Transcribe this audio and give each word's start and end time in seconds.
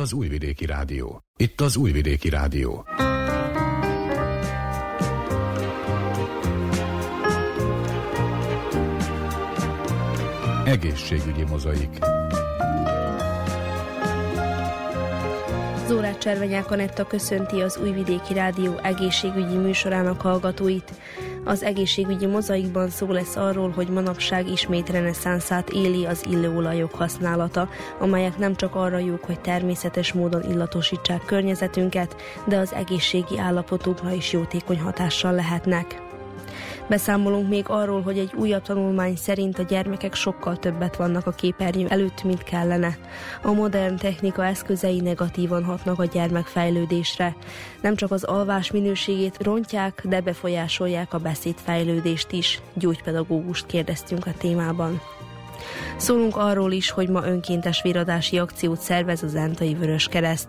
Az 0.00 0.12
Újvidéki 0.12 0.66
Rádió. 0.66 1.22
Itt 1.36 1.60
az 1.60 1.76
Újvidéki 1.76 2.28
Rádió. 2.28 2.84
Egészségügyi 10.64 11.44
mozaik. 11.48 11.98
Zórát 15.86 16.18
Cservenyák 16.18 16.70
Anetta 16.70 17.06
köszönti 17.06 17.60
az 17.60 17.78
Újvidéki 17.82 18.34
Rádió 18.34 18.78
egészségügyi 18.82 19.56
műsorának 19.56 20.20
hallgatóit. 20.20 20.92
Az 21.44 21.62
egészségügyi 21.62 22.26
mozaikban 22.26 22.88
szó 22.88 23.12
lesz 23.12 23.36
arról, 23.36 23.70
hogy 23.70 23.88
manapság 23.88 24.48
ismét 24.48 24.90
reneszánszát 24.90 25.70
éli 25.70 26.06
az 26.06 26.24
illóolajok 26.30 26.94
használata, 26.94 27.68
amelyek 27.98 28.38
nem 28.38 28.56
csak 28.56 28.74
arra 28.74 28.98
jók, 28.98 29.24
hogy 29.24 29.40
természetes 29.40 30.12
módon 30.12 30.42
illatosítsák 30.50 31.24
környezetünket, 31.24 32.16
de 32.46 32.56
az 32.56 32.72
egészségi 32.74 33.38
állapotunkra 33.38 34.12
is 34.12 34.32
jótékony 34.32 34.80
hatással 34.80 35.32
lehetnek. 35.32 36.09
Beszámolunk 36.90 37.48
még 37.48 37.64
arról, 37.68 38.02
hogy 38.02 38.18
egy 38.18 38.32
újabb 38.34 38.62
tanulmány 38.62 39.16
szerint 39.16 39.58
a 39.58 39.62
gyermekek 39.62 40.14
sokkal 40.14 40.56
többet 40.56 40.96
vannak 40.96 41.26
a 41.26 41.30
képernyő 41.30 41.86
előtt, 41.88 42.22
mint 42.22 42.42
kellene. 42.42 42.96
A 43.42 43.52
modern 43.52 43.96
technika 43.96 44.44
eszközei 44.44 45.00
negatívan 45.00 45.64
hatnak 45.64 45.98
a 45.98 46.04
gyermek 46.04 46.46
fejlődésre. 46.46 47.36
Nem 47.82 47.96
csak 47.96 48.10
az 48.10 48.24
alvás 48.24 48.70
minőségét 48.70 49.42
rontják, 49.42 50.02
de 50.08 50.20
befolyásolják 50.20 51.14
a 51.14 51.18
beszédfejlődést 51.18 52.32
is. 52.32 52.60
Gyógypedagógust 52.74 53.66
kérdeztünk 53.66 54.26
a 54.26 54.34
témában. 54.38 55.00
Szólunk 55.96 56.36
arról 56.36 56.72
is, 56.72 56.90
hogy 56.90 57.08
ma 57.08 57.26
önkéntes 57.26 57.82
véradási 57.82 58.38
akciót 58.38 58.80
szervez 58.80 59.22
az 59.22 59.34
Entai 59.34 59.74
Vörös 59.74 60.08
Kereszt. 60.08 60.48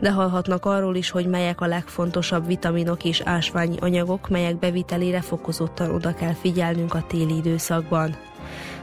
De 0.00 0.10
hallhatnak 0.10 0.64
arról 0.64 0.96
is, 0.96 1.10
hogy 1.10 1.26
melyek 1.26 1.60
a 1.60 1.66
legfontosabb 1.66 2.46
vitaminok 2.46 3.04
és 3.04 3.20
ásványi 3.20 3.76
anyagok, 3.80 4.28
melyek 4.28 4.58
bevitelére 4.58 5.20
fokozottan 5.20 5.90
oda 5.90 6.14
kell 6.14 6.34
figyelnünk 6.34 6.94
a 6.94 7.04
téli 7.08 7.36
időszakban. 7.36 8.16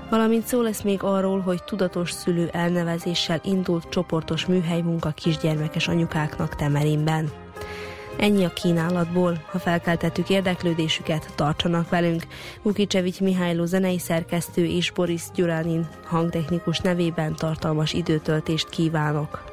Valamint 0.10 0.46
szó 0.46 0.62
lesz 0.62 0.82
még 0.82 1.04
arról, 1.04 1.40
hogy 1.40 1.64
tudatos 1.64 2.12
szülő 2.12 2.50
elnevezéssel 2.52 3.40
indult 3.44 3.90
csoportos 3.90 4.46
műhelymunka 4.46 5.12
kisgyermekes 5.12 5.88
anyukáknak 5.88 6.56
Temerinben. 6.56 7.43
Ennyi 8.18 8.44
a 8.44 8.54
kínálatból. 8.54 9.44
Ha 9.52 9.60
felkeltettük 9.60 10.30
érdeklődésüket, 10.30 11.34
tartsanak 11.36 11.90
velünk. 11.90 12.24
Vukicsevics 12.62 13.20
Mihályló 13.20 13.66
zenei 13.66 14.00
szerkesztő 14.00 14.66
és 14.66 14.92
Boris 14.92 15.24
Gyuránin 15.36 15.88
hangtechnikus 16.06 16.80
nevében 16.80 17.36
tartalmas 17.36 17.94
időtöltést 17.94 18.70
kívánok. 18.70 19.53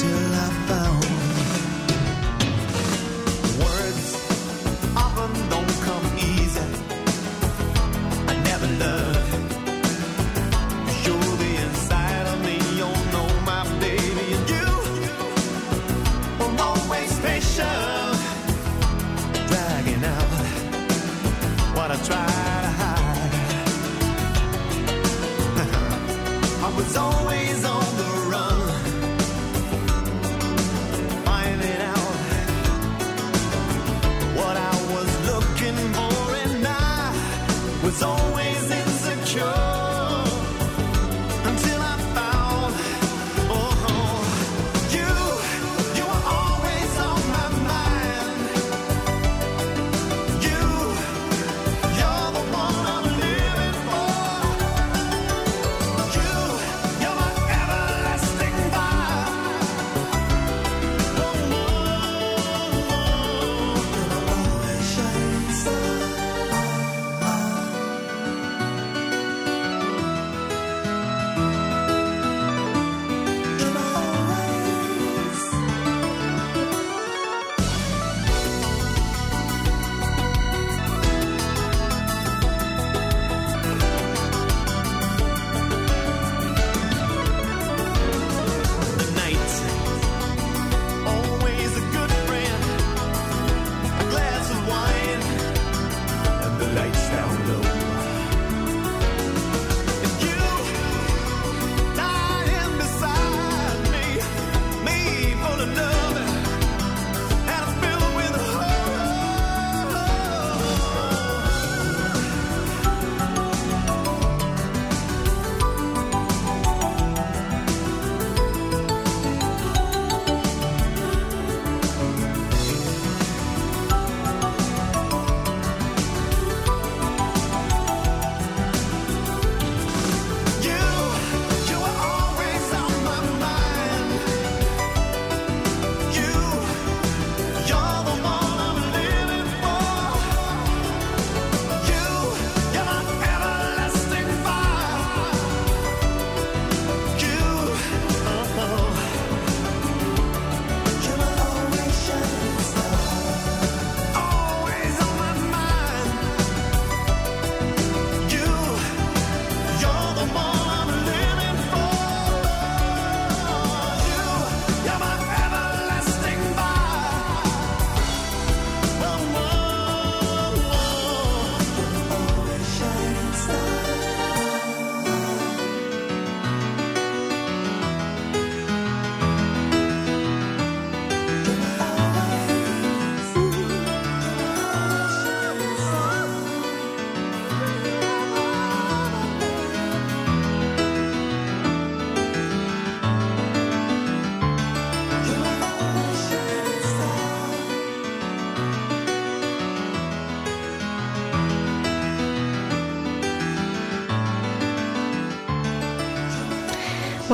till 0.00 0.34
I 0.34 0.48
found 0.66 1.09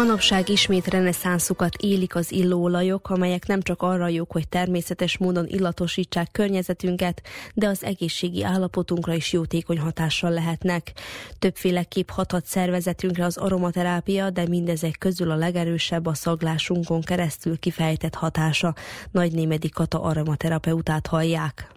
Manapság 0.06 0.49
ismét 0.49 0.87
reneszánszukat 0.87 1.75
élik 1.76 2.14
az 2.14 2.32
illóolajok, 2.32 3.11
amelyek 3.11 3.47
nem 3.47 3.62
csak 3.62 3.82
arra 3.82 4.08
jók, 4.08 4.32
hogy 4.32 4.49
természetes 4.49 5.19
módon 5.19 5.47
illatosítsák 5.47 6.29
környezetünket, 6.32 7.23
de 7.55 7.69
az 7.69 7.85
egészségi 7.85 8.44
állapotunkra 8.44 9.12
is 9.14 9.32
jótékony 9.32 9.79
hatással 9.79 10.31
lehetnek. 10.31 10.93
Többféleképp 11.38 12.08
hathat 12.08 12.44
szervezetünkre 12.44 13.25
az 13.25 13.37
aromaterápia, 13.37 14.31
de 14.31 14.49
mindezek 14.49 14.97
közül 14.99 15.31
a 15.31 15.37
legerősebb 15.37 16.06
a 16.06 16.14
szaglásunkon 16.14 17.00
keresztül 17.00 17.59
kifejtett 17.59 18.14
hatása. 18.14 18.75
Nagy 19.11 19.32
Némedi 19.32 19.69
Kata 19.69 20.02
aromaterapeutát 20.02 21.06
hallják. 21.06 21.75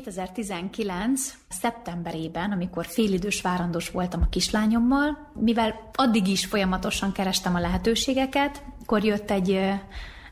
2019. 0.00 1.34
szeptemberében, 1.48 2.52
amikor 2.52 2.86
félidős 2.86 3.40
várandós 3.40 3.90
voltam 3.90 4.22
a 4.22 4.28
kislányommal, 4.28 5.30
mivel 5.34 5.90
addig 5.92 6.28
is 6.28 6.46
folyamatosan 6.46 7.12
kerestem 7.12 7.54
a 7.54 7.60
lehetőségeket, 7.60 8.64
akkor 8.82 9.04
jött 9.04 9.30
egy 9.30 9.60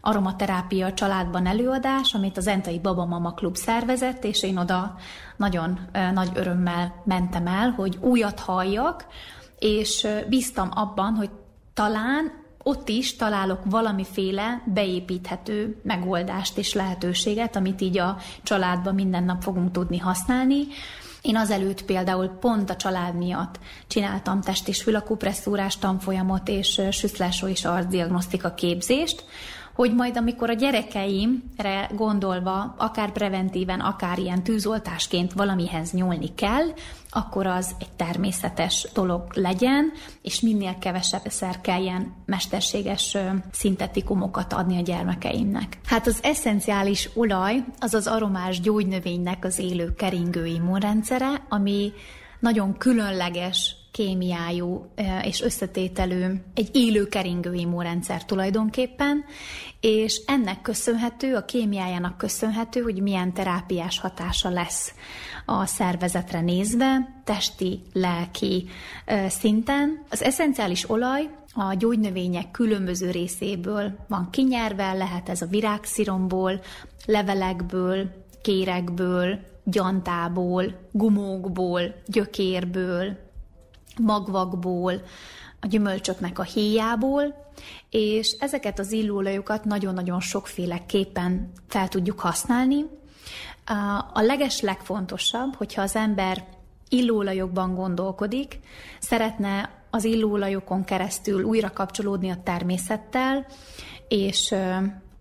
aromaterápia 0.00 0.94
családban 0.94 1.46
előadás, 1.46 2.14
amit 2.14 2.36
az 2.36 2.46
Entai 2.46 2.78
Baba 2.78 3.04
Mama 3.04 3.32
Klub 3.32 3.56
szervezett, 3.56 4.24
és 4.24 4.42
én 4.42 4.56
oda 4.56 4.96
nagyon 5.36 5.88
nagy 6.14 6.30
örömmel 6.34 7.02
mentem 7.04 7.46
el, 7.46 7.70
hogy 7.70 7.98
újat 8.00 8.40
halljak, 8.40 9.06
és 9.58 10.06
bíztam 10.28 10.68
abban, 10.74 11.14
hogy 11.14 11.30
talán 11.74 12.39
ott 12.62 12.88
is 12.88 13.16
találok 13.16 13.60
valamiféle 13.64 14.62
beépíthető 14.66 15.80
megoldást 15.82 16.58
és 16.58 16.72
lehetőséget, 16.72 17.56
amit 17.56 17.80
így 17.80 17.98
a 17.98 18.16
családban 18.42 18.94
minden 18.94 19.24
nap 19.24 19.42
fogunk 19.42 19.72
tudni 19.72 19.98
használni. 19.98 20.66
Én 21.22 21.36
azelőtt 21.36 21.84
például 21.84 22.28
pont 22.28 22.70
a 22.70 22.76
család 22.76 23.16
miatt 23.16 23.58
csináltam 23.86 24.40
test- 24.40 24.68
és 24.68 24.82
fülakupresszúrás 24.82 25.78
tanfolyamot 25.78 26.48
és 26.48 26.80
süszlásó 26.90 27.46
és 27.46 27.64
arcdiagnosztika 27.64 28.54
képzést, 28.54 29.24
hogy 29.74 29.94
majd 29.94 30.16
amikor 30.16 30.50
a 30.50 30.52
gyerekeimre 30.52 31.90
gondolva, 31.94 32.74
akár 32.78 33.12
preventíven, 33.12 33.80
akár 33.80 34.18
ilyen 34.18 34.42
tűzoltásként 34.42 35.32
valamihez 35.32 35.92
nyúlni 35.92 36.34
kell, 36.34 36.66
akkor 37.10 37.46
az 37.46 37.74
egy 37.78 37.90
természetes 37.96 38.88
dolog 38.94 39.22
legyen, 39.34 39.92
és 40.22 40.40
minél 40.40 40.76
kevesebb 40.78 41.22
szer 41.26 41.60
kelljen 41.60 42.14
mesterséges 42.26 43.16
szintetikumokat 43.52 44.52
adni 44.52 44.78
a 44.78 44.82
gyermekeimnek. 44.82 45.78
Hát 45.84 46.06
az 46.06 46.18
eszenciális 46.22 47.10
olaj 47.14 47.64
az 47.78 47.94
az 47.94 48.06
aromás 48.06 48.60
gyógynövénynek 48.60 49.44
az 49.44 49.58
élő 49.58 49.94
keringő 49.94 50.46
immunrendszere, 50.46 51.42
ami 51.48 51.92
nagyon 52.40 52.76
különleges 52.78 53.79
kémiájú 53.90 54.86
és 55.22 55.42
összetételű, 55.42 56.24
egy 56.54 56.70
élő 56.72 57.08
keringő 57.08 57.54
immunrendszer 57.54 58.24
tulajdonképpen, 58.24 59.24
és 59.80 60.22
ennek 60.26 60.62
köszönhető, 60.62 61.34
a 61.34 61.44
kémiájának 61.44 62.18
köszönhető, 62.18 62.80
hogy 62.80 63.02
milyen 63.02 63.32
terápiás 63.32 63.98
hatása 63.98 64.48
lesz 64.48 64.94
a 65.46 65.66
szervezetre 65.66 66.40
nézve, 66.40 67.22
testi, 67.24 67.82
lelki 67.92 68.68
szinten. 69.28 70.02
Az 70.10 70.22
eszenciális 70.22 70.90
olaj 70.90 71.30
a 71.54 71.74
gyógynövények 71.74 72.50
különböző 72.50 73.10
részéből 73.10 73.96
van 74.08 74.28
kinyerve, 74.30 74.92
lehet 74.92 75.28
ez 75.28 75.42
a 75.42 75.46
virágsziromból, 75.46 76.60
levelekből, 77.06 78.10
kérekből, 78.42 79.38
gyantából, 79.64 80.88
gumókból, 80.92 81.94
gyökérből, 82.06 83.28
magvakból, 84.00 85.02
a 85.60 85.66
gyümölcsöknek 85.66 86.38
a 86.38 86.42
héjából, 86.42 87.52
és 87.90 88.36
ezeket 88.40 88.78
az 88.78 88.92
illóolajokat 88.92 89.64
nagyon-nagyon 89.64 90.20
sokféleképpen 90.20 91.52
fel 91.68 91.88
tudjuk 91.88 92.20
használni. 92.20 92.84
A 94.12 94.20
leges 94.20 94.60
legfontosabb, 94.60 95.54
hogyha 95.54 95.82
az 95.82 95.96
ember 95.96 96.44
illóolajokban 96.88 97.74
gondolkodik, 97.74 98.60
szeretne 98.98 99.70
az 99.90 100.04
illóolajokon 100.04 100.84
keresztül 100.84 101.42
újra 101.42 101.70
kapcsolódni 101.72 102.30
a 102.30 102.42
természettel, 102.42 103.46
és 104.08 104.54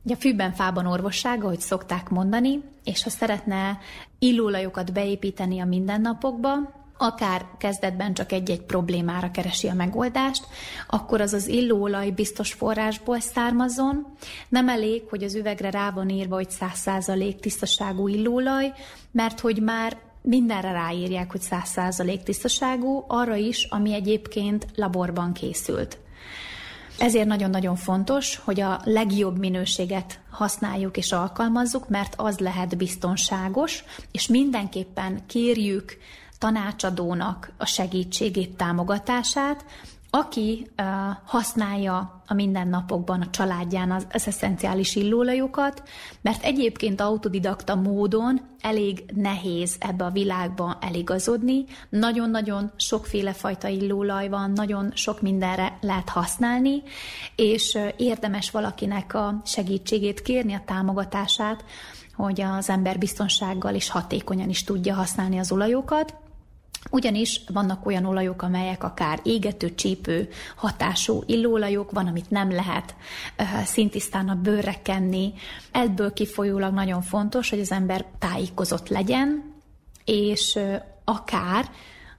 a 0.10 0.16
fűben 0.20 0.52
fában 0.52 0.86
orvossága, 0.86 1.48
hogy 1.48 1.60
szokták 1.60 2.10
mondani, 2.10 2.64
és 2.84 3.04
ha 3.04 3.10
szeretne 3.10 3.80
illóolajokat 4.20 4.94
beépíteni 4.94 5.60
a 5.60 5.66
mindennapokba, 5.66 6.54
akár 7.01 7.45
kezdetben 7.57 8.14
csak 8.14 8.31
egy-egy 8.31 8.62
problémára 8.62 9.31
keresi 9.31 9.68
a 9.68 9.73
megoldást, 9.73 10.47
akkor 10.88 11.21
az 11.21 11.33
az 11.33 11.47
illóolaj 11.47 12.09
biztos 12.09 12.54
forrásból 12.54 13.19
származon. 13.19 14.16
Nem 14.50 14.69
elég, 14.69 15.04
hogy 15.09 15.23
az 15.23 15.35
üvegre 15.35 15.69
rá 15.69 15.92
van 15.92 16.09
írva, 16.09 16.35
hogy 16.35 16.50
100% 16.59 17.40
tisztaságú 17.40 18.07
illóolaj, 18.07 18.73
mert 19.12 19.40
hogy 19.40 19.62
már 19.62 19.97
mindenre 20.21 20.71
ráírják, 20.71 21.31
hogy 21.31 21.42
100% 21.50 22.23
tisztaságú, 22.23 23.04
arra 23.07 23.35
is, 23.35 23.64
ami 23.64 23.94
egyébként 23.94 24.68
laborban 24.76 25.33
készült. 25.33 25.97
Ezért 27.00 27.28
nagyon-nagyon 27.28 27.76
fontos, 27.76 28.35
hogy 28.44 28.62
a 28.62 28.81
legjobb 28.83 29.38
minőséget 29.38 30.19
használjuk 30.30 30.97
és 30.97 31.12
alkalmazzuk, 31.12 31.90
mert 31.90 32.14
az 32.18 32.40
lehet 32.40 32.78
biztonságos, 32.78 33.83
és 34.12 34.28
mindenképpen 34.28 35.26
kérjük 35.28 35.97
tanácsadónak 36.40 37.52
a 37.58 37.66
segítségét, 37.66 38.58
támogatását, 38.58 39.66
aki 40.12 40.68
uh, 40.78 40.86
használja 41.26 42.22
a 42.28 42.34
mindennapokban 42.34 43.22
a 43.22 43.30
családján 43.30 43.92
az, 43.92 44.08
az 44.12 44.28
eszenciális 44.28 44.96
illóolajokat, 44.96 45.84
mert 46.22 46.44
egyébként 46.44 47.02
autodidakta 47.02 47.76
módon 47.76 48.42
elég 48.62 49.04
nehéz 49.16 49.76
ebbe 49.80 50.06
a 50.06 50.10
világba 50.10 50.78
eligazodni. 50.81 51.66
Nagyon-nagyon 51.90 52.72
sokféle 52.76 53.34
fajta 53.34 53.68
illóolaj 53.68 54.30
van, 54.30 54.52
nagyon 54.52 54.92
sok 54.94 55.22
mindenre 55.22 55.78
lehet 55.81 56.10
használni, 56.10 56.84
és 57.36 57.78
érdemes 57.98 58.52
valakinek 58.52 59.14
a 59.14 59.42
segítségét 59.46 60.22
kérni, 60.22 60.54
a 60.54 60.64
támogatását, 60.66 61.64
hogy 62.16 62.42
az 62.42 62.69
ember 62.69 62.98
biztonsággal 62.98 63.76
és 63.76 63.90
hatékonyan 63.90 64.50
is 64.50 64.64
tudja 64.64 64.94
használni 64.94 65.38
az 65.38 65.52
olajokat. 65.52 66.16
Ugyanis 66.92 67.42
vannak 67.54 67.86
olyan 67.86 68.06
olajok, 68.06 68.42
amelyek 68.42 68.83
akár 68.83 69.19
égető, 69.24 69.76
csípő 69.76 70.30
hatású 70.56 71.24
illóolajok, 71.26 71.92
van, 71.92 72.07
amit 72.07 72.30
nem 72.30 72.52
lehet 72.52 72.95
szintisztán 73.64 74.30
a 74.30 74.36
bőrre 74.36 74.81
kenni. 74.81 75.33
Ebből 75.71 76.14
kifolyólag 76.14 76.74
nagyon 76.74 77.02
fontos, 77.02 77.50
hogy 77.50 77.59
az 77.59 77.71
ember 77.71 78.06
tájékozott 78.19 78.90
legyen, 78.90 79.54
és 80.06 80.59
akár 81.04 81.69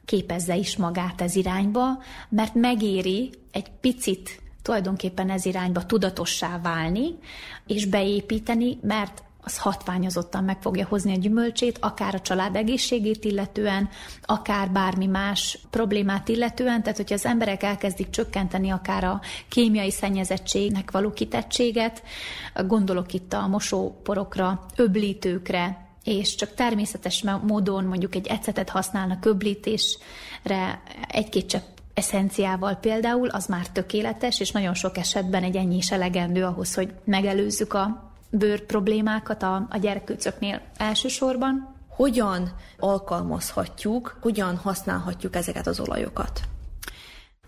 képezze 0.05 0.57
is 0.57 0.77
magát 0.77 1.21
ez 1.21 1.37
irányba, 1.37 2.03
mert 2.29 2.55
megéri 2.55 3.31
egy 3.51 3.71
picit 3.81 4.43
tulajdonképpen 4.63 5.31
ez 5.31 5.45
irányba 5.45 5.87
tudatossá 5.87 6.61
válni, 6.63 7.19
és 7.67 7.87
beépíteni, 7.87 8.79
mert 8.83 9.23
az 9.51 9.59
hatványozottan 9.59 10.45
meg 10.45 10.61
fogja 10.61 10.87
hozni 10.87 11.13
a 11.13 11.19
gyümölcsét, 11.19 11.79
akár 11.81 12.15
a 12.15 12.21
család 12.21 12.57
egészségét 12.57 13.25
illetően, 13.25 13.89
akár 14.23 14.71
bármi 14.71 15.07
más 15.07 15.59
problémát 15.71 16.29
illetően, 16.29 16.83
tehát 16.83 16.97
hogyha 16.97 17.15
az 17.15 17.25
emberek 17.25 17.63
elkezdik 17.63 18.11
csökkenteni 18.11 18.71
akár 18.71 19.05
a 19.05 19.21
kémiai 19.49 19.91
szennyezettségnek 19.91 20.91
való 20.91 21.13
kitettséget, 21.13 22.03
gondolok 22.67 23.13
itt 23.13 23.33
a 23.33 23.47
mosóporokra, 23.47 24.67
öblítőkre, 24.77 25.89
és 26.05 26.35
csak 26.35 26.55
természetes 26.55 27.25
módon 27.43 27.85
mondjuk 27.85 28.15
egy 28.15 28.27
ecetet 28.27 28.69
használnak 28.69 29.25
öblítésre, 29.25 30.83
egy-két 31.09 31.47
csepp 31.47 31.79
eszenciával 31.95 32.75
például, 32.75 33.29
az 33.29 33.47
már 33.47 33.69
tökéletes, 33.69 34.41
és 34.41 34.51
nagyon 34.51 34.75
sok 34.75 34.97
esetben 34.97 35.43
egy 35.43 35.57
ennyi 35.57 35.77
is 35.77 35.91
elegendő 35.91 36.45
ahhoz, 36.45 36.75
hogy 36.75 36.93
megelőzzük 37.05 37.75
a 37.75 38.10
bőr 38.31 38.67
problémákat 38.67 39.43
a, 39.43 39.67
a 39.71 39.77
gyerkőcöknél 39.77 40.63
elsősorban. 40.77 41.75
Hogyan 41.89 42.53
alkalmazhatjuk, 42.79 44.19
hogyan 44.21 44.57
használhatjuk 44.57 45.37
ezeket 45.37 45.67
az 45.67 45.81
olajokat? 45.81 46.41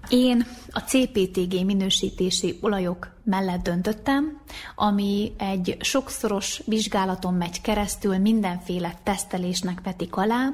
Én 0.09 0.47
a 0.71 0.79
CPTG 0.81 1.65
minősítési 1.65 2.59
olajok 2.61 3.11
mellett 3.25 3.63
döntöttem, 3.63 4.41
ami 4.75 5.33
egy 5.39 5.77
sokszoros 5.81 6.63
vizsgálaton 6.67 7.35
megy 7.35 7.61
keresztül, 7.61 8.19
mindenféle 8.19 8.95
tesztelésnek 9.03 9.81
vetik 9.83 10.17
alá, 10.17 10.49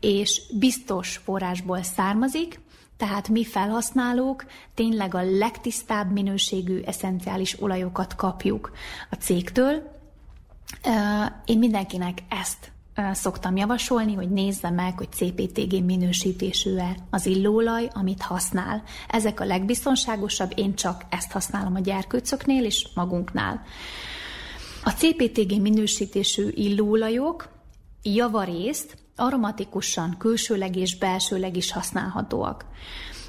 és 0.00 0.42
biztos 0.58 1.16
forrásból 1.16 1.82
származik, 1.82 2.60
tehát 2.96 3.28
mi 3.28 3.44
felhasználók 3.44 4.46
tényleg 4.74 5.14
a 5.14 5.22
legtisztább 5.22 6.12
minőségű 6.12 6.80
eszenciális 6.80 7.60
olajokat 7.60 8.14
kapjuk 8.14 8.72
a 9.10 9.14
cégtől. 9.14 9.94
Én 11.44 11.58
mindenkinek 11.58 12.18
ezt 12.28 12.72
szoktam 13.12 13.56
javasolni, 13.56 14.14
hogy 14.14 14.30
nézze 14.30 14.70
meg, 14.70 14.98
hogy 14.98 15.12
CPTG 15.12 15.84
minősítésű-e 15.84 16.96
az 17.10 17.26
illóolaj, 17.26 17.88
amit 17.92 18.22
használ. 18.22 18.82
Ezek 19.08 19.40
a 19.40 19.44
legbiztonságosabb, 19.44 20.52
én 20.54 20.74
csak 20.74 21.04
ezt 21.08 21.32
használom 21.32 21.74
a 21.74 21.80
gyerkőcöknél 21.80 22.64
és 22.64 22.88
magunknál. 22.94 23.62
A 24.84 24.90
CPTG 24.90 25.60
minősítésű 25.60 26.48
illóolajok 26.54 27.48
javarészt 28.02 28.96
aromatikusan, 29.16 30.14
külsőleg 30.18 30.76
és 30.76 30.98
belsőleg 30.98 31.56
is 31.56 31.72
használhatóak. 31.72 32.64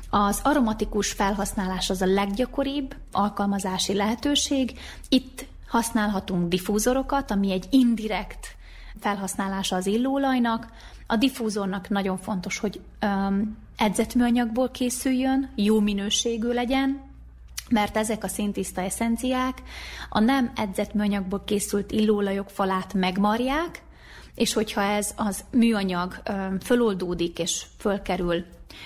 Az 0.09 0.39
aromatikus 0.43 1.11
felhasználás 1.11 1.89
az 1.89 2.01
a 2.01 2.05
leggyakoribb 2.05 2.95
alkalmazási 3.11 3.93
lehetőség. 3.93 4.79
Itt 5.09 5.45
használhatunk 5.67 6.47
diffúzorokat, 6.49 7.31
ami 7.31 7.51
egy 7.51 7.65
indirekt 7.69 8.55
felhasználása 8.99 9.75
az 9.75 9.85
illóolajnak. 9.85 10.67
A 11.07 11.15
diffúzornak 11.15 11.89
nagyon 11.89 12.17
fontos, 12.17 12.57
hogy 12.57 12.81
um, 13.01 13.57
edzett 13.77 14.13
műanyagból 14.13 14.69
készüljön, 14.69 15.49
jó 15.55 15.79
minőségű 15.79 16.47
legyen, 16.51 17.01
mert 17.69 17.97
ezek 17.97 18.23
a 18.23 18.27
szintiszta 18.27 18.81
eszenciák 18.81 19.61
a 20.09 20.19
nem 20.19 20.51
edzett 20.55 20.93
műanyagból 20.93 21.43
készült 21.45 21.91
illóolajok 21.91 22.49
falát 22.49 22.93
megmarják, 22.93 23.81
és 24.37 24.53
hogyha 24.53 24.81
ez 24.81 25.13
az 25.15 25.43
műanyag 25.51 26.21
föloldódik 26.63 27.39
és 27.39 27.65
fölkerül 27.77 28.45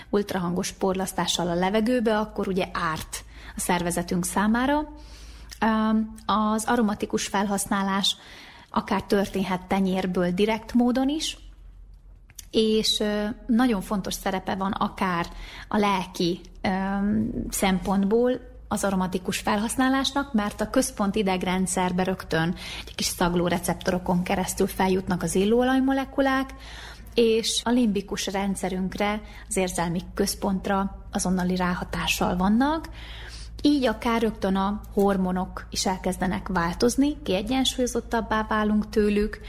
ultrahangos 0.10 0.72
porlasztással 0.72 1.48
a 1.48 1.54
levegőbe, 1.54 2.18
akkor 2.18 2.48
ugye 2.48 2.68
árt 2.72 3.24
a 3.56 3.60
szervezetünk 3.60 4.26
számára. 4.26 4.94
Az 6.26 6.66
aromatikus 6.66 7.28
felhasználás 7.28 8.16
akár 8.70 9.04
történhet 9.04 9.66
tenyérből 9.66 10.32
direkt 10.32 10.74
módon 10.74 11.10
is, 11.10 11.38
és 12.52 13.04
nagyon 13.46 13.82
fontos 13.82 14.14
szerepe 14.14 14.56
van 14.56 14.72
akár 14.72 15.28
a 15.68 15.78
lelki 15.78 16.42
szempontból, 17.50 18.51
az 18.72 18.84
aromatikus 18.84 19.38
felhasználásnak, 19.38 20.34
mert 20.34 20.62
a 20.62 20.70
központ 20.70 21.16
idegrendszerbe 21.16 22.04
rögtön 22.04 22.56
egy 22.86 22.96
kis 22.96 23.06
szagló 23.06 23.48
receptorokon 23.48 24.24
keresztül 24.24 24.68
feljutnak 24.68 25.24
az 25.24 25.36
illóolajmolekulák, 25.36 26.54
és 27.14 27.62
a 27.64 27.70
limbikus 27.70 28.28
rendszerünkre, 28.28 29.22
az 29.48 29.58
érzelmi 29.58 30.02
központra 30.14 31.06
azonnali 31.12 31.56
ráhatással 31.56 32.38
vannak, 32.38 32.90
így 33.62 33.86
akár 33.86 34.22
rögtön 34.22 34.56
a 34.56 34.82
hormonok 34.94 35.68
is 35.70 35.86
elkezdenek 35.86 36.48
változni, 36.48 37.22
kiegyensúlyozottabbá 37.24 38.46
válunk 38.50 38.90
tőlük. 38.90 39.40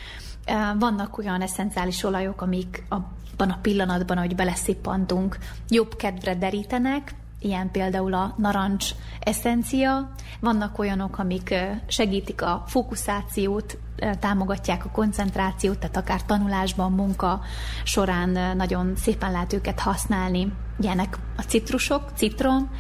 Vannak 0.79 1.19
olyan 1.19 1.41
eszenciális 1.41 2.03
olajok, 2.05 2.43
amik 2.43 2.85
abban 2.89 3.51
a 3.51 3.59
pillanatban, 3.63 4.19
hogy 4.19 4.35
beleszippantunk, 4.35 5.39
jobb 5.69 5.97
kedvre 5.97 6.35
derítenek, 6.35 7.15
ilyen 7.43 7.71
például 7.71 8.15
a 8.15 8.35
narancs 8.39 8.91
eszencia. 9.21 10.11
Vannak 10.41 10.79
olyanok, 10.79 11.19
amik 11.19 11.55
segítik 11.87 12.43
a 12.43 12.63
fókuszációt, 12.67 13.79
támogatják 14.21 14.85
a 14.85 14.91
koncentrációt, 14.91 15.79
tehát 15.79 15.97
akár 15.97 16.23
tanulásban, 16.23 16.93
munka 16.93 17.41
során 17.85 18.57
nagyon 18.57 18.93
szépen 18.97 19.33
lehet 19.33 19.53
őket 19.53 19.81
használni. 19.81 20.53
Ilyenek 20.81 21.19
a 21.37 21.43
citrusok, 21.43 22.11
citrom, 22.15 22.71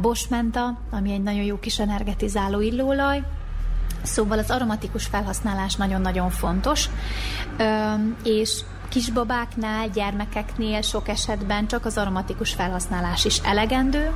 bosmenta, 0.00 0.78
ami 0.90 1.12
egy 1.12 1.22
nagyon 1.22 1.44
jó 1.44 1.58
kis 1.58 1.78
energetizáló 1.78 2.60
illóolaj, 2.60 3.22
Szóval 4.02 4.38
az 4.38 4.50
aromatikus 4.50 5.06
felhasználás 5.06 5.74
nagyon-nagyon 5.74 6.30
fontos, 6.30 6.88
és 8.24 8.60
kisbabáknál, 8.90 9.88
gyermekeknél 9.88 10.82
sok 10.82 11.08
esetben 11.08 11.66
csak 11.66 11.84
az 11.84 11.96
aromatikus 11.96 12.52
felhasználás 12.52 13.24
is 13.24 13.38
elegendő. 13.38 14.10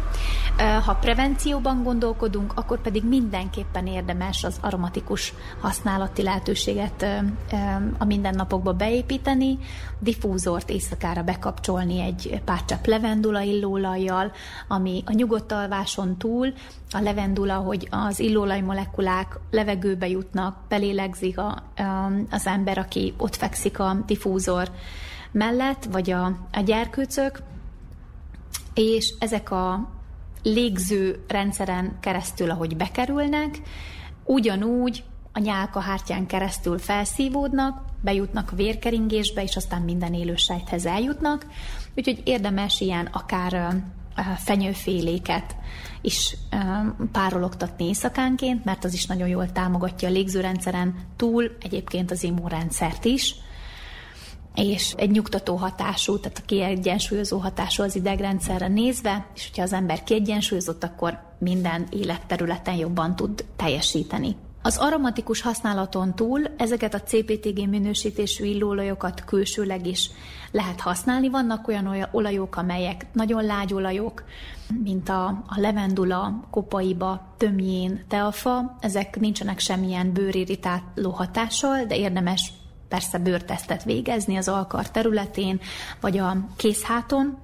Ha 0.85 0.95
prevencióban 0.95 1.83
gondolkodunk, 1.83 2.53
akkor 2.55 2.81
pedig 2.81 3.05
mindenképpen 3.05 3.87
érdemes 3.87 4.45
az 4.45 4.57
aromatikus 4.61 5.33
használati 5.61 6.23
lehetőséget 6.23 7.07
a 7.99 8.05
mindennapokba 8.05 8.73
beépíteni, 8.73 9.59
diffúzort 9.99 10.71
éjszakára 10.71 11.23
bekapcsolni 11.23 12.01
egy 12.01 12.41
pár 12.45 12.65
csepp 12.65 12.87
levendula 12.87 13.41
illóolajjal, 13.41 14.33
ami 14.69 15.03
a 15.07 15.13
nyugodt 15.13 15.53
alváson 15.53 16.17
túl 16.17 16.53
a 16.91 17.01
levendula, 17.01 17.55
hogy 17.55 17.89
az 17.91 18.19
illóolaj 18.19 18.61
molekulák 18.61 19.39
levegőbe 19.51 20.09
jutnak, 20.09 20.57
belélegzik 20.69 21.39
a, 21.39 21.63
az 22.31 22.47
ember, 22.47 22.79
aki 22.79 23.15
ott 23.17 23.37
fekszik 23.37 23.79
a 23.79 23.97
diffúzor 24.07 24.64
mellett, 25.33 25.85
vagy 25.85 26.11
a, 26.11 26.25
a 26.53 26.61
gyerkőcök, 26.65 27.43
és 28.75 29.15
ezek 29.19 29.51
a 29.51 29.91
légző 30.43 31.25
rendszeren 31.29 31.97
keresztül, 32.01 32.51
ahogy 32.51 32.77
bekerülnek, 32.77 33.61
ugyanúgy 34.25 35.05
a 35.33 35.39
nyálkahártyán 35.39 36.27
keresztül 36.27 36.79
felszívódnak, 36.79 37.83
bejutnak 38.01 38.53
a 38.53 38.57
vérkeringésbe, 38.57 39.43
és 39.43 39.57
aztán 39.57 39.83
minden 39.83 40.15
élősejthez 40.15 40.87
eljutnak. 40.87 41.47
Úgyhogy 41.97 42.21
érdemes 42.25 42.81
ilyen 42.81 43.07
akár 43.13 43.83
fenyőféléket 44.37 45.57
is 46.01 46.37
párologtatni 47.13 47.87
éjszakánként, 47.87 48.65
mert 48.65 48.85
az 48.85 48.93
is 48.95 49.07
nagyon 49.07 49.29
jól 49.29 49.53
támogatja 49.53 50.09
a 50.09 50.11
légzőrendszeren 50.11 50.95
túl 51.17 51.57
egyébként 51.61 52.11
az 52.11 52.23
immunrendszert 52.23 53.05
is, 53.05 53.35
és 54.55 54.95
egy 54.97 55.11
nyugtató 55.11 55.57
hatású, 55.57 56.19
tehát 56.19 56.39
a 56.39 56.47
kiegyensúlyozó 56.47 57.39
hatású 57.39 57.83
az 57.83 57.97
idegrendszerre 57.97 58.69
nézve, 58.69 59.27
és 59.35 59.47
hogyha 59.49 59.63
az 59.63 59.73
ember 59.73 60.05
kiegyensúlyozott, 60.05 60.85
akkor 60.85 61.19
minden 61.39 61.87
életterületen 61.91 62.75
jobban 62.75 63.17
tud 63.17 63.45
teljesíteni. 63.57 64.37
Az 64.67 64.77
aromatikus 64.77 65.41
használaton 65.41 66.15
túl 66.15 66.43
ezeket 66.57 66.95
a 66.95 67.01
CPTG 67.01 67.69
minősítésű 67.69 68.45
illóolajokat 68.45 69.25
külsőleg 69.25 69.87
is 69.87 70.11
lehet 70.51 70.81
használni. 70.81 71.29
Vannak 71.29 71.69
olyan 71.69 72.09
olajok, 72.13 72.57
amelyek 72.57 73.07
nagyon 73.13 73.45
lágy 73.45 73.75
olajok, 73.75 74.25
mint 74.83 75.09
a, 75.09 75.27
a 75.27 75.61
levendula, 75.61 76.47
kopaiba, 76.51 77.35
tömjén, 77.37 78.05
teafa. 78.09 78.77
Ezek 78.81 79.21
nincsenek 79.21 79.59
semmilyen 79.59 80.13
bőrirritáló 80.13 81.11
hatással, 81.11 81.85
de 81.85 81.97
érdemes 81.97 82.53
persze 82.89 83.19
bőrtesztet 83.19 83.85
végezni 83.85 84.37
az 84.37 84.49
alkar 84.49 84.91
területén, 84.91 85.61
vagy 86.01 86.19
a 86.19 86.37
készháton, 86.57 87.39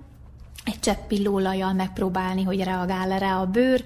egy 0.65 0.81
csepp 0.81 1.07
pillóolajjal 1.07 1.73
megpróbálni, 1.73 2.43
hogy 2.43 2.63
reagál 2.63 3.13
erre 3.13 3.35
a 3.35 3.47
bőr. 3.47 3.85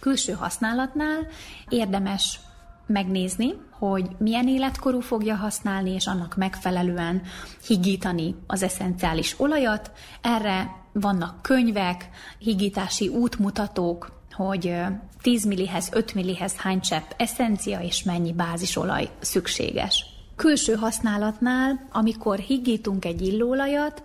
Külső 0.00 0.32
használatnál 0.32 1.26
érdemes 1.68 2.40
megnézni, 2.86 3.54
hogy 3.70 4.08
milyen 4.18 4.48
életkorú 4.48 5.00
fogja 5.00 5.34
használni, 5.34 5.90
és 5.90 6.06
annak 6.06 6.36
megfelelően 6.36 7.22
higítani 7.66 8.34
az 8.46 8.62
eszenciális 8.62 9.40
olajat. 9.40 9.92
Erre 10.20 10.76
vannak 10.92 11.42
könyvek, 11.42 12.08
higítási 12.38 13.08
útmutatók, 13.08 14.12
hogy 14.32 14.74
10 15.22 15.44
millihez, 15.44 15.88
5 15.92 16.14
millihez 16.14 16.56
hány 16.56 16.80
csepp 16.80 17.10
eszencia 17.16 17.80
és 17.80 18.02
mennyi 18.02 18.32
bázisolaj 18.32 19.10
szükséges. 19.20 20.17
Külső 20.38 20.74
használatnál, 20.74 21.86
amikor 21.92 22.38
higítunk 22.38 23.04
egy 23.04 23.22
illóolajat, 23.22 24.02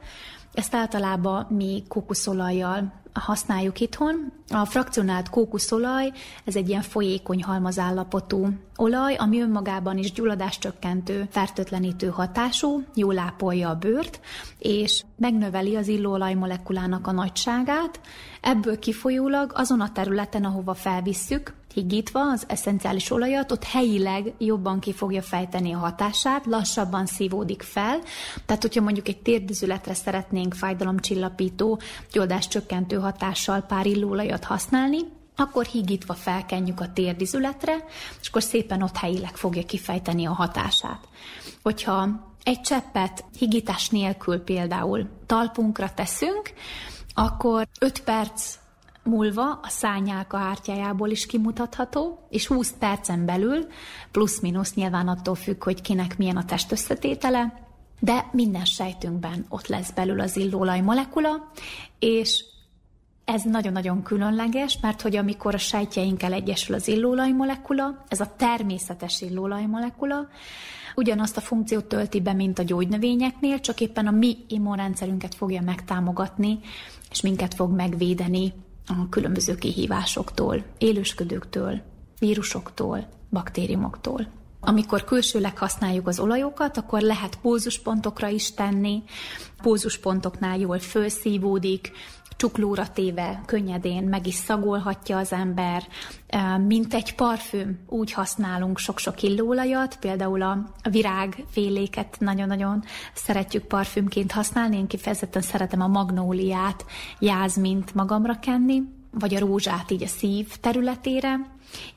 ezt 0.53 0.75
általában 0.75 1.47
mi 1.49 1.83
kókuszolajjal 1.87 2.93
használjuk 3.13 3.79
itthon. 3.79 4.31
A 4.49 4.65
frakcionált 4.65 5.29
kókuszolaj, 5.29 6.11
ez 6.45 6.55
egy 6.55 6.69
ilyen 6.69 6.81
folyékony 6.81 7.43
halmazállapotú 7.43 8.47
olaj, 8.75 9.15
ami 9.15 9.41
önmagában 9.41 9.97
is 9.97 10.11
gyulladáscsökkentő, 10.11 11.27
fertőtlenítő 11.31 12.07
hatású, 12.07 12.83
jól 12.95 13.17
ápolja 13.17 13.69
a 13.69 13.75
bőrt, 13.75 14.19
és 14.57 15.03
megnöveli 15.17 15.75
az 15.75 15.87
illóolaj 15.87 16.33
molekulának 16.33 17.07
a 17.07 17.11
nagyságát. 17.11 17.99
Ebből 18.41 18.79
kifolyólag 18.79 19.51
azon 19.55 19.81
a 19.81 19.91
területen, 19.91 20.43
ahova 20.43 20.73
felvisszük, 20.73 21.53
higítva 21.73 22.19
az 22.31 22.43
eszenciális 22.47 23.11
olajat, 23.11 23.51
ott 23.51 23.63
helyileg 23.63 24.33
jobban 24.37 24.79
ki 24.79 24.93
fogja 24.93 25.21
fejteni 25.21 25.73
a 25.73 25.77
hatását, 25.77 26.45
lassabban 26.45 27.05
szívódik 27.05 27.61
fel. 27.61 27.99
Tehát, 28.45 28.61
hogyha 28.61 28.81
mondjuk 28.81 29.07
egy 29.07 29.21
térdizületre 29.21 29.93
szeretnénk 29.93 30.53
fájdalomcsillapító, 30.53 31.79
gyógyás 32.11 32.47
csökkentő 32.47 32.95
hatással 32.95 33.61
pár 33.61 33.85
illóolajat 33.85 34.43
használni, 34.43 34.99
akkor 35.35 35.65
higítva 35.65 36.13
felkenjük 36.13 36.79
a 36.79 36.93
térdizületre, 36.93 37.85
és 38.21 38.27
akkor 38.27 38.43
szépen 38.43 38.81
ott 38.81 38.97
helyileg 38.97 39.35
fogja 39.35 39.63
kifejteni 39.63 40.25
a 40.25 40.33
hatását. 40.33 41.07
Hogyha 41.63 42.07
egy 42.43 42.61
cseppet 42.61 43.25
higítás 43.37 43.89
nélkül 43.89 44.39
például 44.39 45.09
talpunkra 45.25 45.93
teszünk, 45.93 46.53
akkor 47.13 47.67
5 47.79 48.03
perc 48.03 48.55
múlva 49.03 49.59
a 49.61 49.69
szányálka 49.69 50.37
ártyájából 50.37 51.09
is 51.09 51.25
kimutatható, 51.25 52.27
és 52.29 52.47
20 52.47 52.73
percen 52.79 53.25
belül, 53.25 53.67
plusz-minusz 54.11 54.73
nyilván 54.73 55.07
attól 55.07 55.35
függ, 55.35 55.63
hogy 55.63 55.81
kinek 55.81 56.17
milyen 56.17 56.37
a 56.37 56.45
testösszetétele, 56.45 57.61
de 57.99 58.29
minden 58.31 58.65
sejtünkben 58.65 59.45
ott 59.49 59.67
lesz 59.67 59.91
belül 59.91 60.19
az 60.19 60.37
illóolaj 60.37 60.81
molekula, 60.81 61.51
és 61.99 62.45
ez 63.25 63.43
nagyon-nagyon 63.43 64.03
különleges, 64.03 64.77
mert 64.81 65.01
hogy 65.01 65.15
amikor 65.15 65.53
a 65.53 65.57
sejtjeinkkel 65.57 66.33
egyesül 66.33 66.75
az 66.75 66.87
illóolaj 66.87 67.31
molekula, 67.31 68.03
ez 68.07 68.19
a 68.19 68.33
természetes 68.37 69.21
illóolaj 69.21 69.65
molekula, 69.65 70.27
ugyanazt 70.95 71.37
a 71.37 71.41
funkciót 71.41 71.85
tölti 71.85 72.21
be, 72.21 72.33
mint 72.33 72.59
a 72.59 72.63
gyógynövényeknél, 72.63 73.59
csak 73.59 73.81
éppen 73.81 74.07
a 74.07 74.11
mi 74.11 74.37
immunrendszerünket 74.47 75.35
fogja 75.35 75.61
megtámogatni, 75.61 76.59
és 77.11 77.21
minket 77.21 77.53
fog 77.53 77.71
megvédeni 77.71 78.53
a 78.87 79.09
különböző 79.09 79.55
kihívásoktól, 79.55 80.63
élősködőktől, 80.77 81.81
vírusoktól, 82.19 83.07
baktériumoktól. 83.29 84.27
Amikor 84.59 85.03
külsőleg 85.03 85.57
használjuk 85.57 86.07
az 86.07 86.19
olajokat, 86.19 86.77
akkor 86.77 87.01
lehet 87.01 87.39
pózuspontokra 87.41 88.27
is 88.27 88.53
tenni. 88.53 89.03
Pózuspontoknál 89.61 90.59
jól 90.59 90.79
felszívódik, 90.79 91.91
csuklóra 92.43 92.89
téve 92.89 93.41
könnyedén 93.45 94.03
meg 94.03 94.27
is 94.27 94.33
szagolhatja 94.33 95.17
az 95.17 95.31
ember, 95.31 95.83
mint 96.67 96.93
egy 96.93 97.15
parfüm, 97.15 97.79
úgy 97.89 98.11
használunk 98.11 98.77
sok-sok 98.77 99.21
illóolajat, 99.21 99.97
például 99.99 100.41
a 100.41 100.71
virágféléket 100.89 102.15
nagyon-nagyon 102.19 102.83
szeretjük 103.13 103.63
parfümként 103.63 104.31
használni, 104.31 104.77
én 104.77 104.87
kifejezetten 104.87 105.41
szeretem 105.41 105.81
a 105.81 105.87
magnóliát, 105.87 106.85
jázmint 107.19 107.93
magamra 107.93 108.39
kenni, 108.39 108.81
vagy 109.11 109.35
a 109.35 109.39
rózsát 109.39 109.91
így 109.91 110.03
a 110.03 110.07
szív 110.07 110.57
területére, 110.59 111.39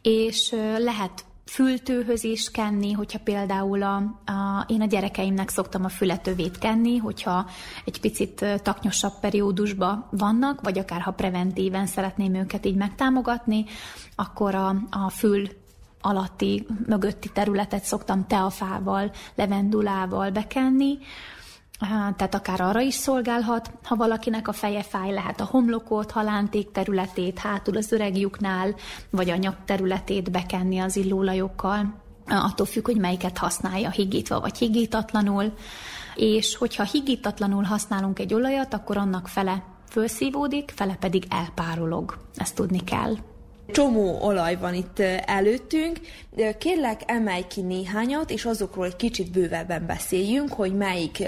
és 0.02 0.54
lehet 0.78 1.24
fültőhöz 1.50 2.24
is 2.24 2.50
kenni, 2.50 2.92
hogyha 2.92 3.18
például 3.18 3.82
a, 3.82 3.96
a, 4.32 4.64
én 4.66 4.80
a 4.80 4.86
gyerekeimnek 4.86 5.48
szoktam 5.48 5.84
a 5.84 5.88
fületövét 5.88 6.58
kenni, 6.58 6.96
hogyha 6.96 7.46
egy 7.84 8.00
picit 8.00 8.44
taknyosabb 8.62 9.12
periódusban 9.20 10.06
vannak, 10.10 10.60
vagy 10.60 10.78
akár 10.78 11.00
ha 11.00 11.10
preventíven 11.10 11.86
szeretném 11.86 12.34
őket 12.34 12.66
így 12.66 12.76
megtámogatni, 12.76 13.64
akkor 14.14 14.54
a, 14.54 14.68
a 14.90 15.10
fül 15.10 15.48
alatti, 16.00 16.66
mögötti 16.86 17.28
területet 17.28 17.84
szoktam 17.84 18.26
teafával, 18.26 19.10
levendulával 19.34 20.30
bekenni, 20.30 20.98
tehát 22.16 22.34
akár 22.34 22.60
arra 22.60 22.80
is 22.80 22.94
szolgálhat, 22.94 23.70
ha 23.84 23.96
valakinek 23.96 24.48
a 24.48 24.52
feje 24.52 24.82
fáj, 24.82 25.12
lehet 25.12 25.40
a 25.40 25.44
homlokot, 25.44 26.10
halánték 26.10 26.70
területét, 26.70 27.38
hátul 27.38 27.76
az 27.76 27.92
öreg 27.92 28.16
lyuknál, 28.16 28.74
vagy 29.10 29.30
a 29.30 29.36
nyak 29.36 29.56
területét 29.64 30.30
bekenni 30.30 30.78
az 30.78 30.96
illóolajokkal, 30.96 31.94
attól 32.26 32.66
függ, 32.66 32.84
hogy 32.84 32.96
melyiket 32.96 33.38
használja, 33.38 33.90
higítva 33.90 34.40
vagy 34.40 34.58
higítatlanul. 34.58 35.52
És 36.14 36.56
hogyha 36.56 36.82
higítatlanul 36.82 37.62
használunk 37.62 38.18
egy 38.18 38.34
olajat, 38.34 38.74
akkor 38.74 38.96
annak 38.96 39.28
fele 39.28 39.62
fölszívódik, 39.88 40.72
fele 40.74 40.94
pedig 40.94 41.26
elpárolog. 41.30 42.18
Ezt 42.34 42.54
tudni 42.54 42.84
kell. 42.84 43.16
Csomó 43.66 44.18
olaj 44.20 44.56
van 44.56 44.74
itt 44.74 44.98
előttünk. 45.24 46.00
Kérlek, 46.58 47.00
emelj 47.06 47.46
ki 47.48 47.60
néhányat, 47.60 48.30
és 48.30 48.44
azokról 48.44 48.86
egy 48.86 48.96
kicsit 48.96 49.30
bővebben 49.30 49.86
beszéljünk, 49.86 50.52
hogy 50.52 50.74
melyik 50.74 51.22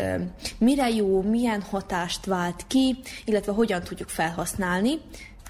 mire 0.59 0.89
jó, 0.89 1.23
milyen 1.23 1.63
hatást 1.63 2.27
vált 2.27 2.65
ki, 2.67 2.97
illetve 3.25 3.53
hogyan 3.53 3.83
tudjuk 3.83 4.09
felhasználni. 4.09 4.99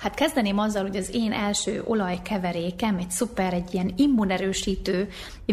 Hát 0.01 0.15
kezdeném 0.15 0.59
azzal, 0.59 0.83
hogy 0.83 0.97
az 0.97 1.15
én 1.15 1.33
első 1.33 1.83
olajkeverékem 1.87 2.97
egy 2.97 3.11
szuper, 3.11 3.53
egy 3.53 3.75
ilyen 3.75 3.93
immunerősítő, 3.97 5.09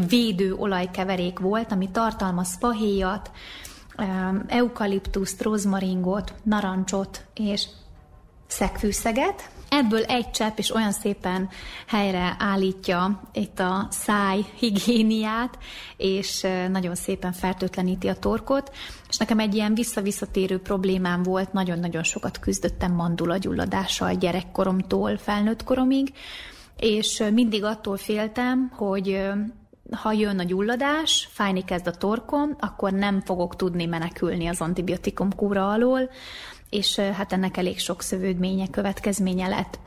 védő 0.10 0.54
olajkeverék 0.54 1.40
volt, 1.40 1.72
ami 1.72 1.90
tartalmaz 1.92 2.56
fahéjat, 2.60 3.32
eukaliptuszt, 4.48 5.42
rozmaringot, 5.42 6.34
narancsot 6.44 7.26
és 7.34 7.66
szegfűszeget, 8.48 9.50
Ebből 9.70 10.04
egy 10.04 10.32
csepp 10.32 10.58
is 10.58 10.76
olyan 10.76 10.92
szépen 10.92 11.50
helyre 11.88 12.36
állítja 12.40 13.22
itt 13.34 13.60
a 13.60 13.88
száj 13.90 14.46
higiéniát, 14.56 15.58
és 15.98 16.48
nagyon 16.70 16.96
szépen 16.96 17.32
fertőtleníti 17.32 18.08
a 18.08 18.16
torkot. 18.16 18.72
És 19.10 19.18
nekem 19.18 19.40
egy 19.40 19.56
ilyen 19.56 19.74
visszavisszatérő 19.74 20.60
problémám 20.60 21.24
volt, 21.24 21.54
nagyon-nagyon 21.54 22.04
sokat 22.04 22.40
küzdöttem 22.40 22.92
mandulagyulladással 22.92 24.14
gyerekkoromtól 24.14 25.18
felnőtt 25.18 25.64
koromig, 25.64 26.14
és 26.78 27.24
mindig 27.34 27.64
attól 27.64 27.98
féltem, 27.98 28.72
hogy 28.76 29.30
ha 29.92 30.12
jön 30.12 30.40
a 30.40 30.44
gyulladás, 30.44 31.28
fájni 31.32 31.64
kezd 31.64 31.88
a 31.88 31.92
torkom, 31.92 32.56
akkor 32.60 32.92
nem 32.92 33.22
fogok 33.22 33.56
tudni 33.56 33.86
menekülni 33.86 34.48
az 34.48 34.62
antibiotikum 34.62 35.36
kúra 35.36 35.70
alól, 35.70 36.10
és 36.70 37.00
hát 37.00 37.34
ennek 37.34 37.58
elég 37.58 37.80
sok 37.80 38.02
szövődménye, 38.02 38.68
következménye 38.68 39.48
lett. 39.48 39.80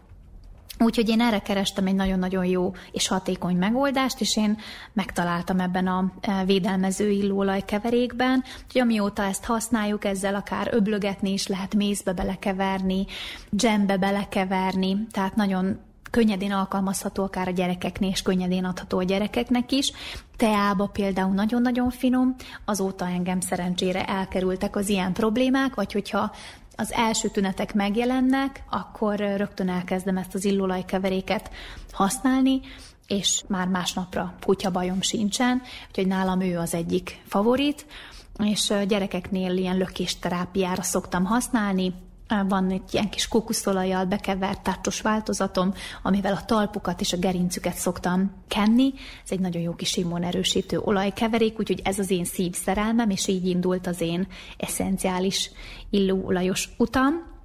Úgyhogy 0.81 1.09
én 1.09 1.21
erre 1.21 1.39
kerestem 1.39 1.87
egy 1.87 1.95
nagyon-nagyon 1.95 2.45
jó 2.45 2.75
és 2.93 3.09
hatékony 3.09 3.57
megoldást, 3.57 4.21
és 4.21 4.37
én 4.37 4.59
megtaláltam 4.93 5.61
ebben 5.61 5.87
a 5.87 6.13
védelmező 6.45 7.11
illóolaj 7.11 7.65
keverékben, 7.65 8.45
hogy 8.73 8.81
amióta 8.81 9.23
ezt 9.23 9.45
használjuk, 9.45 10.05
ezzel 10.05 10.35
akár 10.35 10.69
öblögetni 10.73 11.33
is 11.33 11.47
lehet 11.47 11.75
mézbe 11.75 12.13
belekeverni, 12.13 13.07
dzsembe 13.51 13.97
belekeverni, 13.97 15.07
tehát 15.11 15.37
nagyon 15.37 15.79
könnyedén 16.11 16.53
alkalmazható 16.53 17.23
akár 17.23 17.49
a 17.49 17.51
gyerekeknél, 17.51 18.11
és 18.11 18.23
könnyedén 18.23 18.65
adható 18.65 18.99
a 18.99 19.03
gyerekeknek 19.03 19.73
is. 19.73 19.93
Teába 20.37 20.87
például 20.87 21.35
nagyon-nagyon 21.35 21.91
finom, 21.91 22.35
azóta 22.65 23.07
engem 23.07 23.41
szerencsére 23.41 24.05
elkerültek 24.05 24.77
az 24.77 24.89
ilyen 24.89 25.13
problémák, 25.13 25.75
vagy 25.75 25.93
hogyha 25.93 26.33
az 26.81 26.93
első 26.93 27.29
tünetek 27.29 27.75
megjelennek, 27.75 28.63
akkor 28.71 29.17
rögtön 29.19 29.69
elkezdem 29.69 30.17
ezt 30.17 30.35
az 30.35 30.45
illóolajkeveréket 30.45 31.51
használni, 31.93 32.61
és 33.07 33.43
már 33.47 33.67
másnapra 33.67 34.35
kutyabajom 34.45 35.01
sincsen, 35.01 35.63
úgyhogy 35.89 36.07
nálam 36.07 36.41
ő 36.41 36.59
az 36.59 36.75
egyik 36.75 37.23
favorit, 37.27 37.87
és 38.45 38.73
gyerekeknél 38.87 39.57
ilyen 39.57 39.77
lökésterápiára 39.77 40.83
szoktam 40.83 41.25
használni, 41.25 41.95
van 42.49 42.71
egy 42.71 42.83
ilyen 42.91 43.09
kis 43.09 43.29
kókuszolajjal 43.29 44.05
bekevert 44.05 44.63
tácsos 44.63 45.01
változatom, 45.01 45.75
amivel 46.03 46.33
a 46.33 46.45
talpukat 46.45 47.01
és 47.01 47.13
a 47.13 47.17
gerincüket 47.17 47.75
szoktam 47.75 48.33
kenni. 48.49 48.93
Ez 49.25 49.31
egy 49.31 49.41
nagyon 49.41 49.63
jó 49.63 49.75
kis 49.75 49.97
immunerősítő 49.97 50.79
olajkeverék, 50.79 51.59
úgyhogy 51.59 51.81
ez 51.85 51.99
az 51.99 52.11
én 52.11 52.25
szívszerelmem, 52.25 53.11
és 53.11 53.27
így 53.27 53.47
indult 53.47 53.87
az 53.87 54.01
én 54.01 54.27
eszenciális 54.57 55.51
illóolajos 55.91 56.69
utam 56.77 57.37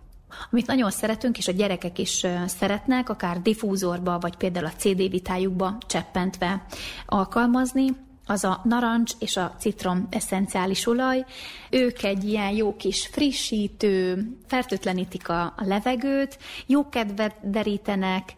amit 0.52 0.68
nagyon 0.68 0.92
szeretünk, 0.92 1.38
és 1.38 1.48
a 1.48 1.52
gyerekek 1.52 2.00
is 2.00 2.26
szeretnek, 2.46 3.10
akár 3.10 3.42
diffúzorba, 3.42 4.20
vagy 4.20 4.36
például 4.36 4.66
a 4.66 4.74
CD 4.78 5.10
vitájukba 5.10 5.78
cseppentve 5.88 6.66
alkalmazni, 7.06 7.86
az 8.26 8.44
a 8.44 8.62
narancs 8.64 9.12
és 9.20 9.38
a 9.38 9.56
citrom 9.60 10.08
eszenciális 10.10 10.88
olaj. 10.88 11.26
Ők 11.70 12.04
egy 12.04 12.24
ilyen 12.24 12.52
jó 12.52 12.76
kis 12.76 13.08
frissítő, 13.08 14.28
fertőtlenítik 14.48 15.30
a, 15.30 15.54
levegőt, 15.58 16.38
jó 16.66 16.90
kedvet 16.90 17.50
derítenek, 17.50 18.34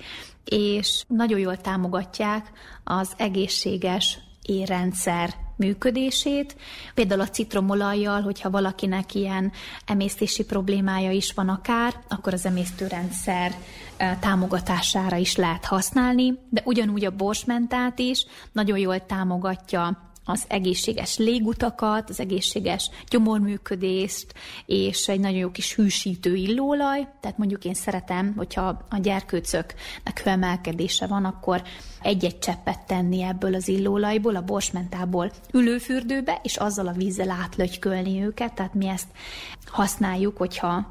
és 0.46 1.04
nagyon 1.08 1.40
jól 1.40 1.58
támogatják 1.58 2.52
az 2.84 3.14
egészséges 3.18 4.20
érrendszer 4.42 5.45
működését. 5.56 6.56
Például 6.94 7.22
a 7.22 7.30
citromolajjal, 7.30 8.22
hogyha 8.22 8.50
valakinek 8.50 9.14
ilyen 9.14 9.52
emésztési 9.86 10.44
problémája 10.44 11.12
is 11.12 11.34
van 11.34 11.50
akár, 11.50 11.94
akkor 12.08 12.34
az 12.34 12.46
emésztőrendszer 12.46 13.56
támogatására 14.20 15.16
is 15.16 15.36
lehet 15.36 15.66
használni, 15.66 16.34
de 16.50 16.62
ugyanúgy 16.66 17.06
a 17.06 17.16
borsmentát 17.16 18.00
is 18.00 18.26
nagyon 18.52 18.78
jól 18.78 19.06
támogatja 19.06 20.05
az 20.26 20.44
egészséges 20.48 21.18
légutakat, 21.18 22.10
az 22.10 22.20
egészséges 22.20 22.90
gyomorműködést, 23.10 24.34
és 24.66 25.08
egy 25.08 25.20
nagyon 25.20 25.38
jó 25.38 25.52
kis 25.52 25.76
hűsítő 25.76 26.36
illóolaj. 26.36 27.08
Tehát 27.20 27.38
mondjuk 27.38 27.66
én 27.66 27.74
szeretem, 27.74 28.34
hogyha 28.38 28.86
a 28.90 28.98
gyerkőcöknek 28.98 30.22
hőemelkedése 30.24 31.08
van, 31.08 31.26
akkor 31.26 31.64
egy-egy 32.02 32.40
cseppet 32.40 32.86
tenni 32.86 33.22
ebből 33.22 33.56
az 33.56 33.68
illóolajból, 33.68 34.36
a 34.36 34.42
borsmentából 34.42 35.32
ülőfürdőbe, 35.54 36.40
és 36.44 36.58
azzal 36.58 36.88
a 36.88 36.92
vízzel 36.92 37.30
átlögykölni 37.30 38.24
őket. 38.24 38.54
Tehát 38.54 38.74
mi 38.74 38.88
ezt 38.88 39.08
használjuk, 39.66 40.38
hogyha 40.38 40.90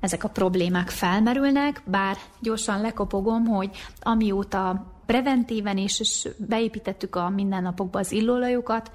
ezek 0.00 0.24
a 0.24 0.28
problémák 0.28 0.90
felmerülnek, 0.90 1.82
bár 1.84 2.16
gyorsan 2.40 2.80
lekopogom, 2.80 3.44
hogy 3.44 3.70
amióta 4.00 4.94
preventíven 5.06 5.76
is, 5.76 6.00
és 6.00 6.28
beépítettük 6.36 7.16
a 7.16 7.28
mindennapokba 7.28 7.98
az 7.98 8.12
illóolajokat, 8.12 8.90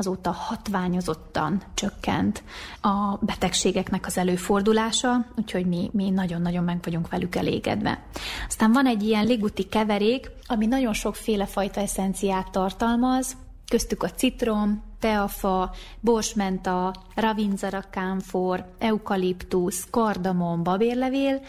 azóta 0.00 0.30
hatványozottan 0.30 1.62
csökkent 1.74 2.42
a 2.80 3.16
betegségeknek 3.20 4.06
az 4.06 4.18
előfordulása, 4.18 5.26
úgyhogy 5.36 5.66
mi, 5.66 5.90
mi 5.92 6.10
nagyon-nagyon 6.10 6.64
meg 6.64 6.78
vagyunk 6.82 7.08
velük 7.08 7.34
elégedve. 7.34 8.02
Aztán 8.46 8.72
van 8.72 8.86
egy 8.86 9.02
ilyen 9.02 9.26
liguti 9.26 9.68
keverék, 9.68 10.30
ami 10.46 10.66
nagyon 10.66 10.92
sokféle 10.92 11.46
fajta 11.46 11.80
eszenciát 11.80 12.50
tartalmaz, 12.50 13.36
köztük 13.68 14.02
a 14.02 14.10
citrom, 14.10 14.82
teafa, 14.98 15.74
borsmenta, 16.00 16.94
ravinzara 17.14 17.84
kámfor, 17.90 18.64
eukaliptusz, 18.78 19.86
kardamom, 19.90 20.62
babérlevél, 20.62 21.40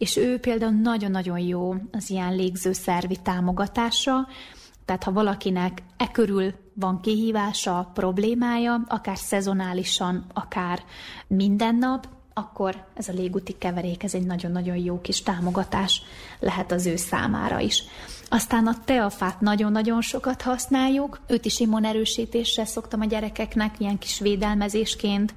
és 0.00 0.16
ő 0.16 0.38
például 0.38 0.72
nagyon-nagyon 0.72 1.38
jó 1.38 1.74
az 1.92 2.10
ilyen 2.10 2.34
légzőszervi 2.34 3.16
támogatása, 3.22 4.28
tehát 4.84 5.04
ha 5.04 5.12
valakinek 5.12 5.82
e 5.96 6.10
körül 6.10 6.54
van 6.74 7.00
kihívása, 7.00 7.90
problémája, 7.94 8.84
akár 8.88 9.16
szezonálisan, 9.16 10.26
akár 10.34 10.82
minden 11.26 11.74
nap, 11.74 12.08
akkor 12.34 12.86
ez 12.94 13.08
a 13.08 13.12
légúti 13.12 13.52
keverék, 13.58 14.02
ez 14.02 14.14
egy 14.14 14.26
nagyon-nagyon 14.26 14.76
jó 14.76 15.00
kis 15.00 15.22
támogatás 15.22 16.02
lehet 16.38 16.72
az 16.72 16.86
ő 16.86 16.96
számára 16.96 17.58
is. 17.58 17.84
Aztán 18.32 18.66
a 18.66 18.74
teafát 18.84 19.40
nagyon-nagyon 19.40 20.00
sokat 20.00 20.42
használjuk, 20.42 21.20
őt 21.26 21.44
is 21.44 21.60
immunerősítésre 21.60 22.64
szoktam 22.64 23.00
a 23.00 23.04
gyerekeknek, 23.04 23.74
ilyen 23.78 23.98
kis 23.98 24.18
védelmezésként 24.18 25.34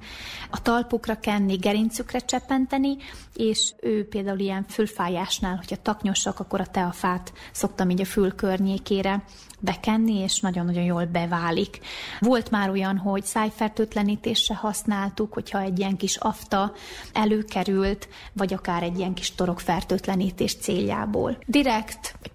a 0.50 0.62
talpukra 0.62 1.20
kenni, 1.20 1.56
gerincükre 1.56 2.18
cseppenteni, 2.18 2.96
és 3.34 3.72
ő 3.80 4.08
például 4.08 4.38
ilyen 4.38 4.64
fülfájásnál, 4.68 5.56
hogyha 5.56 5.82
taknyosak, 5.82 6.40
akkor 6.40 6.60
a 6.60 6.66
teafát 6.66 7.32
szoktam 7.52 7.90
így 7.90 8.00
a 8.00 8.04
fül 8.04 8.34
környékére 8.34 9.24
bekenni, 9.64 10.14
és 10.14 10.40
nagyon-nagyon 10.40 10.82
jól 10.82 11.04
beválik. 11.04 11.80
Volt 12.20 12.50
már 12.50 12.70
olyan, 12.70 12.96
hogy 12.96 13.24
szájfertőtlenítésre 13.24 14.54
használtuk, 14.54 15.32
hogyha 15.32 15.60
egy 15.60 15.78
ilyen 15.78 15.96
kis 15.96 16.16
afta 16.16 16.72
előkerült, 17.12 18.08
vagy 18.32 18.52
akár 18.52 18.82
egy 18.82 18.98
ilyen 18.98 19.14
kis 19.14 19.34
torokfertőtlenítés 19.34 20.54
céljából. 20.54 21.38
Direkt, 21.46 22.14
egy 22.22 22.32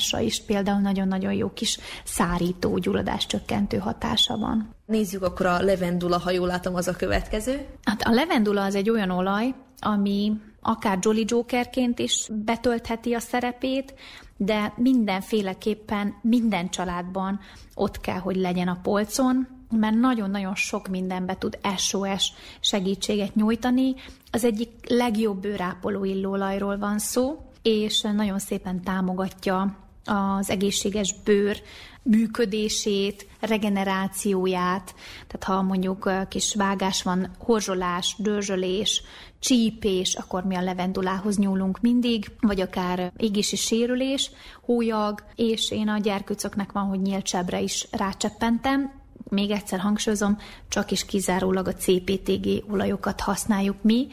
pattanásra 0.00 0.18
is 0.18 0.42
például 0.44 0.80
nagyon-nagyon 0.80 1.32
jó 1.32 1.52
kis 1.52 1.78
szárító, 2.04 2.78
gyulladás 2.78 3.26
csökkentő 3.26 3.76
hatása 3.76 4.36
van. 4.36 4.74
Nézzük 4.86 5.22
akkor 5.22 5.46
a 5.46 5.62
levendula, 5.62 6.18
ha 6.18 6.30
jól 6.30 6.46
látom, 6.46 6.74
az 6.74 6.88
a 6.88 6.96
következő. 6.96 7.66
Hát 7.84 8.02
a 8.02 8.10
levendula 8.10 8.64
az 8.64 8.74
egy 8.74 8.90
olyan 8.90 9.10
olaj, 9.10 9.54
ami 9.78 10.32
akár 10.60 10.98
Jolly 11.00 11.24
Jokerként 11.26 11.98
is 11.98 12.28
betöltheti 12.44 13.14
a 13.14 13.20
szerepét, 13.20 13.94
de 14.36 14.72
mindenféleképpen 14.76 16.14
minden 16.22 16.70
családban 16.70 17.40
ott 17.74 18.00
kell, 18.00 18.18
hogy 18.18 18.36
legyen 18.36 18.68
a 18.68 18.78
polcon, 18.82 19.48
mert 19.70 19.96
nagyon-nagyon 19.96 20.54
sok 20.54 20.88
mindenbe 20.88 21.36
tud 21.36 21.58
SOS 21.76 22.32
segítséget 22.60 23.34
nyújtani. 23.34 23.94
Az 24.30 24.44
egyik 24.44 24.70
legjobb 24.88 25.40
bőrápoló 25.40 26.04
illóolajról 26.04 26.78
van 26.78 26.98
szó, 26.98 27.50
és 27.62 28.00
nagyon 28.00 28.38
szépen 28.38 28.82
támogatja 28.82 29.76
az 30.10 30.50
egészséges 30.50 31.14
bőr 31.24 31.62
működését, 32.02 33.26
regenerációját, 33.40 34.94
tehát 35.26 35.44
ha 35.44 35.62
mondjuk 35.62 36.10
kis 36.28 36.54
vágás 36.54 37.02
van, 37.02 37.30
horzsolás, 37.38 38.14
dörzsölés, 38.18 39.02
csípés, 39.38 40.14
akkor 40.14 40.44
mi 40.44 40.54
a 40.54 40.62
levendulához 40.62 41.36
nyúlunk 41.38 41.80
mindig, 41.80 42.30
vagy 42.40 42.60
akár 42.60 43.12
égési 43.16 43.56
sérülés, 43.56 44.30
hólyag, 44.62 45.24
és 45.34 45.70
én 45.70 45.88
a 45.88 45.98
gyerkőcöknek 45.98 46.72
van, 46.72 46.84
hogy 46.84 47.00
nyílcsebre 47.00 47.60
is 47.60 47.86
rácseppentem, 47.90 48.92
még 49.28 49.50
egyszer 49.50 49.78
hangsúlyozom, 49.78 50.38
csak 50.68 50.90
is 50.90 51.04
kizárólag 51.04 51.66
a 51.68 51.74
CPTG 51.74 52.64
olajokat 52.70 53.20
használjuk 53.20 53.82
mi, 53.82 54.06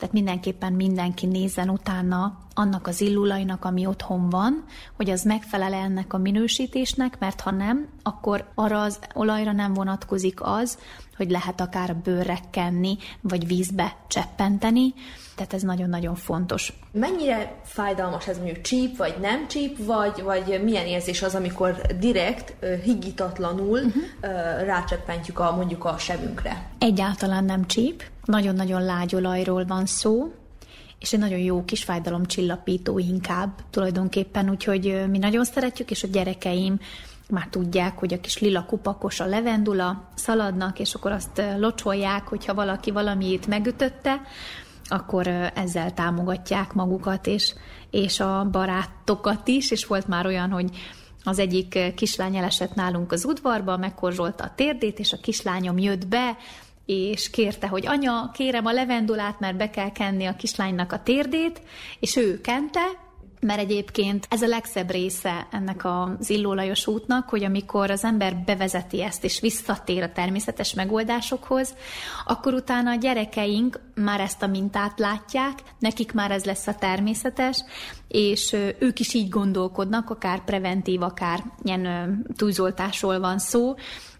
tehát 0.00 0.14
mindenképpen 0.14 0.72
mindenki 0.72 1.26
nézzen 1.26 1.68
utána 1.68 2.38
annak 2.54 2.86
az 2.86 3.00
illulajnak, 3.00 3.64
ami 3.64 3.86
otthon 3.86 4.28
van, 4.28 4.64
hogy 4.96 5.10
az 5.10 5.22
megfelel 5.22 5.72
ennek 5.72 6.12
a 6.12 6.18
minősítésnek, 6.18 7.18
mert 7.18 7.40
ha 7.40 7.50
nem, 7.50 7.88
akkor 8.02 8.50
arra 8.54 8.82
az 8.82 8.98
olajra 9.14 9.52
nem 9.52 9.74
vonatkozik 9.74 10.42
az, 10.42 10.78
hogy 11.16 11.30
lehet 11.30 11.60
akár 11.60 11.96
bőrre 11.96 12.38
kenni, 12.50 12.96
vagy 13.20 13.46
vízbe 13.46 13.96
cseppenteni, 14.08 14.94
tehát 15.40 15.54
ez 15.54 15.62
nagyon-nagyon 15.62 16.14
fontos. 16.14 16.72
Mennyire 16.92 17.60
fájdalmas 17.64 18.28
ez 18.28 18.36
mondjuk 18.36 18.60
csíp, 18.60 18.96
vagy 18.96 19.14
nem 19.20 19.48
csíp, 19.48 19.84
vagy, 19.84 20.22
vagy 20.22 20.60
milyen 20.64 20.86
érzés 20.86 21.22
az, 21.22 21.34
amikor 21.34 21.80
direkt, 21.98 22.64
higítatlanul 22.84 23.78
uh-huh. 23.78 24.02
rácseppentjük 24.64 25.38
a, 25.38 25.56
mondjuk 25.56 25.84
a 25.84 25.98
sebünkre? 25.98 26.70
Egyáltalán 26.78 27.44
nem 27.44 27.66
csíp, 27.66 28.02
nagyon-nagyon 28.24 28.84
lágy 28.84 29.14
olajról 29.14 29.64
van 29.64 29.86
szó, 29.86 30.32
és 30.98 31.12
egy 31.12 31.20
nagyon 31.20 31.38
jó 31.38 31.64
kis 31.64 31.84
fájdalomcsillapító 31.84 32.98
inkább 32.98 33.50
tulajdonképpen, 33.70 34.50
úgyhogy 34.50 35.04
mi 35.10 35.18
nagyon 35.18 35.44
szeretjük, 35.44 35.90
és 35.90 36.02
a 36.02 36.08
gyerekeim 36.08 36.78
már 37.28 37.46
tudják, 37.50 37.98
hogy 37.98 38.12
a 38.12 38.20
kis 38.20 38.38
lila 38.38 38.64
kupakos 38.64 39.20
a 39.20 39.26
levendula, 39.26 40.08
szaladnak, 40.14 40.78
és 40.78 40.94
akkor 40.94 41.12
azt 41.12 41.42
locsolják, 41.58 42.28
hogyha 42.28 42.54
valaki 42.54 42.90
valamit 42.90 43.46
megütötte, 43.46 44.20
akkor 44.90 45.26
ezzel 45.54 45.94
támogatják 45.94 46.72
magukat, 46.72 47.26
és, 47.26 47.54
és 47.90 48.20
a 48.20 48.48
barátokat 48.50 49.48
is, 49.48 49.70
és 49.70 49.86
volt 49.86 50.06
már 50.06 50.26
olyan, 50.26 50.50
hogy 50.50 50.70
az 51.24 51.38
egyik 51.38 51.94
kislány 51.94 52.36
elesett 52.36 52.74
nálunk 52.74 53.12
az 53.12 53.24
udvarba, 53.24 53.76
megkorzsolta 53.76 54.44
a 54.44 54.52
térdét, 54.54 54.98
és 54.98 55.12
a 55.12 55.20
kislányom 55.22 55.78
jött 55.78 56.06
be, 56.06 56.36
és 56.86 57.30
kérte, 57.30 57.66
hogy 57.66 57.86
anya, 57.86 58.30
kérem 58.34 58.66
a 58.66 58.72
levendulát, 58.72 59.40
mert 59.40 59.56
be 59.56 59.70
kell 59.70 59.92
kenni 59.92 60.26
a 60.26 60.36
kislánynak 60.36 60.92
a 60.92 61.02
térdét, 61.02 61.62
és 62.00 62.16
ő 62.16 62.40
kente, 62.40 62.84
mert 63.40 63.60
egyébként 63.60 64.26
ez 64.30 64.42
a 64.42 64.46
legszebb 64.46 64.90
része 64.90 65.46
ennek 65.50 65.84
az 65.84 66.30
illólajos 66.30 66.86
útnak, 66.86 67.28
hogy 67.28 67.44
amikor 67.44 67.90
az 67.90 68.04
ember 68.04 68.36
bevezeti 68.36 69.02
ezt, 69.02 69.24
és 69.24 69.40
visszatér 69.40 70.02
a 70.02 70.12
természetes 70.12 70.74
megoldásokhoz, 70.74 71.74
akkor 72.26 72.54
utána 72.54 72.90
a 72.90 72.94
gyerekeink 72.94 73.80
már 73.94 74.20
ezt 74.20 74.42
a 74.42 74.46
mintát 74.46 74.98
látják, 74.98 75.58
nekik 75.78 76.12
már 76.12 76.30
ez 76.30 76.44
lesz 76.44 76.66
a 76.66 76.74
természetes, 76.74 77.64
és 78.08 78.56
ők 78.78 79.00
is 79.00 79.14
így 79.14 79.28
gondolkodnak, 79.28 80.10
akár 80.10 80.44
preventív, 80.44 81.02
akár 81.02 81.44
ilyen 81.62 82.24
túlzoltásról 82.36 83.20
van 83.20 83.38
szó, 83.38 83.74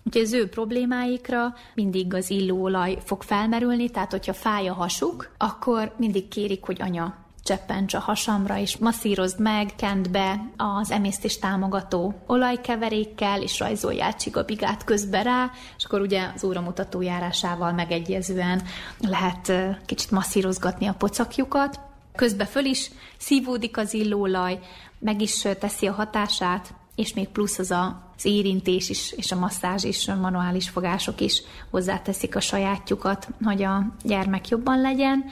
Úgyhogy 0.04 0.22
az 0.22 0.32
ő 0.32 0.48
problémáikra 0.48 1.54
mindig 1.74 2.14
az 2.14 2.30
illóolaj 2.30 2.98
fog 3.04 3.22
felmerülni, 3.22 3.90
tehát 3.90 4.10
hogyha 4.10 4.32
fáj 4.32 4.68
a 4.68 4.72
hasuk, 4.72 5.30
akkor 5.38 5.94
mindig 5.96 6.28
kérik, 6.28 6.64
hogy 6.64 6.82
anya, 6.82 7.14
cseppents 7.44 7.94
a 7.94 7.98
hasamra, 7.98 8.58
és 8.58 8.76
masszírozd 8.76 9.40
meg, 9.40 9.72
kend 9.76 10.10
be 10.10 10.50
az 10.56 10.90
emésztést 10.90 11.40
támogató 11.40 12.14
olajkeverékkel, 12.26 13.42
és 13.42 13.58
rajzoljál 13.58 14.16
csigabigát 14.16 14.84
közbe 14.84 15.22
rá, 15.22 15.50
és 15.76 15.84
akkor 15.84 16.00
ugye 16.00 16.30
az 16.34 16.44
óramutató 16.44 17.00
járásával 17.00 17.72
megegyezően 17.72 18.62
lehet 19.00 19.52
kicsit 19.86 20.10
masszírozgatni 20.10 20.86
a 20.86 20.94
pocakjukat. 20.94 21.80
Közben 22.14 22.46
föl 22.46 22.64
is 22.64 22.90
szívódik 23.18 23.76
az 23.76 23.94
illóolaj, 23.94 24.58
meg 24.98 25.20
is 25.20 25.46
teszi 25.58 25.86
a 25.86 25.92
hatását, 25.92 26.74
és 26.94 27.14
még 27.14 27.28
plusz 27.28 27.58
az 27.58 27.70
a, 27.70 28.12
az 28.16 28.24
érintés 28.24 28.88
is, 28.88 29.12
és 29.12 29.32
a 29.32 29.38
masszázs 29.38 29.84
is, 29.84 30.08
a 30.08 30.14
manuális 30.14 30.68
fogások 30.68 31.20
is 31.20 31.42
hozzáteszik 31.70 32.36
a 32.36 32.40
sajátjukat, 32.40 33.28
hogy 33.44 33.62
a 33.62 33.86
gyermek 34.02 34.48
jobban 34.48 34.80
legyen. 34.80 35.24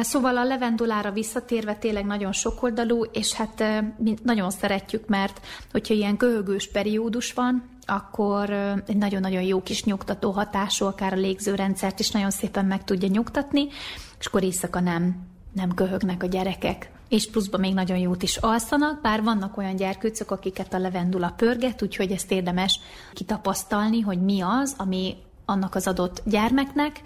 Szóval 0.00 0.36
a 0.36 0.44
levendulára 0.44 1.10
visszatérve 1.10 1.74
tényleg 1.74 2.04
nagyon 2.04 2.32
sokoldalú, 2.32 3.04
és 3.04 3.32
hát 3.32 3.64
mi 3.98 4.14
nagyon 4.22 4.50
szeretjük, 4.50 5.06
mert 5.06 5.40
hogyha 5.72 5.94
ilyen 5.94 6.16
köhögős 6.16 6.70
periódus 6.70 7.32
van, 7.32 7.68
akkor 7.86 8.50
egy 8.86 8.96
nagyon-nagyon 8.96 9.42
jó 9.42 9.62
kis 9.62 9.84
nyugtató 9.84 10.30
hatású, 10.30 10.86
akár 10.86 11.12
a 11.12 11.16
légzőrendszert 11.16 12.00
is 12.00 12.10
nagyon 12.10 12.30
szépen 12.30 12.64
meg 12.64 12.84
tudja 12.84 13.08
nyugtatni, 13.08 13.68
és 14.18 14.26
akkor 14.26 14.42
éjszaka 14.42 14.80
nem, 14.80 15.16
nem 15.52 15.74
köhögnek 15.74 16.22
a 16.22 16.26
gyerekek. 16.26 16.90
És 17.08 17.30
pluszban 17.30 17.60
még 17.60 17.74
nagyon 17.74 17.98
jót 17.98 18.22
is 18.22 18.36
alszanak, 18.36 19.00
bár 19.00 19.22
vannak 19.22 19.56
olyan 19.56 19.76
gyerkőcök, 19.76 20.30
akiket 20.30 20.74
a 20.74 20.78
levendula 20.78 21.34
pörget, 21.36 21.82
úgyhogy 21.82 22.10
ezt 22.10 22.32
érdemes 22.32 22.80
kitapasztalni, 23.12 24.00
hogy 24.00 24.22
mi 24.22 24.40
az, 24.40 24.74
ami 24.78 25.16
annak 25.44 25.74
az 25.74 25.86
adott 25.86 26.22
gyermeknek, 26.24 27.00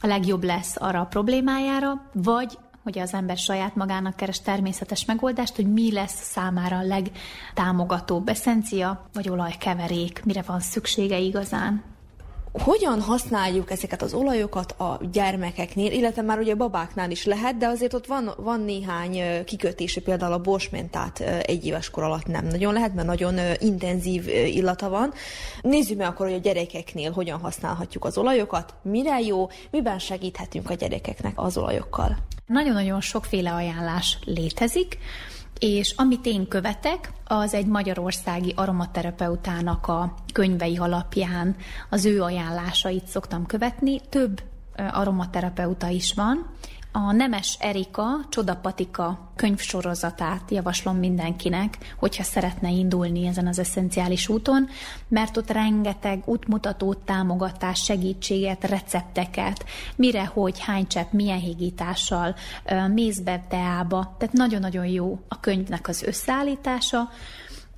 a 0.00 0.06
legjobb 0.06 0.44
lesz 0.44 0.76
arra 0.78 1.00
a 1.00 1.04
problémájára, 1.04 2.10
vagy 2.12 2.58
hogy 2.82 2.98
az 2.98 3.14
ember 3.14 3.36
saját 3.36 3.74
magának 3.74 4.16
keres 4.16 4.40
természetes 4.40 5.04
megoldást, 5.04 5.56
hogy 5.56 5.72
mi 5.72 5.92
lesz 5.92 6.22
számára 6.22 6.76
a 6.76 6.82
legtámogatóbb 6.82 8.28
eszencia, 8.28 9.08
vagy 9.12 9.28
olajkeverék, 9.28 10.24
mire 10.24 10.42
van 10.42 10.60
szüksége 10.60 11.18
igazán 11.18 11.84
hogyan 12.52 13.00
használjuk 13.00 13.70
ezeket 13.70 14.02
az 14.02 14.14
olajokat 14.14 14.72
a 14.72 15.00
gyermekeknél, 15.12 15.92
illetve 15.92 16.22
már 16.22 16.38
ugye 16.38 16.54
babáknál 16.54 17.10
is 17.10 17.24
lehet, 17.24 17.56
de 17.56 17.66
azért 17.66 17.94
ott 17.94 18.06
van, 18.06 18.30
van 18.36 18.60
néhány 18.60 19.44
kikötése, 19.44 20.00
például 20.00 20.32
a 20.32 20.40
borsmentát 20.40 21.20
egy 21.20 21.66
éves 21.66 21.90
kor 21.90 22.02
alatt 22.02 22.26
nem 22.26 22.46
nagyon 22.46 22.72
lehet, 22.72 22.94
mert 22.94 23.06
nagyon 23.06 23.38
intenzív 23.58 24.28
illata 24.28 24.88
van. 24.88 25.12
Nézzük 25.62 25.98
meg 25.98 26.06
akkor, 26.06 26.26
hogy 26.26 26.34
a 26.34 26.40
gyerekeknél 26.40 27.12
hogyan 27.12 27.40
használhatjuk 27.40 28.04
az 28.04 28.18
olajokat, 28.18 28.74
mire 28.82 29.20
jó, 29.20 29.48
miben 29.70 29.98
segíthetünk 29.98 30.70
a 30.70 30.74
gyerekeknek 30.74 31.32
az 31.34 31.56
olajokkal. 31.56 32.16
Nagyon-nagyon 32.46 33.00
sokféle 33.00 33.52
ajánlás 33.52 34.18
létezik. 34.24 34.98
És 35.58 35.94
amit 35.96 36.26
én 36.26 36.48
követek, 36.48 37.12
az 37.24 37.54
egy 37.54 37.66
magyarországi 37.66 38.52
aromaterapeutának 38.56 39.86
a 39.86 40.14
könyvei 40.32 40.76
alapján 40.76 41.56
az 41.90 42.04
ő 42.04 42.22
ajánlásait 42.22 43.06
szoktam 43.06 43.46
követni. 43.46 44.00
Több 44.08 44.42
aromaterapeuta 44.92 45.88
is 45.88 46.14
van, 46.14 46.46
a 46.92 47.12
Nemes 47.12 47.56
Erika 47.60 48.04
Csodapatika 48.28 49.30
könyvsorozatát 49.36 50.50
javaslom 50.50 50.96
mindenkinek, 50.96 51.94
hogyha 51.98 52.22
szeretne 52.22 52.70
indulni 52.70 53.26
ezen 53.26 53.46
az 53.46 53.58
eszenciális 53.58 54.28
úton, 54.28 54.68
mert 55.08 55.36
ott 55.36 55.50
rengeteg 55.50 56.22
útmutatót, 56.24 56.98
támogatást, 56.98 57.84
segítséget, 57.84 58.64
recepteket, 58.64 59.64
mire, 59.96 60.26
hogy, 60.26 60.60
hány 60.60 60.86
csepp, 60.86 61.12
milyen 61.12 61.38
higítással, 61.38 62.34
mész 62.94 63.18
be 63.18 63.44
teába, 63.48 64.14
tehát 64.18 64.34
nagyon-nagyon 64.34 64.86
jó 64.86 65.18
a 65.28 65.40
könyvnek 65.40 65.88
az 65.88 66.02
összeállítása, 66.02 67.10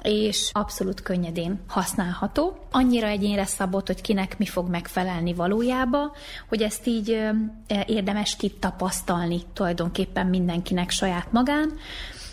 és 0.02 0.50
abszolút 0.52 1.02
könnyedén 1.02 1.60
használható. 1.66 2.58
Annyira 2.70 3.06
egyénre 3.06 3.44
szabott, 3.44 3.86
hogy 3.86 4.00
kinek 4.00 4.38
mi 4.38 4.46
fog 4.46 4.68
megfelelni 4.68 5.34
valójába, 5.34 6.12
hogy 6.48 6.62
ezt 6.62 6.86
így 6.86 7.20
érdemes 7.86 8.36
kitapasztalni 8.36 9.40
tulajdonképpen 9.52 10.26
mindenkinek 10.26 10.90
saját 10.90 11.32
magán 11.32 11.72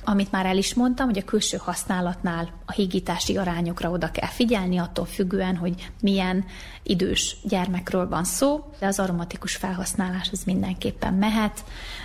amit 0.09 0.31
már 0.31 0.45
el 0.45 0.57
is 0.57 0.73
mondtam, 0.73 1.07
hogy 1.07 1.17
a 1.17 1.25
külső 1.25 1.57
használatnál 1.57 2.49
a 2.65 2.71
hígítási 2.71 3.37
arányokra 3.37 3.89
oda 3.91 4.11
kell 4.11 4.27
figyelni, 4.27 4.77
attól 4.77 5.05
függően, 5.05 5.55
hogy 5.55 5.91
milyen 6.01 6.45
idős 6.83 7.35
gyermekről 7.43 8.07
van 8.07 8.23
szó, 8.23 8.71
de 8.79 8.85
az 8.85 8.99
aromatikus 8.99 9.55
felhasználás 9.55 10.29
az 10.31 10.43
mindenképpen 10.43 11.13
mehet. 11.13 11.63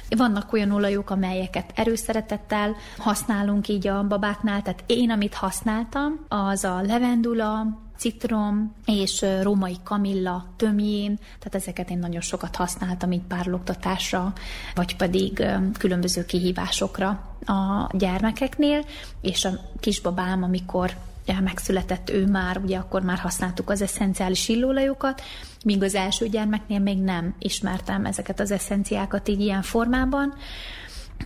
Vannak 0.09 0.53
olyan 0.53 0.71
olajok, 0.71 1.11
amelyeket 1.11 1.73
erőszeretettel 1.75 2.77
használunk 2.99 3.69
így 3.69 3.87
a 3.87 4.07
babáknál, 4.07 4.63
tehát 4.63 4.85
én, 4.87 5.11
amit 5.11 5.35
használtam, 5.35 6.25
az 6.29 6.65
a 6.65 6.81
levendula, 6.81 7.67
citrom 8.03 8.75
és 8.85 9.25
római 9.43 9.77
kamilla, 9.85 10.47
tömjén, 10.57 11.17
tehát 11.17 11.55
ezeket 11.55 11.91
én 11.91 11.99
nagyon 11.99 12.21
sokat 12.21 12.57
használtam 12.57 13.13
így 13.13 13.23
párlogtatásra, 13.29 14.33
vagy 14.75 14.97
pedig 14.97 15.45
különböző 15.79 16.25
kihívásokra 16.25 17.09
a 17.47 17.91
gyermekeknél, 17.93 18.85
és 19.21 19.45
a 19.45 19.51
kisbabám, 19.81 20.43
amikor 20.43 20.97
megszületett 21.43 22.11
ő 22.11 22.27
már, 22.27 22.59
ugye 22.59 22.77
akkor 22.77 23.03
már 23.03 23.19
használtuk 23.19 23.71
az 23.71 23.83
eszenciális 23.83 24.49
illóolajokat, 24.49 25.23
míg 25.65 25.83
az 25.83 25.95
első 25.95 26.29
gyermeknél 26.29 26.79
még 26.79 26.99
nem 26.99 27.35
ismertem 27.39 28.05
ezeket 28.05 28.41
az 28.41 28.51
eszenciákat 28.51 29.29
így 29.29 29.41
ilyen 29.41 29.63
formában. 29.63 30.35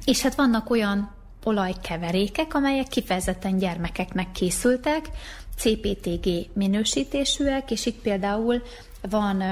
És 0.04 0.22
hát 0.22 0.34
vannak 0.34 0.70
olyan 0.70 1.10
olajkeverékek, 1.44 2.54
amelyek 2.54 2.86
kifejezetten 2.88 3.58
gyermekeknek 3.58 4.32
készültek, 4.32 5.08
CPTG 5.56 6.48
minősítésűek, 6.52 7.70
és 7.70 7.86
itt 7.86 8.00
például 8.00 8.62
van 9.10 9.42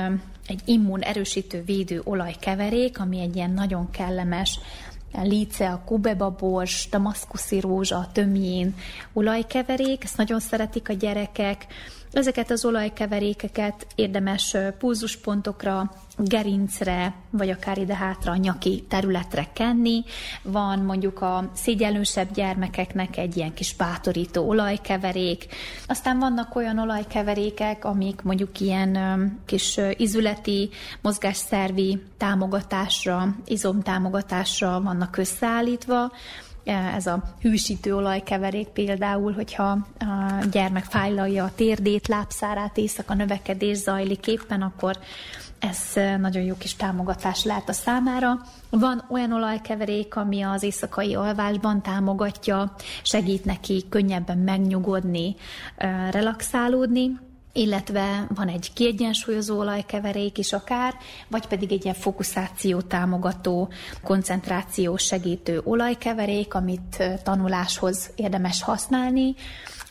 egy 0.46 0.60
immun 0.64 1.00
erősítő 1.00 1.62
védő 1.62 2.00
olajkeverék, 2.04 3.00
ami 3.00 3.20
egy 3.20 3.36
ilyen 3.36 3.50
nagyon 3.50 3.90
kellemes 3.90 4.60
líce, 5.22 5.70
a 5.70 5.82
kubeba 5.84 6.30
bors, 6.30 6.88
damaszkuszi 6.88 7.60
rózsa, 7.60 8.08
tömjén 8.12 8.74
olajkeverék, 9.12 10.04
ezt 10.04 10.16
nagyon 10.16 10.40
szeretik 10.40 10.88
a 10.88 10.92
gyerekek, 10.92 11.66
Ezeket 12.14 12.50
az 12.50 12.64
olajkeverékeket 12.64 13.86
érdemes 13.94 14.56
pulzuspontokra, 14.78 15.90
gerincre, 16.18 17.14
vagy 17.30 17.50
akár 17.50 17.78
ide 17.78 17.94
hátra 17.94 18.32
a 18.32 18.36
nyaki 18.36 18.84
területre 18.88 19.46
kenni. 19.52 20.04
Van 20.42 20.78
mondjuk 20.78 21.22
a 21.22 21.50
szégyellősebb 21.54 22.32
gyermekeknek 22.34 23.16
egy 23.16 23.36
ilyen 23.36 23.54
kis 23.54 23.74
bátorító 23.74 24.48
olajkeverék. 24.48 25.46
Aztán 25.86 26.18
vannak 26.18 26.56
olyan 26.56 26.78
olajkeverékek, 26.78 27.84
amik 27.84 28.22
mondjuk 28.22 28.60
ilyen 28.60 28.98
kis 29.46 29.80
izületi, 29.96 30.70
mozgásszervi 31.00 32.02
támogatásra, 32.16 33.36
izomtámogatásra 33.44 34.80
vannak 34.80 35.16
összeállítva, 35.16 36.12
ez 36.64 37.06
a 37.06 37.22
hűsítő 37.40 37.94
olajkeverék 37.94 38.68
például, 38.68 39.32
hogyha 39.32 39.70
a 39.98 40.44
gyermek 40.50 40.84
fájlalja 40.84 41.44
a 41.44 41.52
térdét, 41.54 42.08
lábszárát, 42.08 42.76
éjszaka 42.76 43.14
növekedés 43.14 43.76
zajlik 43.76 44.26
éppen, 44.26 44.62
akkor 44.62 44.98
ez 45.58 45.78
nagyon 46.20 46.42
jó 46.42 46.54
kis 46.58 46.74
támogatás 46.74 47.44
lehet 47.44 47.68
a 47.68 47.72
számára. 47.72 48.40
Van 48.70 49.04
olyan 49.10 49.32
olajkeverék, 49.32 50.16
ami 50.16 50.42
az 50.42 50.62
éjszakai 50.62 51.14
alvásban 51.14 51.82
támogatja, 51.82 52.74
segít 53.02 53.44
neki 53.44 53.84
könnyebben 53.88 54.38
megnyugodni, 54.38 55.36
relaxálódni, 56.10 57.18
illetve 57.56 58.26
van 58.34 58.48
egy 58.48 58.72
kiegyensúlyozó 58.72 59.58
olajkeverék 59.58 60.38
is 60.38 60.52
akár, 60.52 60.94
vagy 61.28 61.46
pedig 61.46 61.72
egy 61.72 61.84
ilyen 61.84 61.96
fokuszáció 61.96 62.80
támogató, 62.80 63.72
koncentráció 64.02 64.96
segítő 64.96 65.60
olajkeverék, 65.64 66.54
amit 66.54 67.04
tanuláshoz 67.22 68.10
érdemes 68.16 68.62
használni, 68.62 69.34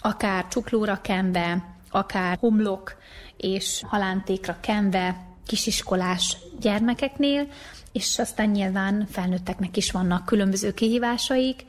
akár 0.02 0.48
csuklóra 0.48 1.02
kenve, 1.02 1.76
akár 1.90 2.38
homlok 2.40 2.96
és 3.38 3.82
halántékra 3.86 4.58
kenve 4.62 5.26
kisiskolás 5.48 6.38
gyermekeknél, 6.60 7.48
és 7.92 8.20
aztán 8.20 8.50
nyilván 8.50 9.08
felnőtteknek 9.12 9.78
is 9.78 9.92
vannak 9.92 10.26
különböző 10.26 10.74
kihívásaik, 10.74 11.66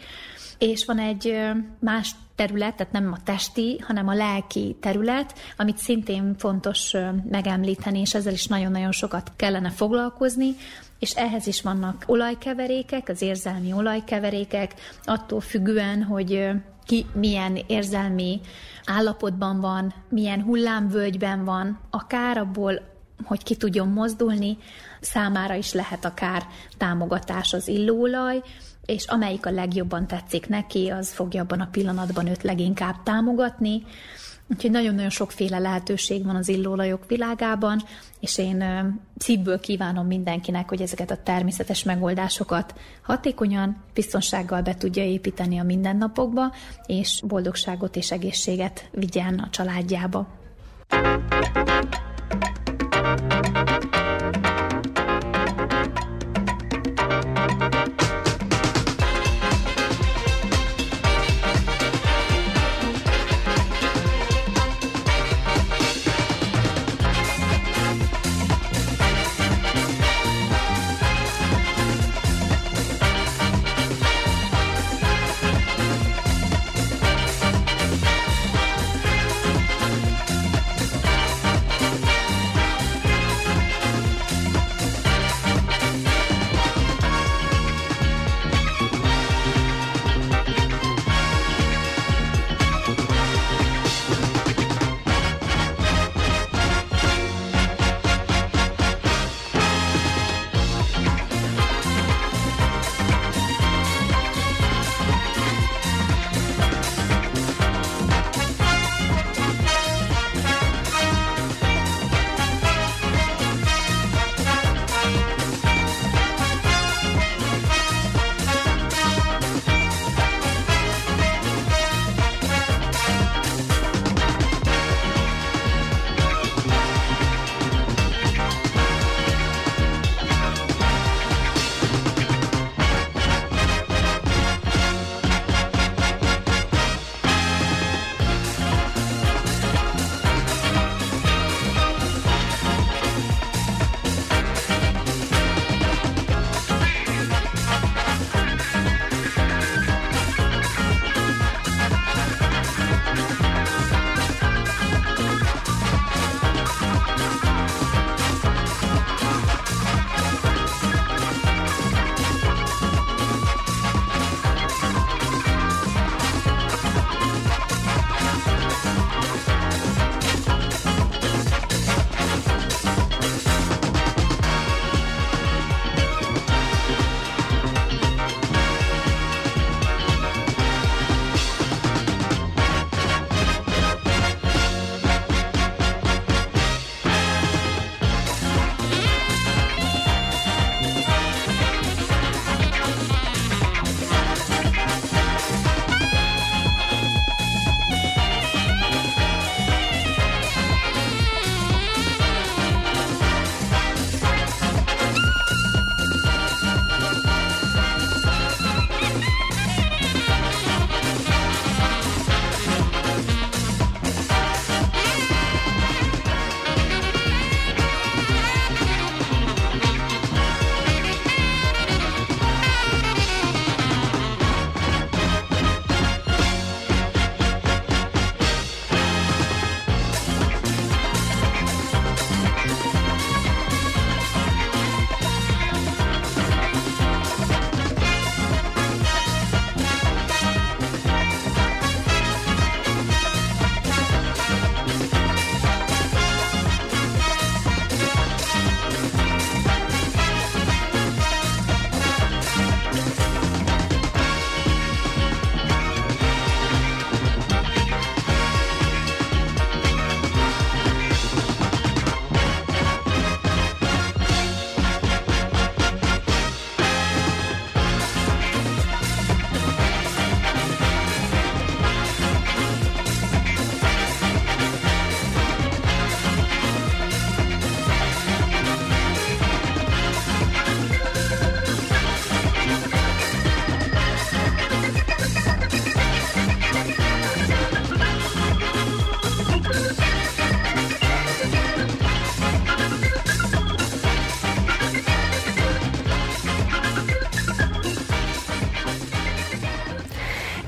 és 0.58 0.84
van 0.84 0.98
egy 0.98 1.36
más 1.78 2.10
terület, 2.34 2.76
tehát 2.76 2.92
nem 2.92 3.12
a 3.12 3.22
testi, 3.24 3.78
hanem 3.78 4.08
a 4.08 4.14
lelki 4.14 4.76
terület, 4.80 5.34
amit 5.56 5.78
szintén 5.78 6.34
fontos 6.38 6.92
megemlíteni, 7.30 8.00
és 8.00 8.14
ezzel 8.14 8.32
is 8.32 8.46
nagyon-nagyon 8.46 8.92
sokat 8.92 9.32
kellene 9.36 9.70
foglalkozni, 9.70 10.54
és 10.98 11.12
ehhez 11.14 11.46
is 11.46 11.62
vannak 11.62 12.04
olajkeverékek, 12.06 13.08
az 13.08 13.22
érzelmi 13.22 13.72
olajkeverékek, 13.72 14.74
attól 15.04 15.40
függően, 15.40 16.02
hogy 16.02 16.48
ki 16.84 17.06
milyen 17.14 17.58
érzelmi 17.66 18.40
állapotban 18.84 19.60
van, 19.60 19.94
milyen 20.08 20.42
hullámvölgyben 20.42 21.44
van, 21.44 21.80
akár 21.90 22.38
abból, 22.38 22.80
hogy 23.24 23.42
ki 23.42 23.56
tudjon 23.56 23.88
mozdulni, 23.88 24.58
számára 25.00 25.54
is 25.54 25.72
lehet 25.72 26.04
akár 26.04 26.46
támogatás 26.76 27.52
az 27.52 27.68
illóolaj, 27.68 28.42
és 28.86 29.04
amelyik 29.04 29.46
a 29.46 29.50
legjobban 29.50 30.06
tetszik 30.06 30.48
neki, 30.48 30.88
az 30.88 31.12
fogja 31.12 31.42
abban 31.42 31.60
a 31.60 31.68
pillanatban 31.70 32.26
őt 32.26 32.42
leginkább 32.42 33.02
támogatni. 33.02 33.82
Úgyhogy 34.46 34.70
nagyon-nagyon 34.70 35.10
sokféle 35.10 35.58
lehetőség 35.58 36.24
van 36.24 36.36
az 36.36 36.48
illóolajok 36.48 37.06
világában, 37.06 37.82
és 38.20 38.38
én 38.38 38.64
szívből 39.18 39.60
kívánom 39.60 40.06
mindenkinek, 40.06 40.68
hogy 40.68 40.80
ezeket 40.80 41.10
a 41.10 41.22
természetes 41.22 41.82
megoldásokat 41.82 42.74
hatékonyan, 43.02 43.82
biztonsággal 43.94 44.62
be 44.62 44.74
tudja 44.74 45.04
építeni 45.04 45.58
a 45.58 45.62
mindennapokba, 45.62 46.52
és 46.86 47.22
boldogságot 47.26 47.96
és 47.96 48.10
egészséget 48.10 48.88
vigyen 48.92 49.38
a 49.38 49.50
családjába. 49.50 50.28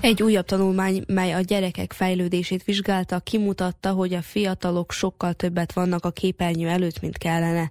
Egy 0.07 0.23
újabb 0.23 0.45
tanulmány, 0.45 1.05
mely 1.07 1.33
a 1.33 1.41
gyerekek 1.41 1.93
fejlődését 1.93 2.65
vizsgálta, 2.65 3.19
kimutatta, 3.19 3.93
hogy 3.93 4.15
a 4.15 4.23
fiatalok 4.23 4.93
sokkal 4.93 5.33
többet 5.33 5.73
vannak 5.73 6.05
a 6.05 6.11
képernyő 6.11 6.69
előtt, 6.69 7.01
mint 7.01 7.19
kellene. 7.19 7.71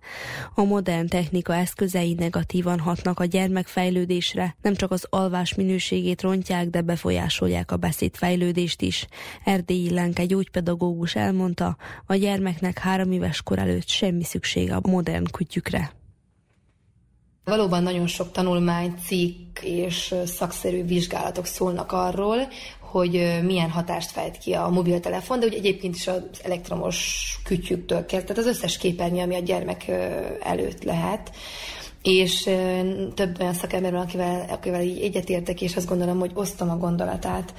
A 0.56 0.63
modern 0.63 1.08
technika 1.08 1.56
eszközei 1.56 2.13
negatívan 2.13 2.80
hatnak 2.80 3.19
a 3.19 3.26
gyermekfejlődésre, 3.26 4.56
nem 4.62 4.76
csak 4.76 4.91
az 4.91 5.08
alvás 5.10 5.54
minőségét 5.54 6.21
rontják, 6.21 6.69
de 6.69 6.82
befolyásolják 6.82 7.71
a 7.71 7.78
beszédfejlődést 7.78 8.82
is. 8.82 9.08
Erdélyi 9.43 9.93
Lenk 9.93 10.19
egy 10.19 10.28
gyógypedagógus 10.28 11.16
elmondta, 11.16 11.78
a 12.05 12.16
gyermeknek 12.16 12.78
három 12.78 13.12
éves 13.12 13.41
kor 13.41 13.60
előtt 13.60 13.88
semmi 13.88 14.24
szüksége 14.24 14.76
a 14.76 14.88
modern 14.89 15.26
kütyükre. 15.32 15.91
Valóban 17.46 17.84
nagyon 17.84 18.08
sok 18.08 18.32
tanulmány, 18.32 18.96
cikk 19.06 19.60
és 19.62 20.16
szakszerű 20.26 20.84
vizsgálatok 20.84 21.46
szólnak 21.46 21.91
arról, 21.91 22.38
hogy 22.80 23.39
milyen 23.43 23.70
hatást 23.70 24.12
fejt 24.12 24.38
ki 24.38 24.54
a 24.54 24.70
mobiltelefon, 24.70 25.39
de 25.39 25.46
úgy 25.46 25.54
egyébként 25.54 25.96
is 25.96 26.08
az 26.08 26.22
elektromos 26.43 27.39
kütyüktől 27.43 28.06
kezd, 28.06 28.26
tehát 28.26 28.41
az 28.41 28.48
összes 28.48 28.78
képernyő, 28.78 29.22
ami 29.22 29.36
a 29.36 29.39
gyermek 29.39 29.88
előtt 30.43 30.84
lehet 30.84 31.32
és 32.06 32.49
több 33.14 33.41
olyan 33.41 33.53
szakember 33.53 33.93
akivel, 33.93 34.45
akivel 34.49 34.82
így 34.82 35.01
egyetértek, 35.01 35.62
és 35.62 35.76
azt 35.76 35.88
gondolom, 35.88 36.20
hogy 36.20 36.32
osztom 36.34 36.70
a 36.70 36.78
gondolatát. 36.78 37.53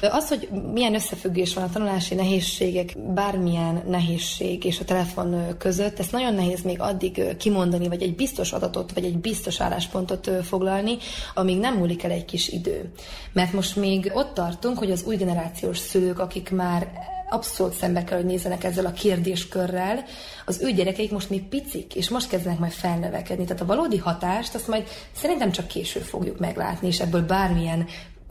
Az, 0.00 0.28
hogy 0.28 0.48
milyen 0.72 0.94
összefüggés 0.94 1.54
van 1.54 1.64
a 1.64 1.70
tanulási 1.70 2.14
nehézségek, 2.14 2.98
bármilyen 3.14 3.82
nehézség 3.88 4.64
és 4.64 4.80
a 4.80 4.84
telefon 4.84 5.56
között, 5.58 5.98
ezt 5.98 6.12
nagyon 6.12 6.34
nehéz 6.34 6.62
még 6.62 6.80
addig 6.80 7.36
kimondani, 7.36 7.88
vagy 7.88 8.02
egy 8.02 8.14
biztos 8.14 8.52
adatot, 8.52 8.92
vagy 8.92 9.04
egy 9.04 9.18
biztos 9.18 9.60
álláspontot 9.60 10.30
foglalni, 10.42 10.96
amíg 11.34 11.58
nem 11.58 11.74
múlik 11.74 12.02
el 12.02 12.10
egy 12.10 12.24
kis 12.24 12.48
idő. 12.48 12.90
Mert 13.32 13.52
most 13.52 13.76
még 13.76 14.10
ott 14.14 14.34
tartunk, 14.34 14.78
hogy 14.78 14.90
az 14.90 15.04
új 15.06 15.16
generációs 15.16 15.78
szülők, 15.78 16.18
akik 16.18 16.50
már 16.50 16.88
abszolút 17.28 17.74
szembe 17.74 18.04
kell, 18.04 18.16
hogy 18.16 18.26
nézzenek 18.26 18.64
ezzel 18.64 18.86
a 18.86 18.92
kérdéskörrel. 18.92 20.04
Az 20.46 20.60
ő 20.62 20.72
gyerekeik 20.72 21.10
most 21.10 21.30
még 21.30 21.42
picik, 21.42 21.94
és 21.94 22.08
most 22.08 22.28
kezdenek 22.28 22.58
majd 22.58 22.72
felnövekedni. 22.72 23.44
Tehát 23.44 23.62
a 23.62 23.66
valódi 23.66 23.98
hatást 23.98 24.54
azt 24.54 24.68
majd 24.68 24.88
szerintem 25.16 25.50
csak 25.50 25.66
később 25.66 26.02
fogjuk 26.02 26.38
meglátni, 26.38 26.86
és 26.88 27.00
ebből 27.00 27.26
bármilyen 27.26 27.86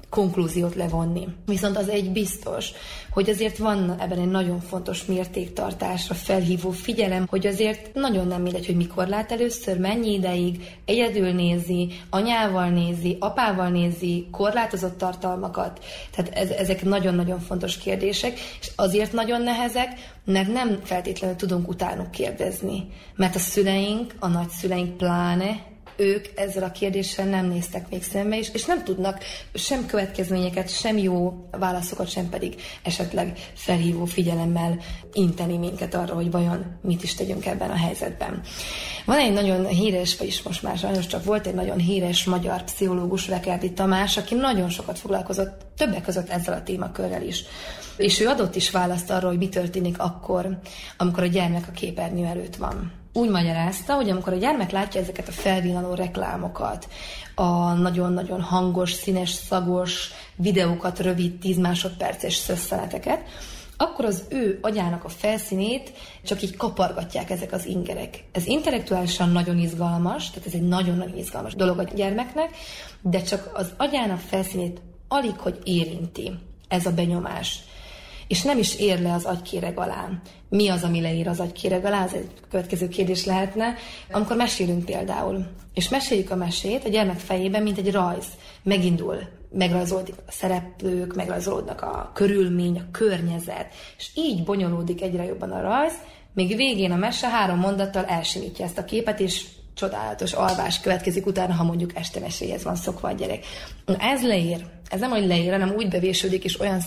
konklúziót 0.10 0.76
levonni. 0.76 1.28
Viszont 1.45 1.78
az 1.78 1.89
egy 1.89 2.12
biztos, 2.12 2.72
hogy 3.10 3.30
azért 3.30 3.58
van 3.58 3.95
ebben 3.99 4.20
egy 4.20 4.30
nagyon 4.30 4.60
fontos 4.60 5.05
mértéktartásra 5.05 6.16
felhívó 6.16 6.70
figyelem, 6.70 7.26
hogy 7.30 7.47
azért 7.47 7.93
nagyon 7.93 8.28
nem 8.28 8.41
mindegy, 8.41 8.66
hogy 8.66 8.76
mikor 8.76 9.08
lát 9.08 9.32
először, 9.32 9.80
mennyi 9.80 10.14
ideig, 10.14 10.78
egyedül 10.86 11.32
nézi, 11.32 11.91
anyával 12.10 12.70
nézi, 12.70 13.18
apával 13.20 13.70
nézi, 13.70 14.28
korlátozott 14.32 14.97
tartalmakat. 14.97 15.86
Tehát 16.12 16.34
ez, 16.34 16.49
ezek 16.49 16.84
nagyon-nagyon 16.84 17.39
fontos 17.39 17.78
kérdések, 17.78 18.39
és 18.62 18.72
azért 18.76 19.14
nagyon 19.14 19.41
nehezek, 19.41 19.89
mert 20.26 20.53
nem 20.53 20.80
feltétlenül 20.84 21.36
tudunk 21.36 21.68
utánuk 21.68 22.12
kérdezni. 22.12 22.88
Mert 23.16 23.36
a 23.36 23.39
szüleink, 23.39 24.16
a 24.20 24.28
nagyszüleink 24.28 24.97
pláne 24.97 25.76
ők 25.98 26.26
ezzel 26.36 26.64
a 26.64 26.72
kérdéssel 26.72 27.26
nem 27.26 27.45
néztek 27.45 27.89
még 27.89 28.04
szembe, 28.04 28.38
és, 28.38 28.50
és 28.54 28.66
nem 28.66 28.84
tudnak 28.84 29.24
sem 29.54 29.86
következményeket, 29.86 30.70
sem 30.70 30.98
jó 30.98 31.48
válaszokat, 31.52 32.10
sem 32.10 32.30
pedig 32.30 32.62
esetleg 32.84 33.38
felhívó 33.54 34.06
figyelemmel 34.06 34.80
inteni 35.14 35.58
minket 35.58 35.93
arra, 35.93 36.14
hogy 36.14 36.32
vajon 36.32 36.66
mit 36.82 37.04
is 37.04 37.14
tegyünk 37.14 37.45
ebben 37.45 37.70
a 37.70 37.76
helyzetben. 37.76 38.41
Van 39.06 39.18
egy 39.18 39.34
nagyon 39.34 39.68
híres, 39.68 40.18
vagyis 40.18 40.41
most 40.41 40.64
már 40.64 40.78
sajnos 40.78 41.08
csak 41.08 41.24
volt 41.24 41.48
egy 41.48 41.54
nagyon 41.54 41.78
híres 41.78 42.24
magyar 42.24 42.64
pszichológus, 42.64 43.28
Rekerdi 43.28 43.72
Tamás, 43.72 44.18
aki 44.18 44.36
nagyon 44.36 44.70
sokat 44.70 45.00
foglalkozott 45.00 45.66
többek 45.78 46.02
között 46.02 46.30
ezzel 46.30 46.54
a 46.54 46.64
témakörrel 46.64 47.24
is. 47.24 47.43
És 47.98 48.20
ő 48.20 48.28
adott 48.28 48.56
is 48.56 48.72
választ 48.72 49.10
arra, 49.10 49.28
hogy 49.28 49.38
mi 49.38 49.50
történik 49.50 50.00
akkor, 50.00 50.60
amikor 50.98 51.24
a 51.24 51.28
gyermek 51.28 51.68
a 51.68 51.72
képernyő 51.72 52.26
előtt 52.26 52.56
van 52.56 52.91
úgy 53.18 53.30
magyarázta, 53.30 53.93
hogy 53.93 54.09
amikor 54.09 54.34
a 54.34 54.38
gyermek 54.38 54.72
látja 54.72 55.01
ezeket 55.01 55.28
a 55.28 55.32
felvillanó 55.32 55.93
reklámokat, 55.93 56.88
a 57.36 57.74
nagyon-nagyon 57.74 58.41
hangos, 58.41 58.93
színes, 58.93 59.30
szagos 59.30 60.11
videókat, 60.36 60.99
rövid, 60.99 61.39
10 61.39 61.57
másodperces 61.57 62.36
szösszeneteket, 62.36 63.22
akkor 63.78 64.05
az 64.05 64.24
ő 64.30 64.59
agyának 64.61 65.03
a 65.03 65.09
felszínét 65.09 65.93
csak 66.24 66.41
így 66.41 66.57
kapargatják 66.57 67.30
ezek 67.30 67.51
az 67.51 67.65
ingerek. 67.65 68.24
Ez 68.32 68.45
intellektuálisan 68.45 69.30
nagyon 69.30 69.57
izgalmas, 69.57 70.30
tehát 70.30 70.47
ez 70.47 70.53
egy 70.53 70.68
nagyon-nagyon 70.68 71.18
izgalmas 71.18 71.55
dolog 71.55 71.80
a 71.80 71.84
gyermeknek, 71.84 72.49
de 73.01 73.22
csak 73.22 73.51
az 73.53 73.74
agyának 73.78 74.20
felszínét 74.20 74.82
alig, 75.07 75.38
hogy 75.38 75.59
érinti 75.63 76.32
ez 76.68 76.86
a 76.86 76.91
benyomás 76.91 77.59
és 78.28 78.41
nem 78.41 78.57
is 78.57 78.75
ér 78.75 79.01
le 79.01 79.13
az 79.13 79.25
agykéreg 79.25 79.80
alá. 79.80 80.09
Mi 80.49 80.69
az, 80.69 80.84
ami 80.84 81.01
leír 81.01 81.28
az 81.28 81.39
agykéreg 81.39 81.86
alá? 81.86 82.03
Ez 82.03 82.13
egy 82.13 82.32
következő 82.49 82.88
kérdés 82.88 83.25
lehetne. 83.25 83.75
Amikor 84.11 84.36
mesélünk 84.36 84.86
például, 84.86 85.45
és 85.73 85.89
meséljük 85.89 86.32
a 86.32 86.36
mesét 86.36 86.86
a 86.86 86.89
gyermek 86.89 87.19
fejében, 87.19 87.63
mint 87.63 87.78
egy 87.78 87.91
rajz. 87.91 88.25
Megindul, 88.63 89.17
megrajzolódik 89.51 90.15
a 90.28 90.32
szereplők, 90.32 91.15
megrajzolódnak 91.15 91.82
a 91.82 92.11
körülmény, 92.13 92.80
a 92.80 92.91
környezet, 92.91 93.73
és 93.97 94.09
így 94.15 94.43
bonyolódik 94.43 95.01
egyre 95.01 95.23
jobban 95.23 95.51
a 95.51 95.61
rajz, 95.61 95.93
még 96.34 96.55
végén 96.55 96.91
a 96.91 96.95
mese 96.95 97.30
három 97.30 97.59
mondattal 97.59 98.05
elsimítja 98.05 98.65
ezt 98.65 98.78
a 98.78 98.86
képet, 98.86 99.19
és 99.19 99.45
csodálatos 99.78 100.34
alvás 100.34 100.80
következik 100.80 101.25
utána, 101.25 101.53
ha 101.53 101.63
mondjuk 101.63 101.95
este 101.95 102.19
meséhez 102.19 102.63
van 102.63 102.75
szokva 102.75 103.07
a 103.07 103.11
gyerek. 103.11 103.45
Ez 103.97 104.23
leír. 104.23 104.65
Ez 104.89 104.99
nem, 104.99 105.09
hogy 105.09 105.25
leír, 105.25 105.51
hanem 105.51 105.73
úgy 105.75 105.89
bevésődik, 105.89 106.43
és 106.43 106.59
olyan, 106.59 106.82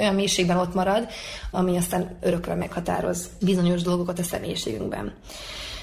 olyan 0.00 0.14
mélységben 0.14 0.56
ott 0.56 0.74
marad, 0.74 1.08
ami 1.50 1.76
aztán 1.76 2.16
örökre 2.20 2.54
meghatároz 2.54 3.28
bizonyos 3.40 3.82
dolgokat 3.82 4.18
a 4.18 4.22
személyiségünkben. 4.22 5.14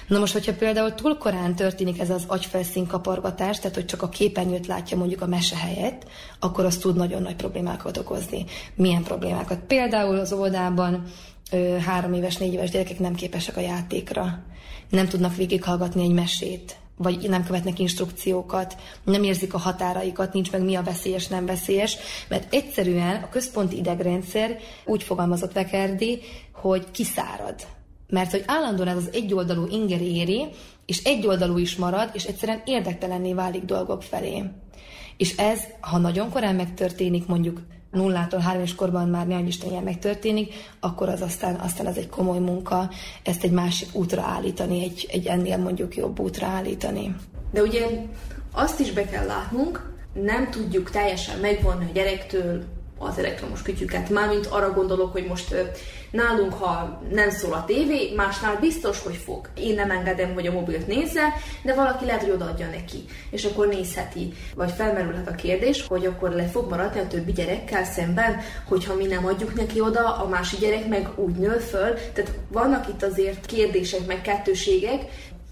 Na 0.07 0.19
most, 0.19 0.33
hogyha 0.33 0.53
például 0.53 0.93
túl 0.93 1.17
korán 1.17 1.55
történik 1.55 1.99
ez 1.99 2.09
az 2.09 2.23
agyfelszín 2.27 2.87
kapargatás, 2.87 3.59
tehát 3.59 3.75
hogy 3.75 3.85
csak 3.85 4.01
a 4.01 4.09
képernyőt 4.09 4.67
látja 4.67 4.97
mondjuk 4.97 5.21
a 5.21 5.27
mese 5.27 5.57
helyett, 5.57 6.05
akkor 6.39 6.65
az 6.65 6.77
tud 6.77 6.95
nagyon 6.95 7.21
nagy 7.21 7.35
problémákat 7.35 7.97
okozni. 7.97 8.45
Milyen 8.75 9.03
problémákat? 9.03 9.59
Például 9.59 10.19
az 10.19 10.31
oldalban 11.51 11.81
három 11.81 12.13
éves, 12.13 12.37
négy 12.37 12.53
éves 12.53 12.69
gyerekek 12.69 12.99
nem 12.99 13.15
képesek 13.15 13.57
a 13.57 13.61
játékra, 13.61 14.43
nem 14.89 15.07
tudnak 15.07 15.35
végighallgatni 15.35 16.03
egy 16.03 16.13
mesét, 16.13 16.75
vagy 16.97 17.29
nem 17.29 17.43
követnek 17.43 17.79
instrukciókat, 17.79 18.77
nem 19.03 19.23
érzik 19.23 19.53
a 19.53 19.57
határaikat, 19.57 20.33
nincs 20.33 20.51
meg 20.51 20.63
mi 20.63 20.75
a 20.75 20.83
veszélyes, 20.83 21.27
nem 21.27 21.45
veszélyes, 21.45 21.97
mert 22.27 22.53
egyszerűen 22.53 23.23
a 23.23 23.29
központi 23.29 23.77
idegrendszer 23.77 24.57
úgy 24.85 25.03
fogalmazott 25.03 25.53
Vekerdi, 25.53 26.19
hogy 26.51 26.91
kiszárad. 26.91 27.55
Mert 28.07 28.31
hogy 28.31 28.43
állandóan 28.45 28.87
ez 28.87 28.97
az 28.97 29.09
egyoldalú 29.13 29.67
inger 29.67 30.01
éri, 30.01 30.47
és 30.85 31.03
egyoldalú 31.03 31.57
is 31.57 31.75
marad, 31.75 32.09
és 32.13 32.23
egyszerűen 32.23 32.61
érdektelenné 32.65 33.33
válik 33.33 33.63
dolgok 33.63 34.03
felé. 34.03 34.43
És 35.17 35.37
ez, 35.37 35.59
ha 35.79 35.97
nagyon 35.97 36.29
korán 36.29 36.55
megtörténik, 36.55 37.25
mondjuk 37.25 37.61
nullától 37.93 38.39
három 38.39 38.61
és 38.61 38.75
korban 38.75 39.07
már 39.07 39.27
ne 39.27 39.39
Isten 39.39 39.69
ilyen 39.69 39.83
megtörténik, 39.83 40.53
akkor 40.79 41.09
az 41.09 41.21
aztán, 41.21 41.55
aztán 41.55 41.87
ez 41.87 41.97
egy 41.97 42.09
komoly 42.09 42.39
munka, 42.39 42.89
ezt 43.23 43.43
egy 43.43 43.51
másik 43.51 43.95
útra 43.95 44.21
állítani, 44.21 44.83
egy, 44.83 45.07
egy 45.11 45.25
ennél 45.25 45.57
mondjuk 45.57 45.95
jobb 45.95 46.19
útra 46.19 46.47
állítani. 46.47 47.15
De 47.51 47.61
ugye 47.61 47.85
azt 48.51 48.79
is 48.79 48.91
be 48.91 49.05
kell 49.05 49.25
látnunk, 49.25 49.91
nem 50.13 50.49
tudjuk 50.49 50.89
teljesen 50.89 51.39
megvonni 51.39 51.85
a 51.85 51.93
gyerektől 51.93 52.63
az 53.03 53.17
elektromos 53.17 53.61
kütyüket. 53.61 54.09
Mármint 54.09 54.45
arra 54.45 54.73
gondolok, 54.73 55.11
hogy 55.11 55.25
most 55.25 55.55
nálunk, 56.11 56.53
ha 56.53 57.01
nem 57.11 57.29
szól 57.29 57.53
a 57.53 57.65
tévé, 57.65 58.13
másnál 58.15 58.57
biztos, 58.59 58.99
hogy 59.03 59.15
fog. 59.15 59.49
Én 59.57 59.75
nem 59.75 59.91
engedem, 59.91 60.33
hogy 60.33 60.47
a 60.47 60.51
mobilt 60.51 60.87
nézze, 60.87 61.33
de 61.63 61.73
valaki 61.73 62.05
lehet, 62.05 62.21
hogy 62.21 62.31
odaadja 62.31 62.67
neki, 62.67 63.05
és 63.29 63.45
akkor 63.45 63.67
nézheti. 63.67 64.33
Vagy 64.55 64.71
felmerülhet 64.71 65.27
a 65.27 65.35
kérdés, 65.35 65.87
hogy 65.87 66.05
akkor 66.05 66.29
le 66.29 66.45
fog 66.47 66.69
maradni 66.69 66.99
a 66.99 67.07
többi 67.07 67.31
gyerekkel 67.31 67.83
szemben, 67.83 68.39
hogyha 68.67 68.95
mi 68.95 69.05
nem 69.05 69.25
adjuk 69.25 69.53
neki 69.53 69.81
oda, 69.81 70.17
a 70.17 70.27
másik 70.27 70.59
gyerek 70.59 70.87
meg 70.87 71.09
úgy 71.15 71.35
nő 71.35 71.57
föl. 71.57 71.93
Tehát 72.13 72.33
vannak 72.47 72.87
itt 72.87 73.03
azért 73.03 73.45
kérdések, 73.45 74.05
meg 74.05 74.21
kettőségek, 74.21 75.01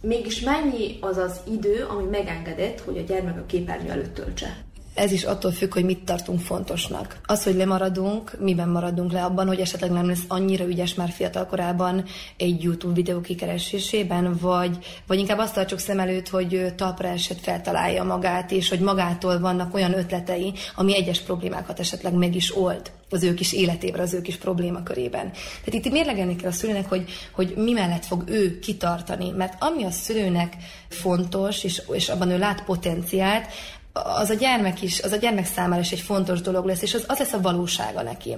Mégis 0.04 0.40
mennyi 0.40 0.98
az 1.02 1.18
az 1.18 1.40
idő, 1.52 1.86
ami 1.90 2.04
megengedett, 2.04 2.80
hogy 2.80 2.98
a 2.98 3.02
gyermek 3.02 3.38
a 3.38 3.46
képernyő 3.46 3.90
előtt 3.90 4.14
töltse? 4.14 4.58
Ez 4.94 5.12
is 5.12 5.24
attól 5.24 5.52
függ, 5.52 5.74
hogy 5.74 5.84
mit 5.84 6.04
tartunk 6.04 6.40
fontosnak. 6.40 7.20
Az, 7.26 7.44
hogy 7.44 7.56
lemaradunk, 7.56 8.40
miben 8.40 8.70
maradunk 8.70 9.12
le 9.12 9.24
abban, 9.24 9.48
hogy 9.48 9.60
esetleg 9.60 9.92
nem 9.92 10.08
lesz 10.08 10.24
annyira 10.28 10.66
ügyes 10.66 10.94
már 10.94 11.10
fiatal 11.10 11.46
korában 11.46 12.06
egy 12.38 12.64
YouTube 12.64 12.94
videó 12.94 13.22
kikeresésében, 13.22 14.38
vagy, 14.42 14.78
vagy 15.08 15.20
inkább 15.20 15.38
azt 15.38 15.54
tartsuk 15.54 15.80
szem 15.80 16.00
előtt, 16.00 16.30
hogy 16.30 16.74
talpra 16.76 17.08
eset 17.08 17.40
feltalálja 17.40 18.04
magát, 18.04 18.52
és 18.52 18.70
hogy 18.70 18.80
magától 18.80 19.40
vannak 19.40 19.74
olyan 19.74 19.98
ötletei, 19.98 20.54
ami 20.76 20.96
egyes 20.96 21.20
problémákat 21.20 21.80
esetleg 21.80 22.14
meg 22.14 22.36
is 22.36 22.58
old 22.58 22.92
az 23.14 23.24
ő 23.24 23.34
kis 23.34 23.54
életében, 23.54 24.02
az 24.02 24.14
ő 24.14 24.22
kis 24.22 24.38
problémakörében. 24.38 25.32
Tehát 25.32 25.86
itt 25.86 25.92
mérlegelni 25.92 26.36
kell 26.36 26.50
a 26.50 26.54
szülőnek, 26.54 26.90
hogy, 26.90 27.10
hogy 27.32 27.54
mi 27.56 27.72
mellett 27.72 28.06
fog 28.06 28.24
ő 28.28 28.60
kitartani, 28.60 29.30
mert 29.30 29.64
ami 29.64 29.84
a 29.84 29.92
szülőnek 29.92 30.56
fontos, 30.90 31.64
és, 31.64 31.82
és 31.92 32.10
abban 32.10 32.30
ő 32.30 32.38
lát 32.38 32.64
potenciált, 32.64 33.46
az 33.94 34.30
a 34.30 34.34
gyermek 34.34 34.82
is, 34.82 35.02
az 35.02 35.12
a 35.12 35.16
gyermek 35.16 35.46
számára 35.46 35.82
is 35.82 35.92
egy 35.92 36.00
fontos 36.00 36.42
dolog 36.42 36.66
lesz, 36.66 36.82
és 36.82 36.94
az, 36.94 37.04
az 37.08 37.18
lesz 37.18 37.34
a 37.34 37.42
valósága 37.42 38.02
neki. 38.02 38.38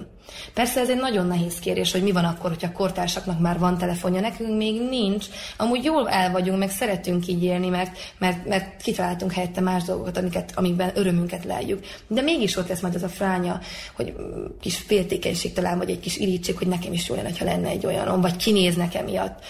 Persze 0.53 0.79
ez 0.79 0.89
egy 0.89 0.97
nagyon 0.97 1.27
nehéz 1.27 1.59
kérés, 1.59 1.91
hogy 1.91 2.03
mi 2.03 2.11
van 2.11 2.25
akkor, 2.25 2.49
hogyha 2.49 2.67
a 2.67 2.71
kortársaknak 2.71 3.39
már 3.39 3.59
van 3.59 3.77
telefonja, 3.77 4.19
nekünk 4.19 4.57
még 4.57 4.81
nincs. 4.81 5.25
Amúgy 5.57 5.83
jól 5.83 6.09
el 6.09 6.31
vagyunk, 6.31 6.59
meg 6.59 6.69
szeretünk 6.69 7.27
így 7.27 7.43
élni, 7.43 7.69
mert, 7.69 7.97
mert, 8.17 8.47
mert 8.47 8.81
kitaláltunk 8.81 9.31
helyette 9.31 9.61
más 9.61 9.83
dolgokat, 9.83 10.17
amiket, 10.17 10.51
amikben 10.55 10.91
örömünket 10.95 11.45
leljük. 11.45 11.85
De 12.07 12.21
mégis 12.21 12.57
ott 12.57 12.67
lesz 12.67 12.81
majd 12.81 12.95
az 12.95 13.03
a 13.03 13.09
fránya, 13.09 13.59
hogy 13.95 14.13
kis 14.61 14.77
féltékenység 14.77 15.53
talán, 15.53 15.77
vagy 15.77 15.89
egy 15.89 15.99
kis 15.99 16.17
irítség, 16.17 16.57
hogy 16.57 16.67
nekem 16.67 16.93
is 16.93 17.09
jó 17.09 17.15
lenne, 17.15 17.29
ha 17.39 17.45
lenne 17.45 17.69
egy 17.69 17.85
olyan, 17.85 18.21
vagy 18.21 18.35
kinéznek 18.35 18.95
emiatt. 18.95 19.43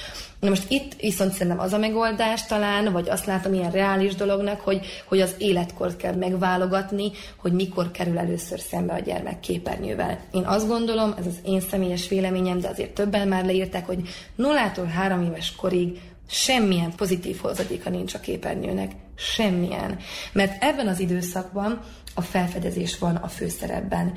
Na 0.44 0.50
most 0.50 0.72
itt 0.72 0.94
viszont 1.02 1.32
szerintem 1.32 1.60
az 1.60 1.74
a 1.74 1.78
megoldás 1.78 2.46
talán, 2.46 2.92
vagy 2.92 3.10
azt 3.10 3.26
látom 3.26 3.54
ilyen 3.54 3.72
reális 3.72 4.16
dolognak, 4.16 4.62
hogy, 4.62 4.86
hogy 5.06 5.22
az 5.22 5.36
életkort 5.38 5.98
kell 5.98 6.16
megválogatni, 6.16 7.12
hogy 7.36 7.52
mikor 7.52 7.92
kerül 7.92 8.18
először 8.18 8.60
szembe 8.60 8.94
a 8.94 9.00
gyermek 9.00 9.40
képernyővel. 9.40 10.20
Én 10.32 10.44
azt 10.46 10.68
gondolom, 10.68 11.14
ez 11.18 11.26
az 11.26 11.40
én 11.46 11.62
személyes 11.62 12.08
véleményem, 12.08 12.60
de 12.60 12.68
azért 12.68 12.94
többen 12.94 13.28
már 13.28 13.46
leírták, 13.46 13.86
hogy 13.86 14.02
0-tól 14.38 14.88
3 14.94 15.24
éves 15.24 15.56
korig 15.56 16.02
semmilyen 16.30 16.96
pozitív 16.96 17.38
hozadéka 17.42 17.90
nincs 17.90 18.14
a 18.14 18.20
képernyőnek. 18.20 18.92
Semmilyen. 19.16 20.00
Mert 20.32 20.64
ebben 20.64 20.88
az 20.88 21.00
időszakban 21.00 21.80
a 22.16 22.22
felfedezés 22.22 22.98
van 22.98 23.16
a 23.16 23.28
főszerepben, 23.28 24.14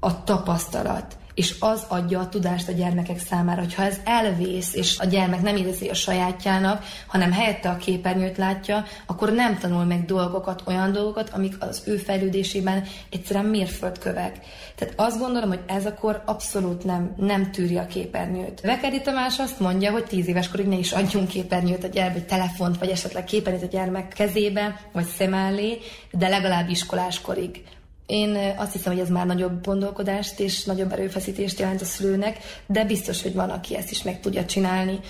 a 0.00 0.24
tapasztalat, 0.24 1.16
és 1.34 1.54
az 1.60 1.84
adja 1.88 2.20
a 2.20 2.28
tudást 2.28 2.68
a 2.68 2.72
gyermekek 2.72 3.18
számára, 3.18 3.60
hogyha 3.60 3.82
ez 3.82 3.96
elvész, 4.04 4.74
és 4.74 4.98
a 4.98 5.04
gyermek 5.04 5.42
nem 5.42 5.56
érzi 5.56 5.88
a 5.88 5.94
sajátjának, 5.94 6.84
hanem 7.06 7.32
helyette 7.32 7.68
a 7.68 7.76
képernyőt 7.76 8.36
látja, 8.36 8.84
akkor 9.06 9.32
nem 9.32 9.58
tanul 9.58 9.84
meg 9.84 10.04
dolgokat, 10.04 10.62
olyan 10.66 10.92
dolgokat, 10.92 11.30
amik 11.30 11.54
az 11.58 11.82
ő 11.86 11.96
fejlődésében 11.96 12.84
egyszerűen 13.10 13.44
mérföldkövek. 13.44 14.38
Tehát 14.74 14.94
azt 14.96 15.18
gondolom, 15.18 15.48
hogy 15.48 15.62
ez 15.66 15.86
akkor 15.86 16.22
abszolút 16.26 16.84
nem, 16.84 17.14
nem 17.16 17.50
tűri 17.50 17.78
a 17.78 17.86
képernyőt. 17.86 18.60
Vekedi 18.60 19.00
Tamás 19.00 19.38
azt 19.38 19.60
mondja, 19.60 19.90
hogy 19.90 20.04
tíz 20.04 20.28
éves 20.28 20.48
korig 20.48 20.66
ne 20.66 20.76
is 20.76 20.92
adjunk 20.92 21.28
képernyőt 21.28 21.84
a 21.84 21.88
gyermek, 21.88 22.12
vagy 22.14 22.26
telefont, 22.26 22.78
vagy 22.78 22.88
esetleg 22.88 23.24
képernyőt 23.24 23.62
a 23.62 23.66
gyermek 23.66 24.08
kezébe, 24.08 24.80
vagy 24.92 25.06
szem 25.06 25.34
elé, 25.34 25.78
de 26.10 26.28
legalább 26.28 26.70
iskoláskorig. 26.70 27.62
Én 28.06 28.54
azt 28.56 28.72
hiszem, 28.72 28.92
hogy 28.92 29.02
ez 29.02 29.08
már 29.08 29.26
nagyobb 29.26 29.64
gondolkodást 29.64 30.40
és 30.40 30.64
nagyobb 30.64 30.92
erőfeszítést 30.92 31.58
jelent 31.58 31.80
a 31.80 31.84
szülőnek, 31.84 32.38
de 32.66 32.84
biztos, 32.84 33.22
hogy 33.22 33.34
van, 33.34 33.50
aki 33.50 33.76
ezt 33.76 33.90
is 33.90 34.02
meg 34.02 34.20
tudja 34.20 34.44
csinálni. 34.44 35.00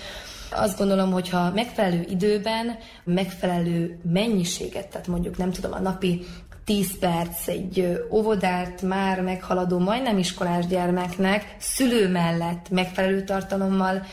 Azt 0.51 0.77
gondolom, 0.77 1.11
hogy 1.11 1.29
ha 1.29 1.51
megfelelő 1.51 2.05
időben, 2.09 2.77
megfelelő 3.03 3.99
mennyiséget, 4.11 4.87
tehát 4.87 5.07
mondjuk 5.07 5.37
nem 5.37 5.51
tudom, 5.51 5.73
a 5.73 5.79
napi 5.79 6.25
10 6.65 6.99
perc 6.99 7.47
egy 7.47 7.99
óvodát 8.11 8.81
már 8.81 9.21
meghaladó, 9.21 9.79
majdnem 9.79 10.17
iskolás 10.17 10.67
gyermeknek 10.67 11.55
szülő 11.59 12.07
mellett 12.07 12.69
megfelelő 12.69 13.23
tartalommal 13.23 14.05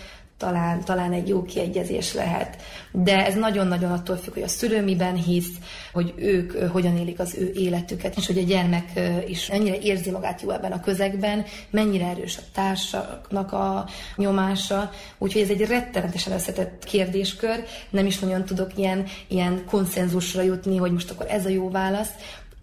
talán, 0.42 0.84
talán 0.84 1.12
egy 1.12 1.28
jó 1.28 1.42
kiegyezés 1.42 2.14
lehet. 2.14 2.56
De 2.92 3.26
ez 3.26 3.34
nagyon-nagyon 3.34 3.92
attól 3.92 4.16
függ, 4.16 4.32
hogy 4.32 4.42
a 4.42 4.48
szülő 4.48 4.82
miben 4.82 5.14
hisz, 5.14 5.50
hogy 5.92 6.14
ők 6.16 6.70
hogyan 6.72 6.96
élik 6.96 7.18
az 7.18 7.34
ő 7.38 7.52
életüket, 7.54 8.16
és 8.16 8.26
hogy 8.26 8.38
a 8.38 8.42
gyermek 8.42 9.00
is 9.26 9.48
mennyire 9.48 9.78
érzi 9.78 10.10
magát 10.10 10.42
jó 10.42 10.50
ebben 10.50 10.72
a 10.72 10.80
közegben, 10.80 11.44
mennyire 11.70 12.06
erős 12.06 12.36
a 12.36 12.40
társaknak 12.52 13.52
a 13.52 13.88
nyomása. 14.16 14.90
Úgyhogy 15.18 15.42
ez 15.42 15.48
egy 15.48 15.66
rettenetesen 15.66 16.32
összetett 16.32 16.84
kérdéskör, 16.84 17.64
nem 17.90 18.06
is 18.06 18.18
nagyon 18.18 18.44
tudok 18.44 18.70
ilyen, 18.76 19.04
ilyen 19.28 19.64
konszenzusra 19.66 20.42
jutni, 20.42 20.76
hogy 20.76 20.92
most 20.92 21.10
akkor 21.10 21.26
ez 21.28 21.46
a 21.46 21.48
jó 21.48 21.70
válasz, 21.70 22.10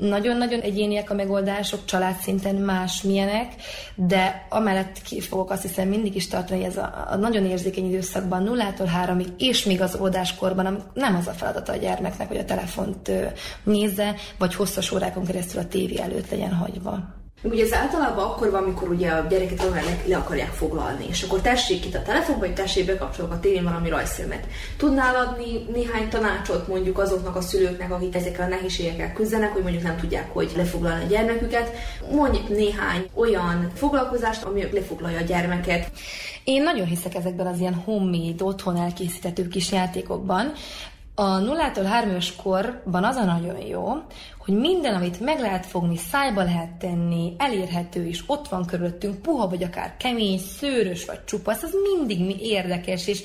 nagyon-nagyon 0.08 0.60
egyéniek 0.60 1.10
a 1.10 1.14
megoldások, 1.14 1.86
családszinten 1.86 2.56
más 2.56 3.02
milyenek, 3.02 3.54
de 3.96 4.46
amellett 4.50 5.02
ki 5.02 5.22
fogok 5.22 5.50
azt 5.50 5.62
hiszem 5.62 5.88
mindig 5.88 6.16
is 6.16 6.28
tartani, 6.28 6.64
ez 6.64 6.78
a, 6.78 7.08
a 7.10 7.16
nagyon 7.16 7.46
érzékeny 7.46 7.86
időszakban, 7.86 8.44
nullától 8.44 8.88
háromig, 8.88 9.28
és 9.38 9.64
még 9.64 9.82
az 9.82 9.96
óvodáskorban 9.96 10.84
nem 10.94 11.16
az 11.16 11.28
a 11.28 11.32
feladata 11.32 11.72
a 11.72 11.76
gyermeknek, 11.76 12.28
hogy 12.28 12.38
a 12.38 12.46
telefont 12.46 13.12
nézze, 13.64 14.16
vagy 14.38 14.56
hosszas 14.56 14.92
órákon 14.92 15.26
keresztül 15.26 15.62
a 15.62 15.68
tévé 15.68 15.98
előtt 15.98 16.30
legyen 16.30 16.54
hagyva. 16.54 17.19
Ugye 17.42 17.64
ez 17.64 17.74
általában 17.74 18.26
akkor 18.26 18.52
van, 18.52 18.64
amikor 18.64 18.90
ugye 18.90 19.10
a 19.10 19.28
gyereket 19.30 19.64
olyan 19.64 19.84
le, 20.06 20.18
akarják 20.18 20.52
foglalni, 20.52 21.06
és 21.10 21.24
akkor 21.24 21.42
tessék 21.42 21.86
itt 21.86 21.96
a 21.96 22.02
telefon, 22.02 22.40
vagy 22.40 22.54
tessék 22.54 22.86
bekapcsolok 22.86 23.32
a 23.32 23.40
tévén 23.40 23.64
valami 23.64 23.90
rajzfilmet. 23.90 24.48
Tudnál 24.78 25.16
adni 25.16 25.66
néhány 25.74 26.10
tanácsot 26.10 26.68
mondjuk 26.68 26.98
azoknak 26.98 27.36
a 27.36 27.42
szülőknek, 27.42 27.92
akik 27.92 28.16
ezekkel 28.16 28.46
a 28.46 28.50
nehézségekkel 28.50 29.14
küzdenek, 29.14 29.54
hogy 29.54 29.62
mondjuk 29.62 29.84
nem 29.84 29.98
tudják, 29.98 30.34
hogy 30.34 30.52
lefoglalni 30.56 31.04
a 31.04 31.08
gyermeküket. 31.08 31.72
Mondjuk 32.12 32.50
néhány 32.50 33.10
olyan 33.14 33.72
foglalkozást, 33.76 34.44
ami 34.44 34.68
lefoglalja 34.72 35.20
a 35.20 35.24
gyermeket. 35.24 35.92
Én 36.44 36.64
nagyon 36.64 36.86
hiszek 36.86 37.16
ezekben 37.16 37.48
az 37.48 37.60
ilyen 37.60 37.82
homemade, 37.86 38.44
otthon 38.44 38.78
elkészítető 38.78 39.48
kis 39.48 39.72
játékokban. 39.72 40.52
A 41.16 41.38
nullától 41.38 41.84
három 41.84 42.18
korban 42.44 43.04
az 43.04 43.16
a 43.16 43.24
nagyon 43.24 43.62
jó, 43.62 43.94
hogy 44.50 44.58
minden, 44.58 44.96
amit 44.96 45.20
meg 45.20 45.40
lehet 45.40 45.66
fogni, 45.66 45.98
szájba 45.98 46.44
lehet 46.44 46.70
tenni, 46.70 47.34
elérhető 47.38 48.06
is, 48.06 48.24
ott 48.28 48.48
van 48.48 48.66
körülöttünk, 48.66 49.22
puha 49.22 49.48
vagy 49.48 49.64
akár 49.64 49.94
kemény, 49.98 50.40
szőrös 50.40 51.06
vagy 51.06 51.24
csupasz, 51.26 51.64
az 51.64 51.74
mindig 51.94 52.26
mi 52.26 52.36
érdekes, 52.40 53.08
és 53.08 53.22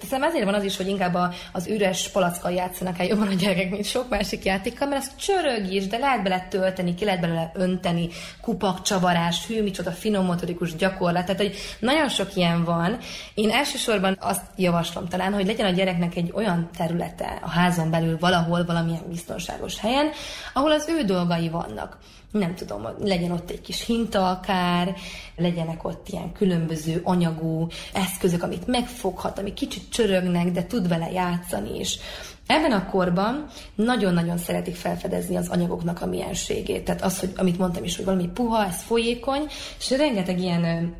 teszem 0.00 0.22
ezért 0.22 0.44
van 0.44 0.54
az 0.54 0.64
is, 0.64 0.76
hogy 0.76 0.88
inkább 0.88 1.14
a, 1.14 1.32
az 1.52 1.66
üres 1.66 2.08
palackkal 2.08 2.52
játszanak 2.52 2.98
el 2.98 3.06
jobban 3.06 3.26
a 3.28 3.34
gyerekek, 3.34 3.70
mint 3.70 3.84
sok 3.84 4.08
másik 4.08 4.44
játékkal, 4.44 4.88
mert 4.88 5.02
az 5.02 5.16
csörög 5.16 5.72
is, 5.72 5.86
de 5.86 5.98
lehet 5.98 6.22
bele 6.22 6.46
tölteni, 6.50 6.94
ki 6.94 7.04
lehet 7.04 7.20
belőle 7.20 7.50
önteni, 7.54 8.08
kupak, 8.40 8.82
csavarás, 8.82 9.46
hű, 9.46 9.62
micsoda 9.62 9.90
finom 9.90 10.24
motorikus 10.24 10.76
gyakorlat, 10.76 11.24
tehát 11.24 11.40
hogy 11.40 11.54
nagyon 11.78 12.08
sok 12.08 12.36
ilyen 12.36 12.64
van. 12.64 12.98
Én 13.34 13.50
elsősorban 13.50 14.16
azt 14.20 14.44
javaslom 14.56 15.08
talán, 15.08 15.32
hogy 15.32 15.46
legyen 15.46 15.66
a 15.66 15.70
gyereknek 15.70 16.16
egy 16.16 16.30
olyan 16.34 16.68
területe 16.76 17.38
a 17.42 17.50
házon 17.50 17.90
belül 17.90 18.18
valahol, 18.18 18.64
valamilyen 18.64 19.02
biztonságos 19.08 19.78
helyen, 19.78 20.10
ahol 20.52 20.72
az 20.72 20.88
ő 20.88 21.04
dolgai 21.04 21.48
vannak. 21.48 21.98
Nem 22.30 22.54
tudom, 22.54 22.88
legyen 23.00 23.30
ott 23.30 23.50
egy 23.50 23.60
kis 23.60 23.86
hinta 23.86 24.30
akár, 24.30 24.96
legyenek 25.36 25.84
ott 25.84 26.08
ilyen 26.08 26.32
különböző 26.32 27.00
anyagú 27.04 27.66
eszközök, 27.92 28.42
amit 28.42 28.66
megfoghat, 28.66 29.38
ami 29.38 29.54
kicsit 29.54 29.90
csörögnek, 29.90 30.50
de 30.50 30.66
tud 30.66 30.88
vele 30.88 31.10
játszani 31.10 31.78
is. 31.78 31.98
Ebben 32.46 32.72
a 32.72 32.86
korban 32.86 33.46
nagyon-nagyon 33.74 34.38
szeretik 34.38 34.74
felfedezni 34.74 35.36
az 35.36 35.48
anyagoknak 35.48 36.02
a 36.02 36.06
mienségét. 36.06 36.84
Tehát 36.84 37.02
az, 37.02 37.20
hogy 37.20 37.32
amit 37.36 37.58
mondtam 37.58 37.84
is, 37.84 37.96
hogy 37.96 38.04
valami 38.04 38.28
puha, 38.28 38.66
ez 38.66 38.82
folyékony, 38.82 39.46
és 39.78 39.90
rengeteg 39.90 40.40
ilyen 40.40 40.94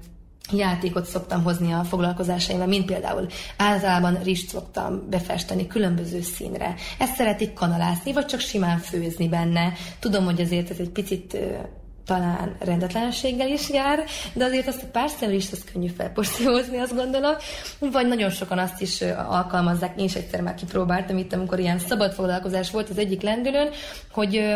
játékot 0.52 1.04
szoktam 1.04 1.42
hozni 1.42 1.72
a 1.72 1.84
foglalkozásaimban, 1.84 2.68
mint 2.68 2.86
például 2.86 3.26
általában 3.56 4.18
rist 4.22 4.48
szoktam 4.48 5.06
befesteni 5.10 5.66
különböző 5.66 6.20
színre. 6.20 6.74
Ezt 6.98 7.14
szeretik 7.14 7.52
kanalászni, 7.52 8.12
vagy 8.12 8.26
csak 8.26 8.40
simán 8.40 8.78
főzni 8.78 9.28
benne. 9.28 9.72
Tudom, 9.98 10.24
hogy 10.24 10.40
azért 10.40 10.70
ez 10.70 10.78
egy 10.78 10.90
picit 10.90 11.36
talán 12.10 12.56
rendetlenséggel 12.58 13.48
is 13.48 13.70
jár, 13.70 14.04
de 14.32 14.44
azért 14.44 14.66
azt 14.66 14.82
a 14.82 14.86
pár 14.92 15.32
is 15.32 15.52
az 15.52 15.64
könnyű 15.72 15.86
felporciózni, 15.86 16.78
azt 16.78 16.94
gondolom. 16.94 17.34
Vagy 17.78 18.06
nagyon 18.06 18.30
sokan 18.30 18.58
azt 18.58 18.80
is 18.80 19.02
alkalmazzák, 19.28 19.98
én 19.98 20.04
is 20.04 20.14
egyszer 20.14 20.40
már 20.40 20.54
kipróbáltam 20.54 21.18
itt, 21.18 21.32
amikor 21.32 21.58
ilyen 21.58 21.78
szabad 21.78 22.12
foglalkozás 22.12 22.70
volt 22.70 22.88
az 22.88 22.98
egyik 22.98 23.22
lendülőn, 23.22 23.68
hogy 24.12 24.54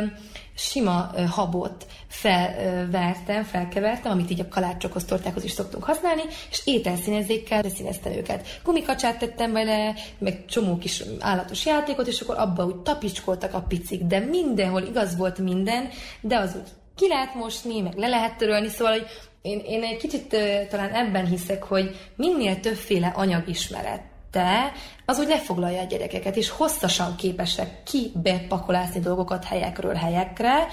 sima 0.57 1.11
habot 1.31 1.87
felvertem, 2.07 3.43
felkevertem, 3.43 4.13
amit 4.13 4.31
így 4.31 4.41
a 4.41 4.49
kalácsokhoz, 4.49 5.05
tortákhoz 5.05 5.45
is 5.45 5.51
szoktunk 5.51 5.85
használni, 5.85 6.23
és 6.51 6.61
ételszínezékkel 6.65 7.63
beszíneztem 7.63 8.13
őket. 8.13 8.61
Gumikacsát 8.65 9.19
tettem 9.19 9.53
bele, 9.53 9.95
meg 10.19 10.45
csomó 10.45 10.79
kis 10.79 11.03
állatos 11.19 11.67
játékot, 11.67 12.07
és 12.07 12.21
akkor 12.21 12.39
abba 12.39 12.65
úgy 12.65 12.77
tapicskoltak 12.77 13.55
a 13.55 13.65
picik, 13.69 14.03
de 14.03 14.19
mindenhol 14.19 14.83
igaz 14.83 15.17
volt 15.17 15.39
minden, 15.39 15.89
de 16.21 16.37
az 16.37 16.55
úgy 16.57 16.69
ki 16.97 17.09
lehet 17.09 17.35
mosni, 17.35 17.81
meg 17.81 17.97
le 17.97 18.09
lehet 18.09 18.37
törölni, 18.37 18.69
szóval, 18.69 18.93
hogy 18.93 19.07
én, 19.43 19.59
én 19.59 19.83
egy 19.83 19.97
kicsit 19.97 20.37
talán 20.71 20.93
ebben 20.93 21.27
hiszek, 21.27 21.63
hogy 21.63 21.97
minél 22.17 22.61
többféle 22.61 23.13
anyagismeret 23.17 24.14
te, 24.35 24.73
az 25.05 25.19
úgy 25.19 25.29
lefoglalja 25.29 25.81
a 25.81 25.85
gyerekeket, 25.85 26.37
és 26.37 26.49
hosszasan 26.49 27.17
képesek 27.17 27.83
kibepakolászni 27.83 29.01
dolgokat 29.01 29.45
helyekről 29.45 29.95
helyekre. 29.95 30.67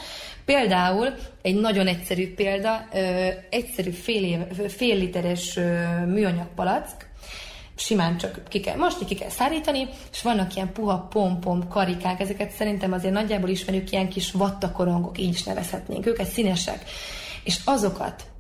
Például 0.46 1.14
egy 1.42 1.56
nagyon 1.56 1.88
egyszerű 1.88 2.34
példa, 2.34 2.88
ö, 2.94 3.28
egyszerű 3.50 3.90
fél, 3.90 4.24
év, 4.24 4.70
fél 4.70 4.96
literes 4.96 5.58
ö, 5.58 6.06
műanyag 6.06 6.48
palack, 6.56 7.10
simán 7.76 8.18
csak 8.18 8.42
ki 8.48 8.60
kell 8.60 8.76
mosni, 8.76 9.06
ki 9.06 9.16
kell 9.16 9.30
szárítani, 9.30 9.88
és 10.12 10.22
vannak 10.22 10.56
ilyen 10.56 10.74
puha 10.74 11.08
pom-pom 11.10 11.68
karikák, 11.68 12.20
ezeket 12.20 12.52
szerintem 12.52 12.94
azért 12.94 13.14
nagyjából 13.14 13.50
ismerjük, 13.50 13.92
ilyen 13.92 14.10
kis 14.10 14.32
vattakorongok, 14.32 15.18
így 15.18 15.34
is 15.34 15.44
nevezhetnénk 15.44 16.06
őket, 16.06 16.28
színesek. 16.28 16.84
És 17.44 17.60
azokat 17.66 18.31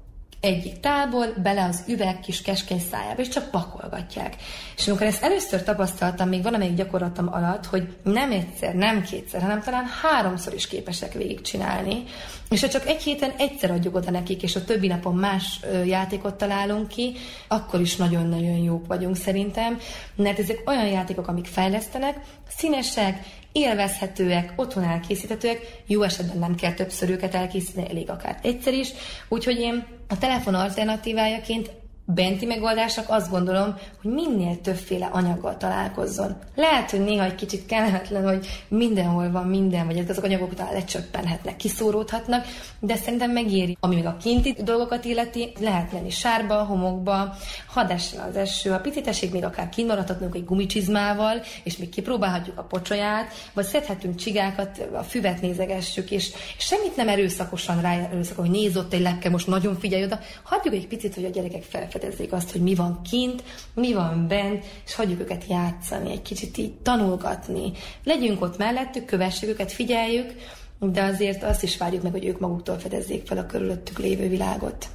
egyik 0.42 0.80
tálból 0.80 1.34
bele 1.44 1.64
az 1.64 1.84
üveg 1.88 2.20
kis 2.20 2.42
keskeny 2.42 2.82
szájába, 2.92 3.22
és 3.22 3.28
csak 3.28 3.50
pakolgatják. 3.50 4.36
És 4.78 4.88
amikor 4.88 5.06
ezt 5.08 5.24
először 5.24 5.64
tapasztaltam, 5.64 6.30
még 6.30 6.44
valamelyik 6.44 6.76
gyakorlatom 6.76 7.34
alatt, 7.34 7.66
hogy 7.66 7.96
nem 8.04 8.32
egyszer, 8.32 8.76
nem 8.76 9.02
kétszer, 9.02 9.42
hanem 9.42 9.62
talán 9.62 9.86
háromszor 10.02 10.54
is 10.54 10.68
képesek 10.68 11.14
végigcsinálni, 11.14 12.04
és 12.50 12.62
ha 12.62 12.70
csak 12.70 12.88
egy 12.88 13.02
héten 13.02 13.32
egyszer 13.38 13.72
adjuk 13.72 13.96
oda 13.96 14.12
nekik, 14.12 14.44
és 14.44 14.56
a 14.56 14.64
többi 14.64 14.88
napon 14.88 15.16
más 15.16 15.60
játékot 15.86 16.36
találunk 16.36 16.88
ki, 16.88 17.14
akkor 17.48 17.80
is 17.80 17.96
nagyon-nagyon 17.96 18.58
jók 18.58 18.88
vagyunk 18.88 19.16
szerintem, 19.16 19.80
mert 20.16 20.40
ezek 20.40 20.64
olyan 20.66 20.88
játékok, 20.88 21.28
amik 21.28 21.46
fejlesztenek, 21.46 22.18
színesek, 22.58 23.26
élvezhetőek, 23.52 24.54
otthon 24.56 24.84
elkészíthetőek, 24.84 25.82
jó 25.88 26.02
esetben 26.02 26.38
nem 26.38 26.56
kell 26.56 26.74
többször 26.74 27.10
őket 27.10 27.36
elkészíteni, 27.36 27.90
elég 27.90 28.10
akár 28.10 28.40
egyszer 28.42 28.74
is, 28.74 28.90
úgyhogy 29.28 29.60
én 29.60 29.86
a 30.08 30.18
telefon 30.18 30.54
alternatívájaként 30.54 31.72
benti 32.14 32.46
megoldásnak 32.46 33.06
azt 33.10 33.30
gondolom, 33.30 33.76
hogy 34.02 34.12
minél 34.12 34.62
többféle 34.62 35.06
anyaggal 35.12 35.58
találkozzon. 35.58 36.36
Lehet, 36.56 36.92
hogy 36.92 37.04
néha 37.04 37.24
egy 37.24 37.36
kicsit 37.36 37.66
kellemetlen, 37.66 38.24
hogy 38.24 38.48
mindenhol 38.68 39.32
van 39.32 39.48
minden, 39.48 39.86
vagy 39.86 39.98
ezek 39.98 40.10
az 40.10 40.24
anyagok 40.24 40.52
utána 40.52 40.72
lecsöppenhetnek, 40.72 41.56
kiszóródhatnak, 41.56 42.46
de 42.80 42.96
szerintem 42.96 43.32
megéri. 43.32 43.78
Ami 43.80 43.96
még 43.96 44.06
a 44.06 44.18
kinti 44.18 44.56
dolgokat 44.64 45.06
illeti, 45.06 45.52
lehet 45.60 45.92
menni 45.92 46.10
sárba, 46.10 46.64
homokba, 46.64 47.36
hadd 47.68 47.92
az 48.30 48.36
eső, 48.36 48.72
a 48.72 48.80
picit 48.80 49.08
esik, 49.08 49.32
még 49.32 49.44
akár 49.44 49.70
kimaradhatnunk 49.70 50.36
egy 50.36 50.46
gumicsizmával, 50.46 51.42
és 51.64 51.78
még 51.78 51.90
kipróbálhatjuk 51.90 52.58
a 52.58 52.64
pocsolyát, 52.64 53.34
vagy 53.54 53.66
szedhetünk 53.66 54.16
csigákat, 54.16 54.88
a 54.94 55.04
füvet 55.04 55.42
nézegessük, 55.42 56.12
és, 56.12 56.32
semmit 56.58 56.96
nem 56.96 57.08
erőszakosan 57.08 57.82
rá 57.82 57.94
erőszakon, 57.94 58.46
hogy 58.46 58.60
néz 58.60 58.78
ott 58.78 58.94
egy 58.94 59.02
lepke, 59.02 59.30
most 59.30 59.48
nagyon 59.48 59.80
figyelj 59.80 60.04
oda, 60.04 60.20
hagyjuk 60.44 60.74
egy 60.74 60.88
picit, 60.88 61.16
hogy 61.16 61.26
a 61.26 61.30
gyerekek 61.30 61.64
felfedezzék 61.64 62.01
felfedezzék 62.02 62.34
azt, 62.34 62.52
hogy 62.52 62.62
mi 62.62 62.76
van 62.76 63.02
kint, 63.02 63.44
mi 63.74 63.94
van 63.94 64.28
bent, 64.28 64.66
és 64.86 64.96
hagyjuk 64.96 65.20
őket 65.20 65.46
játszani, 65.50 66.12
egy 66.12 66.22
kicsit 66.22 66.58
így 66.58 66.74
tanulgatni. 66.74 67.72
Legyünk 68.04 68.42
ott 68.42 68.58
mellettük, 68.58 69.06
kövessük 69.06 69.50
őket, 69.50 69.72
figyeljük, 69.72 70.34
de 70.80 71.04
azért 71.04 71.44
azt 71.44 71.64
is 71.64 71.78
várjuk 71.78 72.04
meg, 72.04 72.12
hogy 72.12 72.26
ők 72.26 72.40
maguktól 72.40 72.80
fedezzék 72.80 73.28
fel 73.28 73.38
a 73.38 73.46
körülöttük 73.46 74.00
lévő 74.00 74.28
világot. 74.30 74.88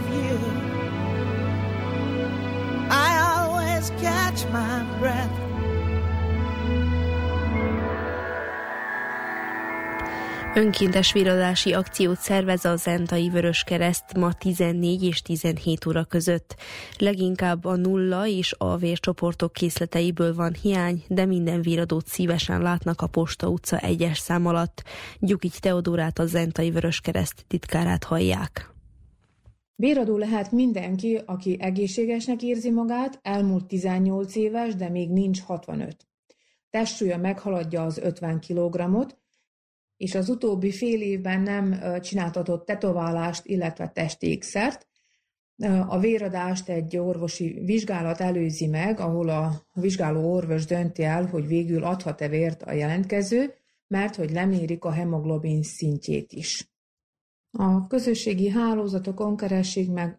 Of 0.00 0.08
you, 0.14 0.36
I 2.90 3.10
always 3.34 3.90
catch 4.00 4.44
my 4.52 4.98
breath. 4.98 5.50
Önkéntes 10.54 11.12
véradási 11.12 11.72
akciót 11.72 12.18
szervez 12.18 12.64
a 12.64 12.76
Zentai 12.76 13.30
Kereszt 13.64 14.04
ma 14.16 14.32
14 14.32 15.02
és 15.02 15.22
17 15.22 15.86
óra 15.86 16.04
között. 16.04 16.56
Leginkább 16.98 17.64
a 17.64 17.76
nulla 17.76 18.26
és 18.26 18.54
a 18.58 18.76
vércsoportok 18.76 19.52
készleteiből 19.52 20.34
van 20.34 20.54
hiány, 20.62 21.04
de 21.08 21.24
minden 21.24 21.62
véradót 21.62 22.06
szívesen 22.06 22.62
látnak 22.62 23.00
a 23.00 23.06
Posta 23.06 23.48
utca 23.48 23.78
egyes 23.78 24.18
szám 24.18 24.46
alatt. 24.46 24.82
Gyukics 25.18 25.58
Teodórát 25.58 26.18
a 26.18 26.26
Zentai 26.26 26.72
Kereszt 27.02 27.44
titkárát 27.48 28.04
hallják. 28.04 28.69
Béradó 29.80 30.16
lehet 30.16 30.52
mindenki, 30.52 31.20
aki 31.26 31.56
egészségesnek 31.60 32.42
érzi 32.42 32.70
magát, 32.70 33.18
elmúlt 33.22 33.66
18 33.66 34.36
éves, 34.36 34.74
de 34.74 34.88
még 34.88 35.10
nincs 35.10 35.40
65. 35.40 36.06
Testsúlya 36.70 37.16
meghaladja 37.16 37.82
az 37.82 37.98
50 37.98 38.40
kg 38.40 39.06
és 39.96 40.14
az 40.14 40.28
utóbbi 40.28 40.72
fél 40.72 41.00
évben 41.00 41.40
nem 41.40 41.80
csináltatott 42.00 42.66
tetoválást, 42.66 43.46
illetve 43.46 43.88
testékszert. 43.88 44.86
A 45.86 45.98
véradást 45.98 46.68
egy 46.68 46.96
orvosi 46.96 47.60
vizsgálat 47.64 48.20
előzi 48.20 48.66
meg, 48.66 49.00
ahol 49.00 49.28
a 49.28 49.66
vizsgáló 49.72 50.32
orvos 50.32 50.64
dönti 50.64 51.02
el, 51.02 51.26
hogy 51.26 51.46
végül 51.46 51.84
adhat-e 51.84 52.28
vért 52.28 52.62
a 52.62 52.72
jelentkező, 52.72 53.54
mert 53.86 54.16
hogy 54.16 54.30
lemérik 54.30 54.84
a 54.84 54.92
hemoglobin 54.92 55.62
szintjét 55.62 56.32
is. 56.32 56.69
A 57.50 57.86
közösségi 57.86 58.48
hálózatokon 58.48 59.36
keressék 59.36 59.90
meg 59.92 60.18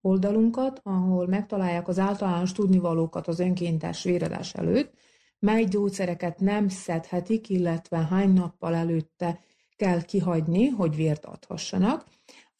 oldalunkat, 0.00 0.80
ahol 0.82 1.26
megtalálják 1.26 1.88
az 1.88 1.98
általános 1.98 2.52
tudnivalókat 2.52 3.28
az 3.28 3.38
önkéntes 3.38 4.02
véradás 4.02 4.54
előtt, 4.54 4.92
mely 5.38 5.64
gyógyszereket 5.64 6.40
nem 6.40 6.68
szedhetik, 6.68 7.48
illetve 7.48 8.06
hány 8.10 8.32
nappal 8.32 8.74
előtte 8.74 9.40
kell 9.76 10.02
kihagyni, 10.02 10.66
hogy 10.66 10.96
vért 10.96 11.24
adhassanak. 11.24 12.06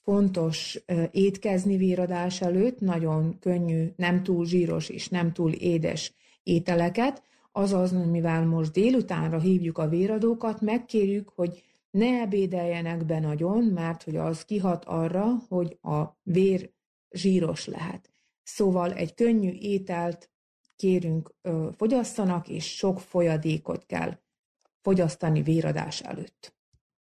Fontos 0.03 0.85
étkezni 1.11 1.77
véradás 1.77 2.41
előtt, 2.41 2.81
nagyon 2.81 3.39
könnyű, 3.39 3.93
nem 3.97 4.23
túl 4.23 4.47
zsíros 4.47 4.89
és 4.89 5.09
nem 5.09 5.33
túl 5.33 5.53
édes 5.53 6.15
ételeket, 6.43 7.23
azaz, 7.53 7.93
mivel 7.93 8.47
most 8.47 8.73
délutánra 8.73 9.39
hívjuk 9.39 9.79
a 9.79 9.89
véradókat, 9.89 10.61
megkérjük, 10.61 11.29
hogy 11.29 11.63
ne 11.91 12.21
ebédeljenek 12.21 13.07
be 13.07 13.19
nagyon, 13.19 13.65
mert 13.65 14.03
hogy 14.03 14.17
az 14.17 14.45
kihat 14.45 14.85
arra, 14.85 15.27
hogy 15.49 15.79
a 15.83 16.19
vér 16.23 16.73
zsíros 17.11 17.67
lehet. 17.67 18.13
Szóval 18.43 18.93
egy 18.93 19.15
könnyű 19.15 19.51
ételt 19.51 20.31
kérünk 20.77 21.35
fogyasszanak, 21.77 22.49
és 22.49 22.77
sok 22.77 23.01
folyadékot 23.01 23.87
kell 23.87 24.19
fogyasztani 24.81 25.43
véradás 25.43 26.01
előtt. 26.01 26.55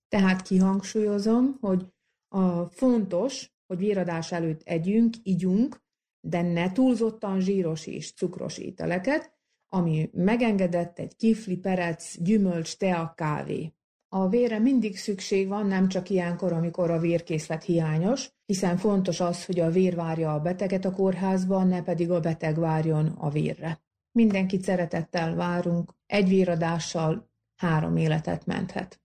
Tehát 0.09 0.43
kihangsúlyozom, 0.43 1.57
hogy 1.61 1.87
a 2.29 2.65
fontos, 2.65 3.55
hogy 3.67 3.79
véradás 3.79 4.33
előtt 4.33 4.63
együnk, 4.63 5.15
igyunk, 5.23 5.85
de 6.21 6.43
ne 6.43 6.73
túlzottan 6.73 7.41
zsíros 7.41 7.87
és 7.87 8.13
cukros 8.13 8.59
ételeket, 8.59 9.35
ami 9.69 10.11
megengedett 10.13 10.99
egy 10.99 11.17
kifli, 11.17 11.57
perec, 11.57 12.23
gyümölcs, 12.23 12.77
tea, 12.77 13.13
kávé. 13.17 13.73
A 14.09 14.29
vérre 14.29 14.59
mindig 14.59 14.97
szükség 14.97 15.49
van, 15.49 15.67
nem 15.67 15.89
csak 15.89 16.11
ilyenkor, 16.11 16.53
amikor 16.53 16.91
a 16.91 16.99
vérkészlet 16.99 17.65
hiányos, 17.65 18.31
hiszen 18.45 18.77
fontos 18.77 19.21
az, 19.21 19.45
hogy 19.45 19.61
a 19.61 19.71
vér 19.71 19.95
várja 19.95 20.35
a 20.35 20.41
beteget 20.41 20.85
a 20.85 20.93
kórházban, 20.93 21.69
ne 21.69 21.83
pedig 21.83 22.11
a 22.11 22.21
beteg 22.21 22.59
várjon 22.59 23.07
a 23.07 23.31
vérre. 23.31 23.81
Mindenkit 24.13 24.63
szeretettel 24.63 25.35
várunk, 25.35 25.93
egy 26.07 26.29
véradással 26.29 27.31
három 27.57 27.97
életet 27.97 28.47
menthet. 28.47 29.01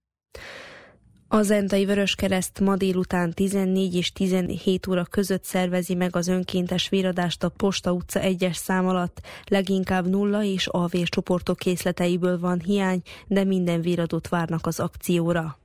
A 1.34 1.42
Zentai 1.42 1.86
Vöröskereszt 1.86 2.60
ma 2.60 2.76
délután 2.76 3.34
14 3.34 3.96
és 3.96 4.12
17 4.12 4.88
óra 4.88 5.04
között 5.04 5.44
szervezi 5.44 5.94
meg 5.94 6.16
az 6.16 6.28
önkéntes 6.28 6.90
véradást 6.90 7.44
a 7.44 7.50
Posta 7.50 7.92
utca 7.92 8.20
1-es 8.24 8.54
szám 8.54 8.88
alatt. 8.88 9.22
Leginkább 9.46 10.08
nulla 10.08 10.44
és 10.44 10.68
A 10.68 10.90
csoportok 11.04 11.58
készleteiből 11.58 12.40
van 12.40 12.60
hiány, 12.60 13.02
de 13.28 13.44
minden 13.44 13.82
véradót 13.82 14.28
várnak 14.28 14.66
az 14.66 14.80
akcióra. 14.80 15.61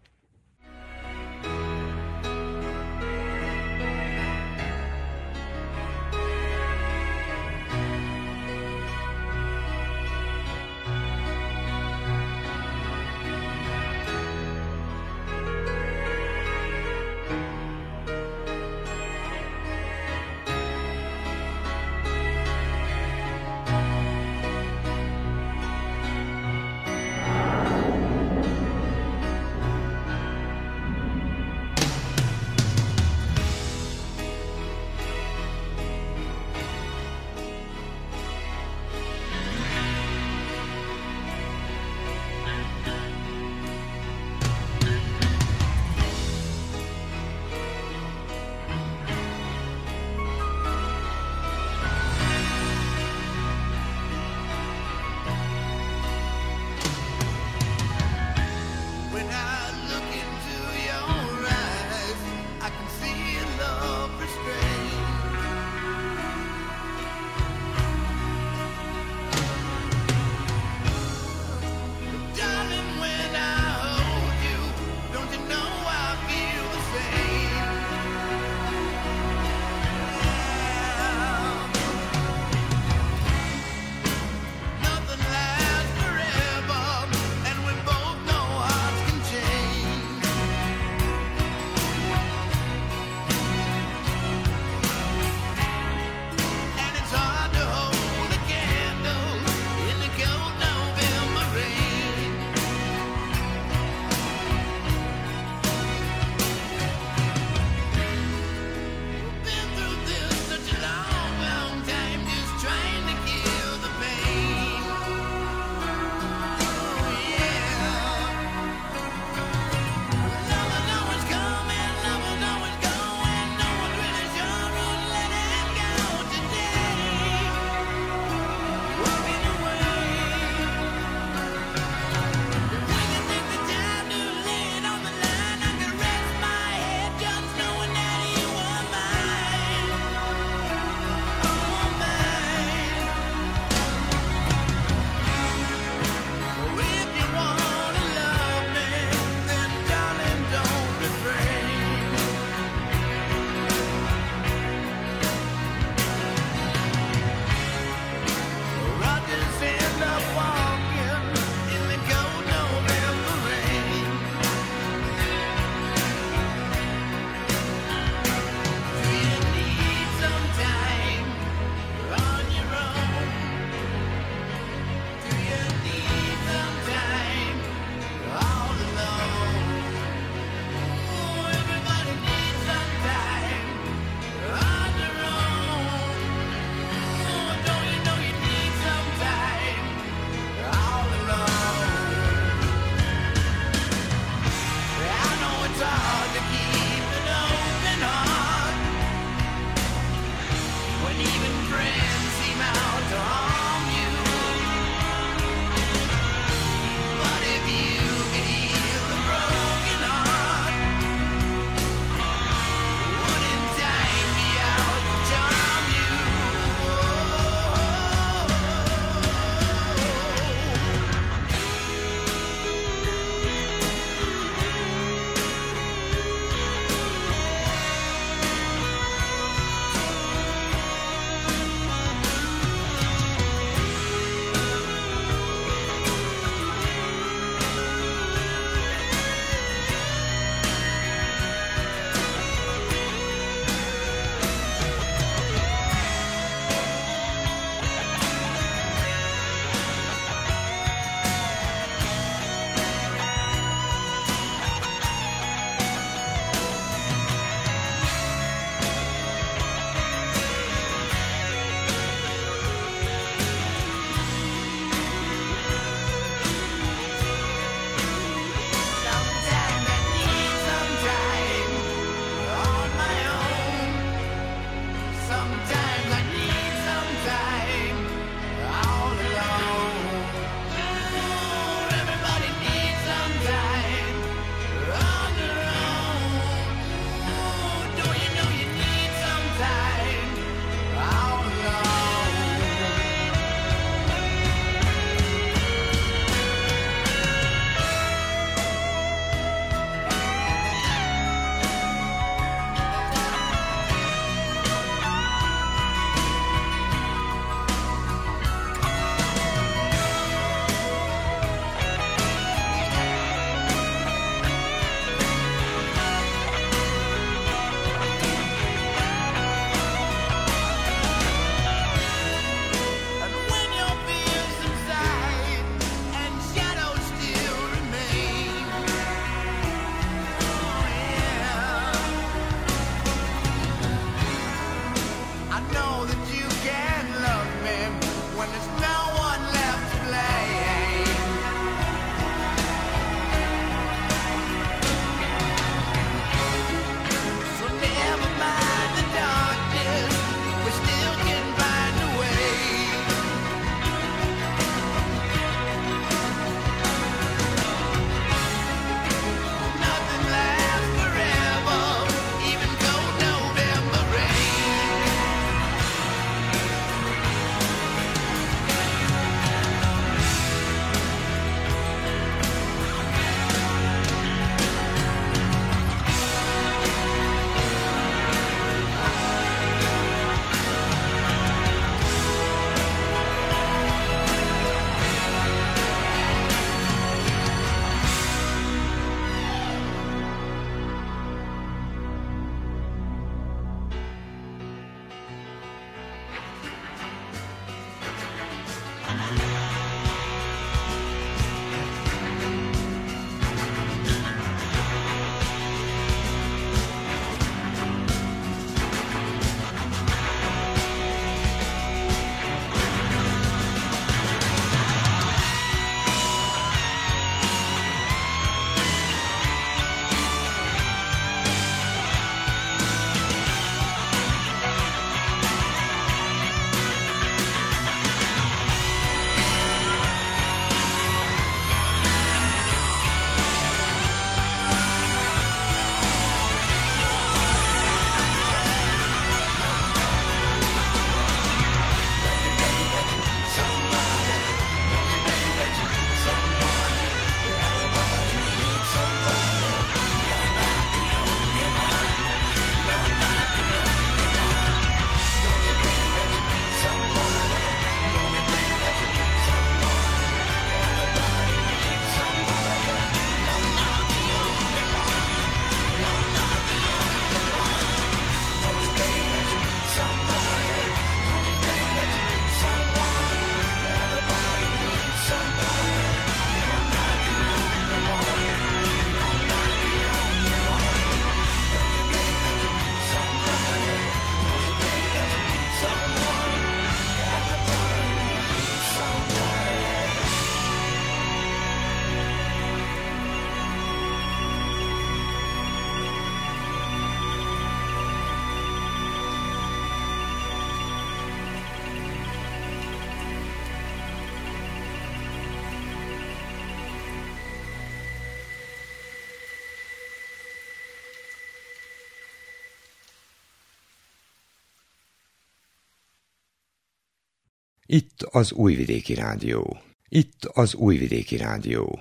Itt 517.97 518.23
az 518.23 518.53
Újvidéki 518.53 519.15
Rádió. 519.15 519.79
Itt 520.09 520.45
az 520.45 520.75
Újvidéki 520.75 521.37
Rádió. 521.37 522.01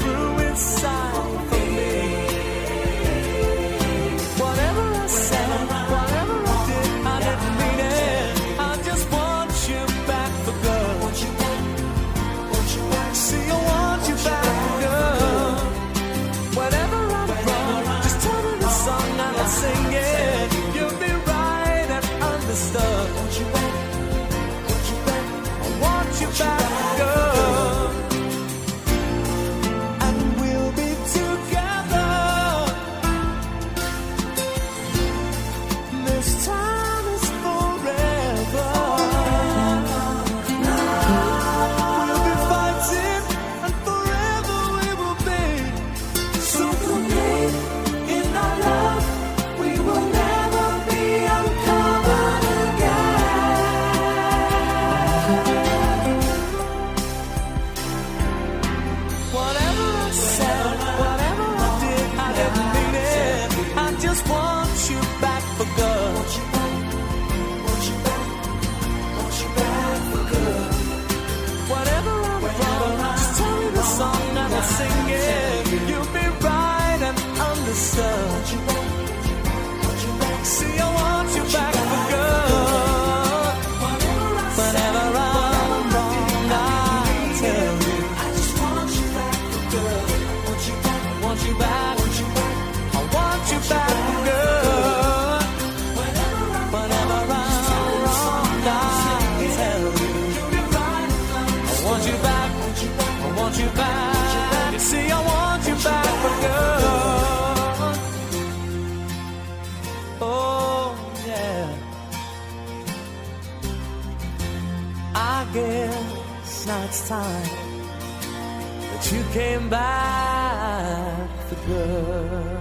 came 119.31 119.69
back 119.69 121.29
for 121.47 121.57
good. 121.67 122.59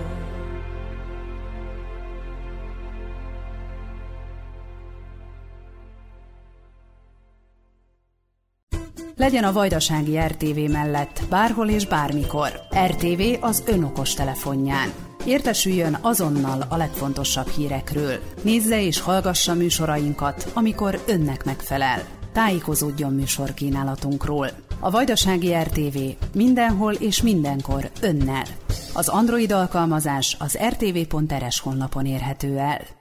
Legyen 9.16 9.44
a 9.44 9.52
Vajdasági 9.52 10.18
RTV 10.18 10.70
mellett 10.70 11.22
bárhol 11.28 11.68
és 11.68 11.86
bármikor. 11.86 12.60
RTV 12.86 13.44
az 13.44 13.62
önokos 13.66 14.14
telefonján. 14.14 14.92
Értesüljön 15.24 15.98
azonnal 16.00 16.66
a 16.68 16.76
legfontosabb 16.76 17.48
hírekről. 17.48 18.18
Nézze 18.42 18.82
és 18.82 19.00
hallgassa 19.00 19.54
műsorainkat, 19.54 20.50
amikor 20.54 21.00
önnek 21.06 21.44
megfelel. 21.44 22.02
Tájékozódjon 22.32 23.14
műsorkínálatunkról. 23.14 24.50
A 24.82 24.90
Vajdasági 24.90 25.52
RTV 25.52 25.98
mindenhol 26.34 26.92
és 26.92 27.22
mindenkor 27.22 27.90
önnel. 28.00 28.44
Az 28.94 29.08
Android 29.08 29.52
alkalmazás 29.52 30.36
az 30.38 30.58
rtv.rs 30.68 31.60
honlapon 31.60 32.06
érhető 32.06 32.58
el. 32.58 32.99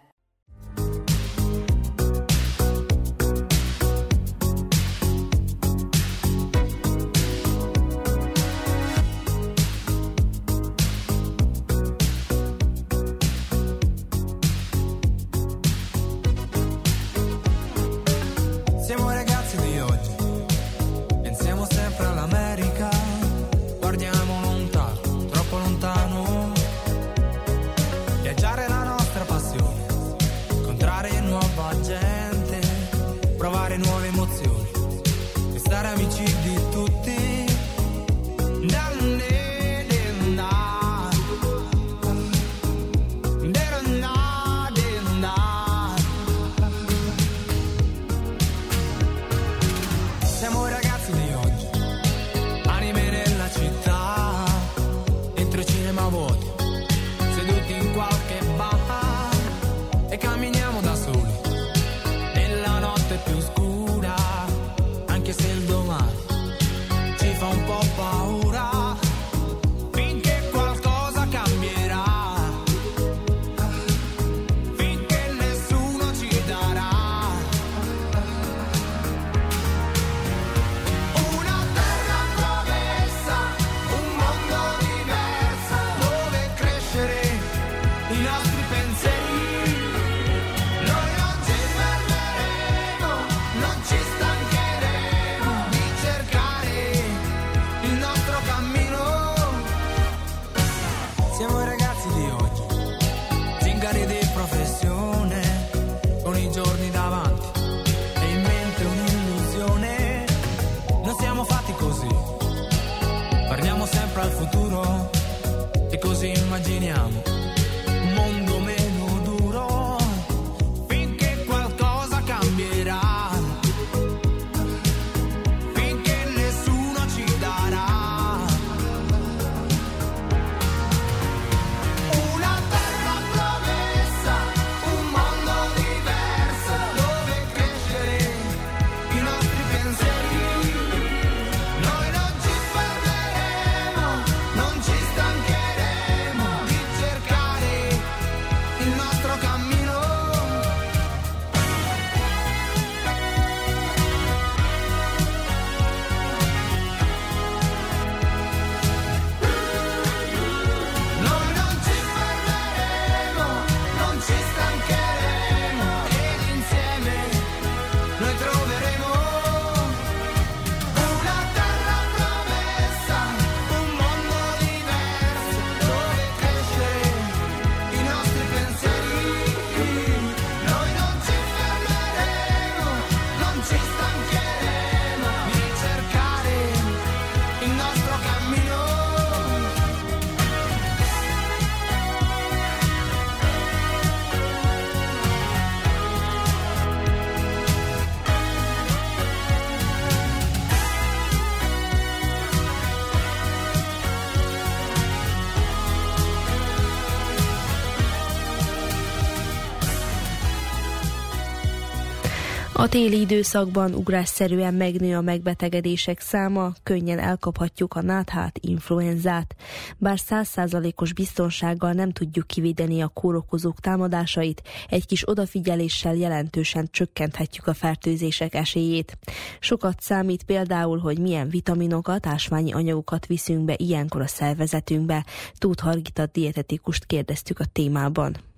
Téli 212.90 213.20
időszakban 213.20 213.94
ugrásszerűen 213.94 214.74
megnő 214.74 215.16
a 215.16 215.22
megbetegedések 215.22 216.20
száma, 216.20 216.74
könnyen 216.84 217.20
elkaphatjuk 217.20 217.94
a 217.94 218.02
náthát, 218.02 218.60
influenzát. 218.62 219.56
Bár 219.98 220.20
százszázalékos 220.20 221.14
biztonsággal 221.14 221.92
nem 221.92 222.12
tudjuk 222.12 222.48
kivédeni 222.48 223.02
a 223.02 223.08
kórokozók 223.08 223.80
támadásait, 223.80 224.62
egy 224.88 225.06
kis 225.06 225.30
odafigyeléssel 225.30 226.16
jelentősen 226.16 226.88
csökkenthetjük 226.92 227.68
a 227.68 227.74
fertőzések 227.74 228.54
esélyét. 228.54 229.18
Sokat 229.60 230.02
számít 230.02 230.44
például, 230.44 231.00
hogy 231.00 231.20
milyen 231.20 231.50
vitaminokat, 231.50 232.26
ásványi 232.26 232.74
anyagokat 232.74 233.26
viszünk 233.26 233.66
be 233.66 233.74
ilyenkor 233.78 234.22
a 234.22 234.28
szervezetünkbe. 234.28 235.26
Tóth 235.58 235.84
Hargita 235.84 236.26
dietetikust 236.26 237.06
kérdeztük 237.06 237.60
a 237.60 237.66
témában. 237.66 238.49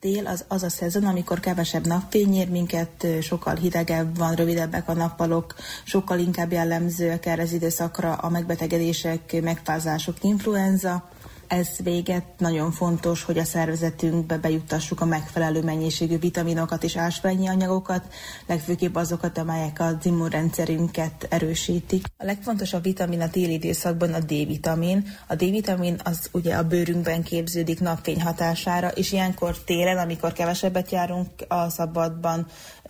Tél 0.00 0.26
az 0.26 0.44
az 0.48 0.62
a 0.62 0.68
szezon, 0.68 1.04
amikor 1.04 1.40
kevesebb 1.40 1.86
napfény 1.86 2.34
ér 2.34 2.50
minket, 2.50 3.06
sokkal 3.20 3.54
hidegebb 3.54 4.18
van, 4.18 4.34
rövidebbek 4.34 4.88
a 4.88 4.92
nappalok, 4.92 5.54
sokkal 5.84 6.18
inkább 6.18 6.52
jellemzőek 6.52 7.26
erre 7.26 7.42
az 7.42 7.52
időszakra 7.52 8.14
a 8.14 8.28
megbetegedések, 8.28 9.42
megfázások, 9.42 10.16
influenza. 10.22 11.08
Ez 11.48 11.68
véget 11.82 12.24
nagyon 12.38 12.72
fontos, 12.72 13.22
hogy 13.22 13.38
a 13.38 13.44
szervezetünkbe 13.44 14.38
bejuttassuk 14.38 15.00
a 15.00 15.04
megfelelő 15.04 15.62
mennyiségű 15.62 16.18
vitaminokat 16.18 16.84
és 16.84 16.96
ásványi 16.96 17.48
anyagokat, 17.48 18.02
legfőképp 18.46 18.96
azokat, 18.96 19.38
amelyek 19.38 19.80
az 19.80 19.94
immunrendszerünket 20.02 21.26
erősítik. 21.30 22.06
A 22.16 22.24
legfontosabb 22.24 22.82
vitamin 22.82 23.20
a 23.20 23.30
téli 23.30 23.52
időszakban 23.52 24.12
a 24.12 24.18
D-vitamin. 24.18 25.06
A 25.26 25.34
D-vitamin 25.34 26.00
az 26.04 26.28
ugye 26.32 26.54
a 26.54 26.62
bőrünkben 26.62 27.22
képződik 27.22 27.80
napfény 27.80 28.22
hatására, 28.22 28.88
és 28.88 29.12
ilyenkor 29.12 29.58
télen, 29.64 29.98
amikor 29.98 30.32
kevesebbet 30.32 30.90
járunk 30.90 31.28
a 31.48 31.68
szabadban, 31.68 32.46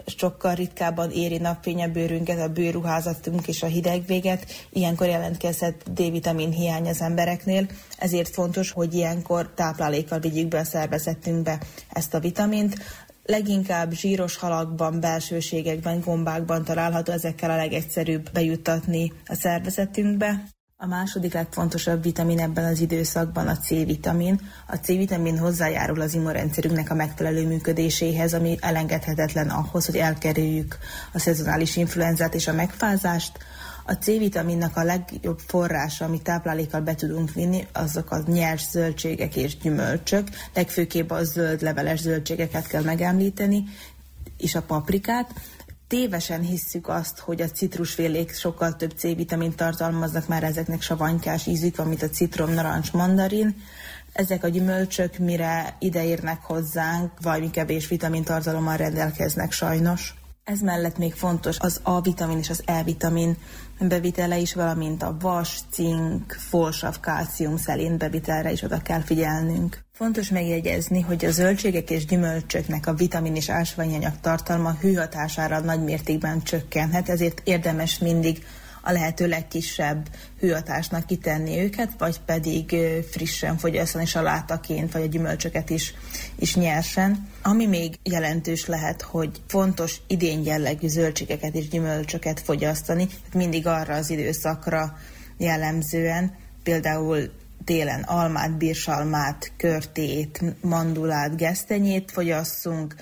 sokkal 0.06 0.54
ritkábban 0.54 1.10
éri 1.10 1.38
napfény 1.38 1.82
a 1.82 1.88
bőrünket, 1.88 2.40
a 2.40 2.48
bőrruházatunk 2.48 3.48
és 3.48 3.62
a 3.62 3.66
hideg 3.66 4.06
véget, 4.06 4.46
ilyenkor 4.70 5.06
jelentkezhet 5.06 5.92
D-vitamin 5.92 6.50
hiány 6.50 6.88
az 6.88 7.00
embereknél, 7.00 7.66
ezért 7.98 8.34
fontos, 8.34 8.70
hogy 8.70 8.94
ilyenkor 8.94 9.52
táplálékkal 9.54 10.18
vigyük 10.18 10.48
be 10.48 10.58
a 10.58 10.64
szervezetünkbe 10.64 11.58
ezt 11.90 12.14
a 12.14 12.20
vitamint. 12.20 12.74
Leginkább 13.24 13.92
zsíros 13.92 14.36
halakban, 14.36 15.00
belsőségekben, 15.00 16.00
gombákban 16.00 16.64
található, 16.64 17.12
ezekkel 17.12 17.50
a 17.50 17.56
legegyszerűbb 17.56 18.30
bejuttatni 18.32 19.12
a 19.26 19.34
szervezetünkbe. 19.34 20.44
A 20.76 20.86
második 20.86 21.32
legfontosabb 21.32 22.02
vitamin 22.02 22.40
ebben 22.40 22.64
az 22.64 22.80
időszakban 22.80 23.46
a 23.48 23.56
C-vitamin. 23.56 24.40
A 24.66 24.76
C-vitamin 24.76 25.38
hozzájárul 25.38 26.00
az 26.00 26.14
immunrendszerünknek 26.14 26.90
a 26.90 26.94
megfelelő 26.94 27.46
működéséhez, 27.46 28.34
ami 28.34 28.56
elengedhetetlen 28.60 29.48
ahhoz, 29.48 29.86
hogy 29.86 29.96
elkerüljük 29.96 30.78
a 31.12 31.18
szezonális 31.18 31.76
influenzát 31.76 32.34
és 32.34 32.48
a 32.48 32.52
megfázást. 32.52 33.38
A 33.84 33.92
C-vitaminnak 33.92 34.76
a 34.76 34.82
legjobb 34.82 35.38
forrása, 35.38 36.04
amit 36.04 36.22
táplálékkal 36.22 36.80
be 36.80 36.94
tudunk 36.94 37.32
vinni, 37.32 37.66
azok 37.72 38.10
a 38.10 38.22
nyers 38.26 38.68
zöldségek 38.70 39.36
és 39.36 39.58
gyümölcsök, 39.58 40.28
legfőképp 40.54 41.10
a 41.10 41.24
zöld 41.24 41.62
leveles 41.62 42.00
zöldségeket 42.00 42.66
kell 42.66 42.82
megemlíteni, 42.82 43.64
és 44.38 44.54
a 44.54 44.62
paprikát. 44.62 45.30
Tévesen 45.88 46.40
hisszük 46.40 46.88
azt, 46.88 47.18
hogy 47.18 47.42
a 47.42 47.50
citrusfélék 47.50 48.34
sokkal 48.34 48.76
több 48.76 48.90
C-vitamint 48.96 49.56
tartalmaznak, 49.56 50.28
már 50.28 50.42
ezeknek 50.42 50.82
savanykás 50.82 51.46
ízük 51.46 51.76
van, 51.76 51.86
mint 51.86 52.02
a 52.02 52.08
citrom, 52.08 52.50
narancs, 52.50 52.92
mandarin. 52.92 53.56
Ezek 54.12 54.44
a 54.44 54.48
gyümölcsök, 54.48 55.18
mire 55.18 55.76
ideérnek 55.78 56.40
hozzánk, 56.42 57.12
valami 57.22 57.50
kevés 57.50 57.88
vitamintartalommal 57.88 58.76
rendelkeznek 58.76 59.52
sajnos. 59.52 60.14
Ez 60.44 60.60
mellett 60.60 60.98
még 60.98 61.14
fontos 61.14 61.58
az 61.58 61.80
A-vitamin 61.82 62.38
és 62.38 62.50
az 62.50 62.62
E-vitamin 62.64 63.36
bevitele 63.78 64.38
is, 64.38 64.54
valamint 64.54 65.02
a 65.02 65.16
vas, 65.20 65.60
cink, 65.70 66.32
folsav, 66.32 67.00
kálcium, 67.00 67.56
szelén 67.56 67.98
bevitelre 67.98 68.52
is 68.52 68.62
oda 68.62 68.82
kell 68.82 69.00
figyelnünk. 69.00 69.83
Fontos 69.96 70.28
megjegyezni, 70.28 71.00
hogy 71.00 71.24
a 71.24 71.30
zöldségek 71.30 71.90
és 71.90 72.04
gyümölcsöknek 72.04 72.86
a 72.86 72.94
vitamin 72.94 73.34
és 73.34 73.48
ásványanyag 73.48 74.20
tartalma 74.20 74.76
hőhatására 74.80 75.60
nagy 75.60 75.82
mértékben 75.84 76.42
csökkenhet, 76.42 77.08
ezért 77.08 77.40
érdemes 77.44 77.98
mindig 77.98 78.44
a 78.82 78.92
lehető 78.92 79.26
legkisebb 79.28 80.08
hőhatásnak 80.40 81.06
kitenni 81.06 81.58
őket, 81.58 81.90
vagy 81.98 82.20
pedig 82.26 82.76
frissen 83.10 83.56
fogyasztani 83.56 84.06
salátaként, 84.06 84.92
vagy 84.92 85.02
a 85.02 85.06
gyümölcsöket 85.06 85.70
is, 85.70 85.94
is 86.38 86.54
nyersen. 86.54 87.28
Ami 87.42 87.66
még 87.66 87.98
jelentős 88.02 88.66
lehet, 88.66 89.02
hogy 89.02 89.42
fontos 89.46 90.00
idén 90.06 90.44
jellegű 90.44 90.88
zöldségeket 90.88 91.54
és 91.54 91.68
gyümölcsöket 91.68 92.40
fogyasztani, 92.40 93.06
mindig 93.34 93.66
arra 93.66 93.94
az 93.94 94.10
időszakra 94.10 94.98
jellemzően, 95.38 96.34
például 96.62 97.42
télen 97.64 98.02
almát, 98.02 98.56
bírsalmát, 98.56 99.52
körtét, 99.56 100.42
mandulát, 100.60 101.36
gesztenyét 101.36 102.10
fogyasszunk, 102.10 102.94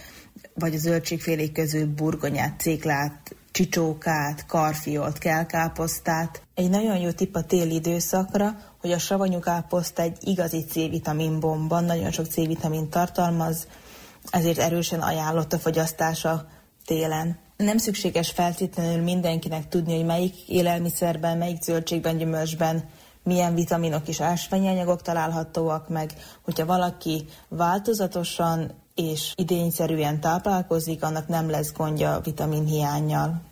vagy 0.54 0.74
a 0.74 0.78
zöldségfélék 0.78 1.52
közül 1.52 1.86
burgonyát, 1.86 2.60
céklát, 2.60 3.36
csicsókát, 3.50 4.46
karfiolt, 4.46 5.18
kelkáposztát. 5.18 6.42
Egy 6.54 6.70
nagyon 6.70 6.96
jó 6.96 7.10
tipp 7.10 7.34
a 7.34 7.42
téli 7.42 7.74
időszakra, 7.74 8.56
hogy 8.80 8.92
a 8.92 8.98
savanyú 8.98 9.38
káposzta 9.38 10.02
egy 10.02 10.16
igazi 10.20 10.64
C-vitamin 10.64 11.40
bomba, 11.40 11.80
nagyon 11.80 12.10
sok 12.10 12.26
C-vitamin 12.26 12.88
tartalmaz, 12.88 13.66
ezért 14.30 14.58
erősen 14.58 15.00
ajánlott 15.00 15.52
a 15.52 15.58
fogyasztása 15.58 16.48
télen. 16.84 17.38
Nem 17.56 17.76
szükséges 17.76 18.30
feltétlenül 18.30 19.02
mindenkinek 19.02 19.68
tudni, 19.68 19.96
hogy 19.96 20.04
melyik 20.04 20.48
élelmiszerben, 20.48 21.38
melyik 21.38 21.62
zöldségben, 21.62 22.16
gyümölcsben 22.16 22.84
milyen 23.22 23.54
vitaminok 23.54 24.08
és 24.08 24.20
ásványanyagok 24.20 25.02
találhatóak 25.02 25.88
meg. 25.88 26.12
Hogyha 26.42 26.66
valaki 26.66 27.24
változatosan 27.48 28.72
és 28.94 29.32
idényszerűen 29.36 30.20
táplálkozik, 30.20 31.02
annak 31.02 31.28
nem 31.28 31.50
lesz 31.50 31.72
gondja 31.72 32.20
vitamin 32.22 32.64
hiányjal. 32.64 33.51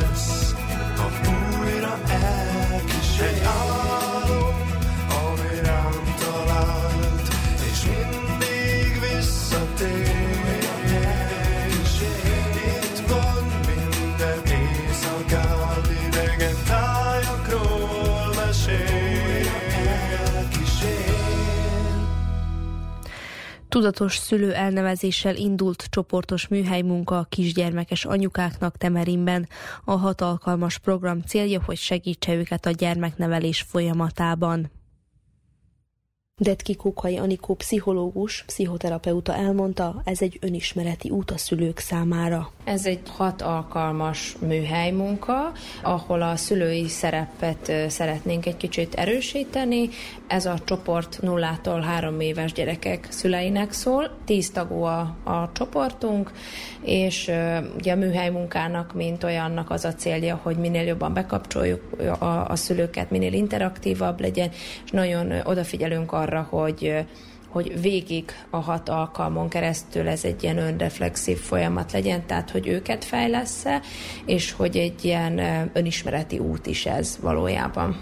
Más 0.00 0.08
lesz, 0.08 0.54
ha 0.96 1.10
újra 1.60 1.98
elkísér. 2.08 3.26
Egy 3.26 3.42
álom, 3.42 3.75
Tudatos 23.76 24.16
szülő 24.16 24.54
elnevezéssel 24.54 25.36
indult 25.36 25.86
csoportos 25.90 26.48
műhelymunka 26.48 27.18
a 27.18 27.26
kisgyermekes 27.28 28.04
anyukáknak 28.04 28.76
Temerinben. 28.76 29.48
A 29.84 29.92
hat 29.92 30.20
alkalmas 30.20 30.78
program 30.78 31.20
célja, 31.20 31.62
hogy 31.64 31.76
segítse 31.76 32.34
őket 32.34 32.66
a 32.66 32.70
gyermeknevelés 32.70 33.60
folyamatában. 33.60 34.70
Detki 36.40 36.76
Kukai 36.76 37.16
Anikó 37.16 37.54
pszichológus, 37.54 38.44
pszichoterapeuta 38.46 39.34
elmondta, 39.34 40.02
ez 40.04 40.22
egy 40.22 40.38
önismereti 40.40 41.10
út 41.10 41.30
a 41.30 41.38
szülők 41.38 41.78
számára. 41.78 42.50
Ez 42.64 42.86
egy 42.86 43.00
hat 43.16 43.42
alkalmas 43.42 44.36
műhely 44.46 44.94
ahol 45.82 46.22
a 46.22 46.36
szülői 46.36 46.88
szerepet 46.88 47.72
szeretnénk 47.88 48.46
egy 48.46 48.56
kicsit 48.56 48.94
erősíteni. 48.94 49.88
Ez 50.26 50.46
a 50.46 50.58
csoport 50.64 51.18
nullától 51.22 51.80
három 51.80 52.20
éves 52.20 52.52
gyerekek 52.52 53.06
szüleinek 53.10 53.72
szól. 53.72 54.10
Tíz 54.24 54.50
tagú 54.50 54.82
a, 54.82 55.00
a 55.24 55.50
csoportunk, 55.52 56.32
és 56.80 57.30
ugye 57.76 57.92
a 57.92 57.96
műhely 57.96 58.30
munkának, 58.30 58.94
mint 58.94 59.24
olyannak 59.24 59.70
az 59.70 59.84
a 59.84 59.94
célja, 59.94 60.40
hogy 60.42 60.56
minél 60.56 60.86
jobban 60.86 61.12
bekapcsoljuk 61.12 61.82
a, 62.18 62.48
a 62.48 62.56
szülőket, 62.56 63.10
minél 63.10 63.32
interaktívabb 63.32 64.20
legyen, 64.20 64.50
és 64.84 64.90
nagyon 64.90 65.32
odafigyelünk 65.44 66.12
arra, 66.12 66.25
hogy 66.34 66.84
ö, 66.84 66.98
hogy 67.56 67.80
végig 67.80 68.30
a 68.50 68.56
hat 68.56 68.88
alkalmon 68.88 69.48
keresztül 69.48 70.08
ez 70.08 70.24
egy 70.24 70.42
ilyen 70.42 70.58
önreflexív 70.58 71.38
folyamat 71.38 71.92
legyen, 71.92 72.26
tehát 72.26 72.50
hogy 72.50 72.68
őket 72.68 73.04
fejlesz-e, 73.04 73.80
és 74.24 74.52
hogy 74.52 74.76
egy 74.76 75.04
ilyen 75.04 75.40
önismereti 75.72 76.38
út 76.38 76.66
is 76.66 76.86
ez 76.86 77.18
valójában. 77.20 77.96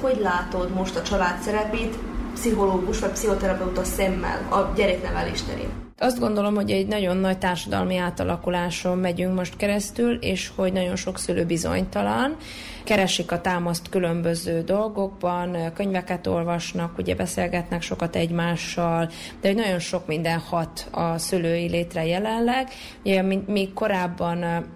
Hogy 0.00 0.18
látod 0.20 0.74
most 0.74 0.96
a 0.96 1.02
család 1.02 1.40
szerepét 1.40 1.98
pszichológus 2.34 2.98
vagy 2.98 3.10
pszichoterapeuta 3.10 3.84
szemmel 3.84 4.46
a 4.50 4.72
gyereknevelés 4.76 5.42
terén? 5.42 5.85
Azt 5.98 6.18
gondolom, 6.18 6.54
hogy 6.54 6.70
egy 6.70 6.86
nagyon 6.86 7.16
nagy 7.16 7.38
társadalmi 7.38 7.96
átalakuláson 7.96 8.98
megyünk 8.98 9.34
most 9.34 9.56
keresztül, 9.56 10.14
és 10.14 10.50
hogy 10.56 10.72
nagyon 10.72 10.96
sok 10.96 11.18
szülő 11.18 11.44
bizonytalan, 11.44 12.36
keresik 12.84 13.32
a 13.32 13.40
támaszt 13.40 13.88
különböző 13.88 14.62
dolgokban, 14.62 15.72
könyveket 15.74 16.26
olvasnak, 16.26 16.98
ugye 16.98 17.14
beszélgetnek 17.14 17.82
sokat 17.82 18.16
egymással, 18.16 19.10
de 19.40 19.48
hogy 19.48 19.56
nagyon 19.56 19.78
sok 19.78 20.06
minden 20.06 20.38
hat 20.38 20.88
a 20.90 21.18
szülői 21.18 21.68
létre 21.68 22.06
jelenleg. 22.06 22.68
Ugye, 23.04 23.22
míg 23.46 23.72
korábban 23.72 24.66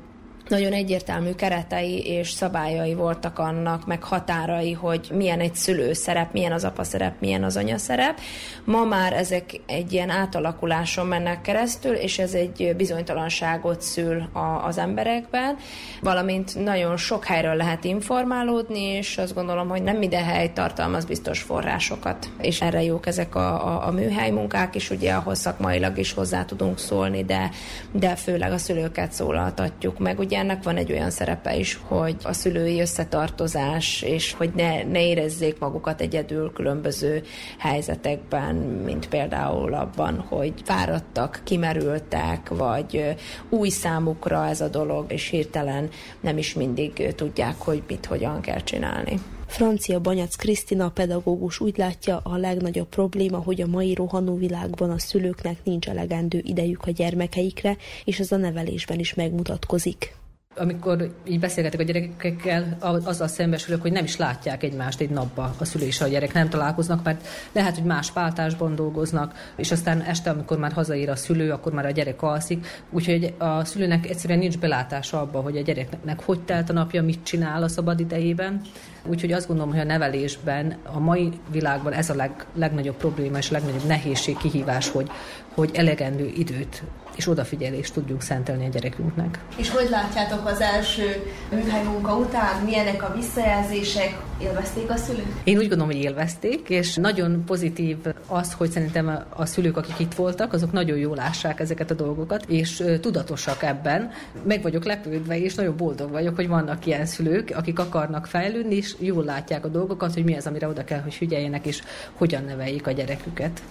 nagyon 0.50 0.72
egyértelmű 0.72 1.34
keretei 1.34 2.06
és 2.06 2.30
szabályai 2.30 2.94
voltak 2.94 3.38
annak, 3.38 3.86
meg 3.86 4.02
határai, 4.02 4.72
hogy 4.72 5.10
milyen 5.12 5.40
egy 5.40 5.54
szülő 5.54 5.92
szerep, 5.92 6.32
milyen 6.32 6.52
az 6.52 6.64
apa 6.64 6.84
szerep, 6.84 7.20
milyen 7.20 7.44
az 7.44 7.56
anya 7.56 7.78
szerep. 7.78 8.20
Ma 8.64 8.84
már 8.84 9.12
ezek 9.12 9.60
egy 9.66 9.92
ilyen 9.92 10.10
átalakuláson 10.10 11.06
mennek 11.06 11.40
keresztül, 11.40 11.92
és 11.94 12.18
ez 12.18 12.32
egy 12.32 12.74
bizonytalanságot 12.76 13.80
szül 13.80 14.28
a, 14.32 14.66
az 14.66 14.78
emberekben, 14.78 15.56
valamint 16.00 16.64
nagyon 16.64 16.96
sok 16.96 17.24
helyről 17.24 17.54
lehet 17.54 17.84
informálódni, 17.84 18.82
és 18.82 19.18
azt 19.18 19.34
gondolom, 19.34 19.68
hogy 19.68 19.82
nem 19.82 19.96
minden 19.96 20.24
hely 20.24 20.52
tartalmaz 20.52 21.04
biztos 21.04 21.40
forrásokat. 21.40 22.30
És 22.40 22.60
erre 22.60 22.82
jók 22.82 23.06
ezek 23.06 23.34
a, 23.34 23.66
a, 23.66 23.86
a 23.86 23.90
műhely 23.90 24.30
munkák 24.30 24.74
is, 24.74 24.90
ugye 24.90 25.12
ahhoz 25.12 25.38
szakmailag 25.38 25.98
is 25.98 26.12
hozzá 26.12 26.44
tudunk 26.44 26.78
szólni, 26.78 27.24
de, 27.24 27.50
de 27.92 28.16
főleg 28.16 28.52
a 28.52 28.58
szülőket 28.58 29.12
szólaltatjuk 29.12 29.98
meg. 29.98 30.18
Ugye 30.18 30.39
ennek 30.40 30.62
van 30.62 30.76
egy 30.76 30.92
olyan 30.92 31.10
szerepe 31.10 31.56
is, 31.56 31.80
hogy 31.84 32.16
a 32.22 32.32
szülői 32.32 32.80
összetartozás, 32.80 34.02
és 34.02 34.32
hogy 34.32 34.50
ne, 34.54 34.82
ne 34.82 35.06
érezzék 35.06 35.58
magukat 35.58 36.00
egyedül 36.00 36.52
különböző 36.52 37.22
helyzetekben, 37.58 38.54
mint 38.84 39.08
például 39.08 39.74
abban, 39.74 40.18
hogy 40.18 40.52
fáradtak, 40.64 41.40
kimerültek, 41.44 42.48
vagy 42.48 43.14
új 43.48 43.68
számukra 43.68 44.46
ez 44.46 44.60
a 44.60 44.68
dolog, 44.68 45.12
és 45.12 45.28
hirtelen 45.28 45.88
nem 46.20 46.38
is 46.38 46.54
mindig 46.54 47.14
tudják, 47.14 47.54
hogy 47.58 47.82
mit, 47.86 48.06
hogyan 48.06 48.40
kell 48.40 48.60
csinálni. 48.60 49.20
Francia 49.46 50.00
Banyac 50.00 50.36
Krisztina 50.36 50.88
pedagógus 50.88 51.60
úgy 51.60 51.78
látja, 51.78 52.20
a 52.24 52.36
legnagyobb 52.36 52.88
probléma, 52.88 53.38
hogy 53.38 53.60
a 53.60 53.66
mai 53.66 53.94
rohanó 53.94 54.36
világban 54.36 54.90
a 54.90 54.98
szülőknek 54.98 55.56
nincs 55.64 55.88
elegendő 55.88 56.40
idejük 56.42 56.86
a 56.86 56.90
gyermekeikre, 56.90 57.76
és 58.04 58.20
ez 58.20 58.32
a 58.32 58.36
nevelésben 58.36 58.98
is 58.98 59.14
megmutatkozik 59.14 60.18
amikor 60.56 61.14
így 61.24 61.38
beszélgetek 61.38 61.80
a 61.80 61.82
gyerekekkel, 61.82 62.76
azzal 62.80 63.28
szembesülök, 63.28 63.82
hogy 63.82 63.92
nem 63.92 64.04
is 64.04 64.16
látják 64.16 64.62
egymást 64.62 65.00
egy 65.00 65.10
napba 65.10 65.54
a 65.58 65.64
szülő 65.64 65.84
és 65.84 66.00
a 66.00 66.06
gyerek, 66.06 66.32
nem 66.32 66.48
találkoznak, 66.48 67.04
mert 67.04 67.26
lehet, 67.52 67.74
hogy 67.74 67.84
más 67.84 68.10
páltásban 68.10 68.74
dolgoznak, 68.74 69.52
és 69.56 69.70
aztán 69.70 70.00
este, 70.00 70.30
amikor 70.30 70.58
már 70.58 70.72
hazaír 70.72 71.10
a 71.10 71.16
szülő, 71.16 71.50
akkor 71.50 71.72
már 71.72 71.86
a 71.86 71.90
gyerek 71.90 72.22
alszik, 72.22 72.66
úgyhogy 72.90 73.34
a 73.38 73.64
szülőnek 73.64 74.08
egyszerűen 74.08 74.38
nincs 74.38 74.58
belátása 74.58 75.20
abba, 75.20 75.40
hogy 75.40 75.56
a 75.56 75.62
gyereknek 75.62 76.20
hogy 76.24 76.40
telt 76.40 76.70
a 76.70 76.72
napja, 76.72 77.02
mit 77.02 77.22
csinál 77.22 77.62
a 77.62 77.68
szabad 77.68 78.00
idejében, 78.00 78.60
Úgyhogy 79.06 79.32
azt 79.32 79.46
gondolom, 79.46 79.70
hogy 79.72 79.80
a 79.80 79.84
nevelésben 79.84 80.76
a 80.92 80.98
mai 80.98 81.30
világban 81.50 81.92
ez 81.92 82.10
a 82.10 82.14
leg, 82.14 82.46
legnagyobb 82.54 82.96
probléma 82.96 83.38
és 83.38 83.50
a 83.50 83.52
legnagyobb 83.52 83.86
nehézség, 83.86 84.36
kihívás, 84.36 84.88
hogy, 84.88 85.10
hogy 85.54 85.70
elegendő 85.74 86.32
időt 86.36 86.82
és 87.20 87.28
odafigyelést 87.28 87.92
tudjunk 87.92 88.22
szentelni 88.22 88.66
a 88.66 88.68
gyerekünknek. 88.68 89.38
És 89.56 89.70
hogy 89.70 89.88
látjátok 89.90 90.46
az 90.46 90.60
első 90.60 91.22
műhely 91.50 91.84
munka 91.84 92.16
után, 92.16 92.64
milyenek 92.64 93.02
a 93.02 93.14
visszajelzések, 93.16 94.16
élvezték 94.42 94.90
a 94.90 94.96
szülők? 94.96 95.26
Én 95.44 95.56
úgy 95.56 95.68
gondolom, 95.68 95.86
hogy 95.86 96.02
élvezték, 96.02 96.68
és 96.68 96.94
nagyon 96.94 97.44
pozitív 97.44 97.96
az, 98.26 98.52
hogy 98.52 98.70
szerintem 98.70 99.24
a 99.28 99.46
szülők, 99.46 99.76
akik 99.76 99.98
itt 99.98 100.14
voltak, 100.14 100.52
azok 100.52 100.72
nagyon 100.72 100.98
jól 100.98 101.16
lássák 101.16 101.60
ezeket 101.60 101.90
a 101.90 101.94
dolgokat, 101.94 102.44
és 102.48 102.84
tudatosak 103.00 103.62
ebben. 103.62 104.10
Meg 104.42 104.62
vagyok 104.62 104.84
lepődve, 104.84 105.40
és 105.40 105.54
nagyon 105.54 105.76
boldog 105.76 106.10
vagyok, 106.10 106.36
hogy 106.36 106.48
vannak 106.48 106.86
ilyen 106.86 107.06
szülők, 107.06 107.52
akik 107.56 107.78
akarnak 107.78 108.26
fejlődni, 108.26 108.74
és 108.74 108.94
jól 108.98 109.24
látják 109.24 109.64
a 109.64 109.68
dolgokat, 109.68 110.14
hogy 110.14 110.24
mi 110.24 110.36
az, 110.36 110.46
amire 110.46 110.68
oda 110.68 110.84
kell, 110.84 111.00
hogy 111.00 111.14
figyeljenek, 111.14 111.66
és 111.66 111.82
hogyan 112.12 112.44
neveljék 112.44 112.86
a 112.86 112.90
gyereküket. 112.90 113.62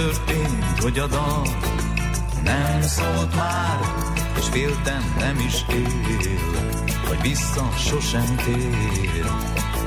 Megtörtént, 0.00 0.80
hogy 0.80 0.98
a 0.98 1.06
dal 1.06 1.42
nem 2.44 2.82
szólt 2.82 3.34
már, 3.36 3.78
és 4.38 4.44
féltem 4.50 5.14
nem 5.18 5.38
is 5.46 5.64
él, 5.72 6.38
hogy 7.06 7.20
vissza 7.20 7.70
sosem 7.76 8.36
tér. 8.36 9.24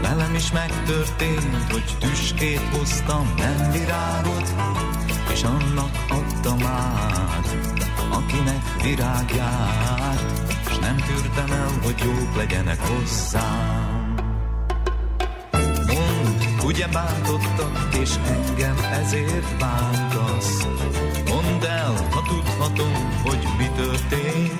Velem 0.01 0.35
is 0.35 0.51
megtörtént, 0.51 1.71
hogy 1.71 1.97
tüskét 1.99 2.61
hoztam, 2.77 3.33
nem 3.37 3.71
virágot, 3.71 4.53
és 5.31 5.43
annak 5.43 6.05
adtam 6.09 6.65
át, 6.65 7.57
akinek 8.11 8.81
virágját, 8.81 10.53
és 10.69 10.77
nem 10.77 10.95
tűrtem 10.95 11.51
el, 11.51 11.71
hogy 11.83 11.95
jók 12.03 12.35
legyenek 12.35 12.79
hozzám. 12.79 14.02
Ugye 16.65 16.87
bántottak, 16.87 17.95
és 18.01 18.09
engem 18.27 18.77
ezért 18.91 19.57
bántasz? 19.57 20.67
Mondd 21.27 21.65
el, 21.65 22.07
ha 22.11 22.21
tudhatom, 22.27 22.93
hogy 23.23 23.47
mi 23.57 23.69
történt. 23.75 24.59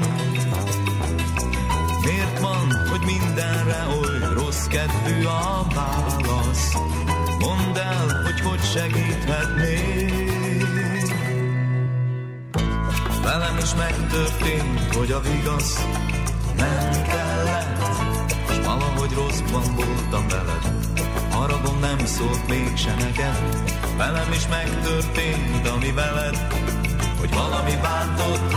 Miért 2.05 2.39
van, 2.39 2.88
hogy 2.89 3.01
mindenre 3.05 3.85
oly 3.99 4.34
rossz 4.34 4.67
kedvű 4.67 5.23
a 5.25 5.65
válasz? 5.75 6.73
Mondd 7.39 7.77
el, 7.77 8.21
hogy 8.23 8.39
hogy 8.41 8.63
segíthetnék. 8.63 10.23
Velem 13.23 13.57
is 13.57 13.75
megtörtént, 13.75 14.95
hogy 14.95 15.11
a 15.11 15.19
vigasz 15.19 15.85
nem 16.57 17.01
kellett, 17.03 18.35
és 18.49 18.57
valahogy 18.65 19.11
rosszban 19.13 19.75
voltam 19.75 20.27
veled 20.27 20.82
nem 21.84 22.05
szólt 22.05 22.47
mégsem 22.47 22.97
neked, 22.97 23.64
velem 23.97 24.31
is 24.31 24.47
megtörtént, 24.47 25.68
ami 25.68 25.91
veled, 25.91 26.38
hogy 27.19 27.34
valami 27.34 27.76
bántott, 27.81 28.53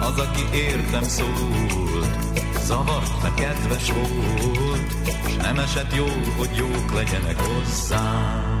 az, 0.00 0.18
aki 0.18 0.56
értem 0.58 1.02
szólt. 1.02 2.18
Zavart, 2.64 3.22
mert 3.22 3.34
kedves 3.34 3.92
volt, 3.92 4.94
és 5.26 5.34
nem 5.36 5.58
esett 5.58 5.94
jó, 5.94 6.06
hogy 6.36 6.50
jók 6.56 6.94
legyenek 6.94 7.40
hozzám. 7.40 8.60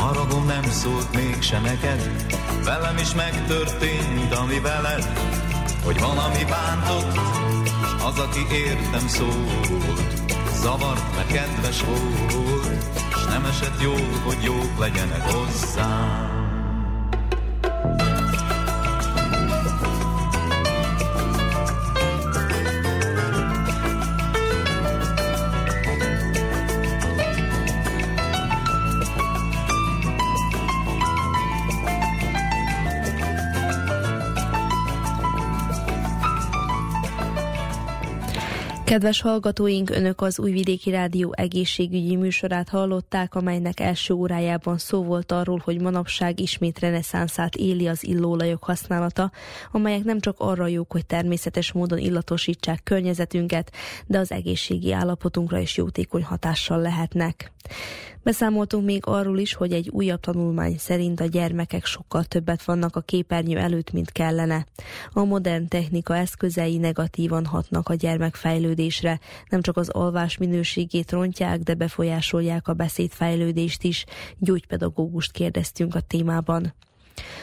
Haragom 0.00 0.46
nem 0.46 0.62
szólt 0.62 1.14
mégsem 1.14 1.62
neked, 1.62 2.10
velem 2.64 2.96
is 2.96 3.14
megtörtént, 3.14 4.34
ami 4.34 4.60
veled, 4.60 5.04
hogy 5.84 6.00
valami 6.00 6.44
bántott, 6.44 7.18
az, 8.06 8.18
aki 8.18 8.54
értem 8.54 9.08
szólt. 9.08 9.84
Zavart, 10.62 11.14
mert 11.14 11.32
kedves 11.32 11.82
volt, 11.84 12.84
s 13.14 13.24
nem 13.24 13.44
esett 13.44 13.82
jó, 13.82 13.94
hogy 14.24 14.42
jók 14.42 14.78
legyenek 14.78 15.22
hozzám. 15.22 16.29
Kedves 38.90 39.20
hallgatóink, 39.20 39.90
Önök 39.90 40.20
az 40.20 40.38
Újvidéki 40.38 40.90
Rádió 40.90 41.32
egészségügyi 41.36 42.16
műsorát 42.16 42.68
hallották, 42.68 43.34
amelynek 43.34 43.80
első 43.80 44.14
órájában 44.14 44.78
szó 44.78 45.02
volt 45.02 45.32
arról, 45.32 45.60
hogy 45.64 45.80
manapság 45.80 46.40
ismét 46.40 46.78
reneszánszát 46.78 47.54
éli 47.54 47.86
az 47.86 48.04
illóolajok 48.04 48.64
használata, 48.64 49.30
amelyek 49.72 50.04
nem 50.04 50.20
csak 50.20 50.34
arra 50.38 50.66
jók, 50.66 50.92
hogy 50.92 51.06
természetes 51.06 51.72
módon 51.72 51.98
illatosítsák 51.98 52.82
környezetünket, 52.82 53.72
de 54.06 54.18
az 54.18 54.32
egészségi 54.32 54.92
állapotunkra 54.92 55.58
is 55.58 55.76
jótékony 55.76 56.24
hatással 56.24 56.80
lehetnek. 56.80 57.52
Beszámoltunk 58.22 58.84
még 58.84 59.02
arról 59.06 59.38
is, 59.38 59.54
hogy 59.54 59.72
egy 59.72 59.88
újabb 59.88 60.20
tanulmány 60.20 60.78
szerint 60.78 61.20
a 61.20 61.24
gyermekek 61.24 61.84
sokkal 61.84 62.24
többet 62.24 62.62
vannak 62.62 62.96
a 62.96 63.00
képernyő 63.00 63.58
előtt, 63.58 63.92
mint 63.92 64.12
kellene. 64.12 64.66
A 65.12 65.24
modern 65.24 65.68
technika 65.68 66.16
eszközei 66.16 66.76
negatívan 66.76 67.46
hatnak 67.46 67.88
a 67.88 67.94
gyermek 67.94 68.34
fejlődésre, 68.80 69.20
nem 69.48 69.60
csak 69.60 69.76
az 69.76 69.88
alvás 69.88 70.36
minőségét 70.36 71.10
rontják, 71.10 71.60
de 71.60 71.74
befolyásolják 71.74 72.68
a 72.68 72.74
beszédfejlődést 72.74 73.82
is. 73.82 74.04
Gyógypedagógust 74.38 75.32
kérdeztünk 75.32 75.94
a 75.94 76.00
témában. 76.00 76.74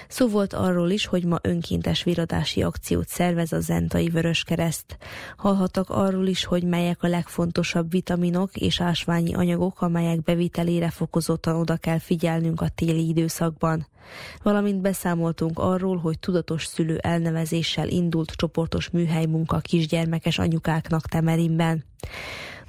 Szó 0.08 0.28
volt 0.28 0.54
arról 0.54 0.90
is, 0.90 1.06
hogy 1.06 1.24
ma 1.24 1.38
önkéntes 1.42 2.04
viradási 2.04 2.62
akciót 2.62 3.08
szervez 3.08 3.52
a 3.52 3.60
Zentai 3.60 4.10
Vöröskereszt. 4.10 4.98
Hallhattak 5.38 5.90
arról 5.90 6.28
is, 6.28 6.46
hogy 6.46 6.64
melyek 6.64 7.04
a 7.04 7.08
legfontosabb 7.08 7.92
vitaminok 7.92 8.56
és 8.56 8.82
ásványi 8.82 9.34
anyagok, 9.34 9.82
amelyek 9.82 10.22
bevitelére 10.22 10.90
fokozottan 10.90 11.56
oda 11.56 11.76
kell 11.76 12.00
figyelnünk 12.00 12.62
a 12.62 12.70
téli 12.76 13.08
időszakban. 13.08 13.88
Valamint 14.44 14.82
beszámoltunk 14.82 15.60
arról, 15.60 15.98
hogy 15.98 16.20
tudatos 16.20 16.66
szülő 16.66 16.98
elnevezéssel 16.98 17.88
indult 17.88 18.32
csoportos 18.32 18.90
műhelymunka 18.90 19.60
kisgyermekes 19.60 20.40
anyukáknak 20.40 21.08
Temerinben. 21.08 21.84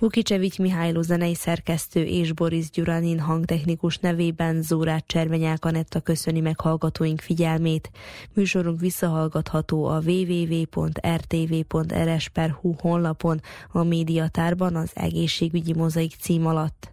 Vukicsevics 0.01 0.59
Mihályló 0.59 1.03
zenei 1.03 1.35
szerkesztő 1.35 2.03
és 2.03 2.33
Boris 2.33 2.71
Gyuranin 2.71 3.21
hangtechnikus 3.21 3.99
nevében 3.99 4.63
Zórát 4.63 5.07
Cservenyák 5.07 5.65
Anetta 5.65 6.01
köszöni 6.01 6.41
meg 6.41 6.61
hallgatóink 6.61 7.21
figyelmét. 7.21 7.91
Műsorunk 8.33 8.81
visszahallgatható 8.81 9.85
a 9.85 10.01
www.rtv.rs.hu 10.07 11.15
honlapon 12.79 13.41
a 13.73 13.83
médiatárban 13.83 14.77
az 14.77 14.91
egészségügyi 14.95 15.75
mozaik 15.75 16.15
cím 16.21 16.47
alatt. 16.47 16.93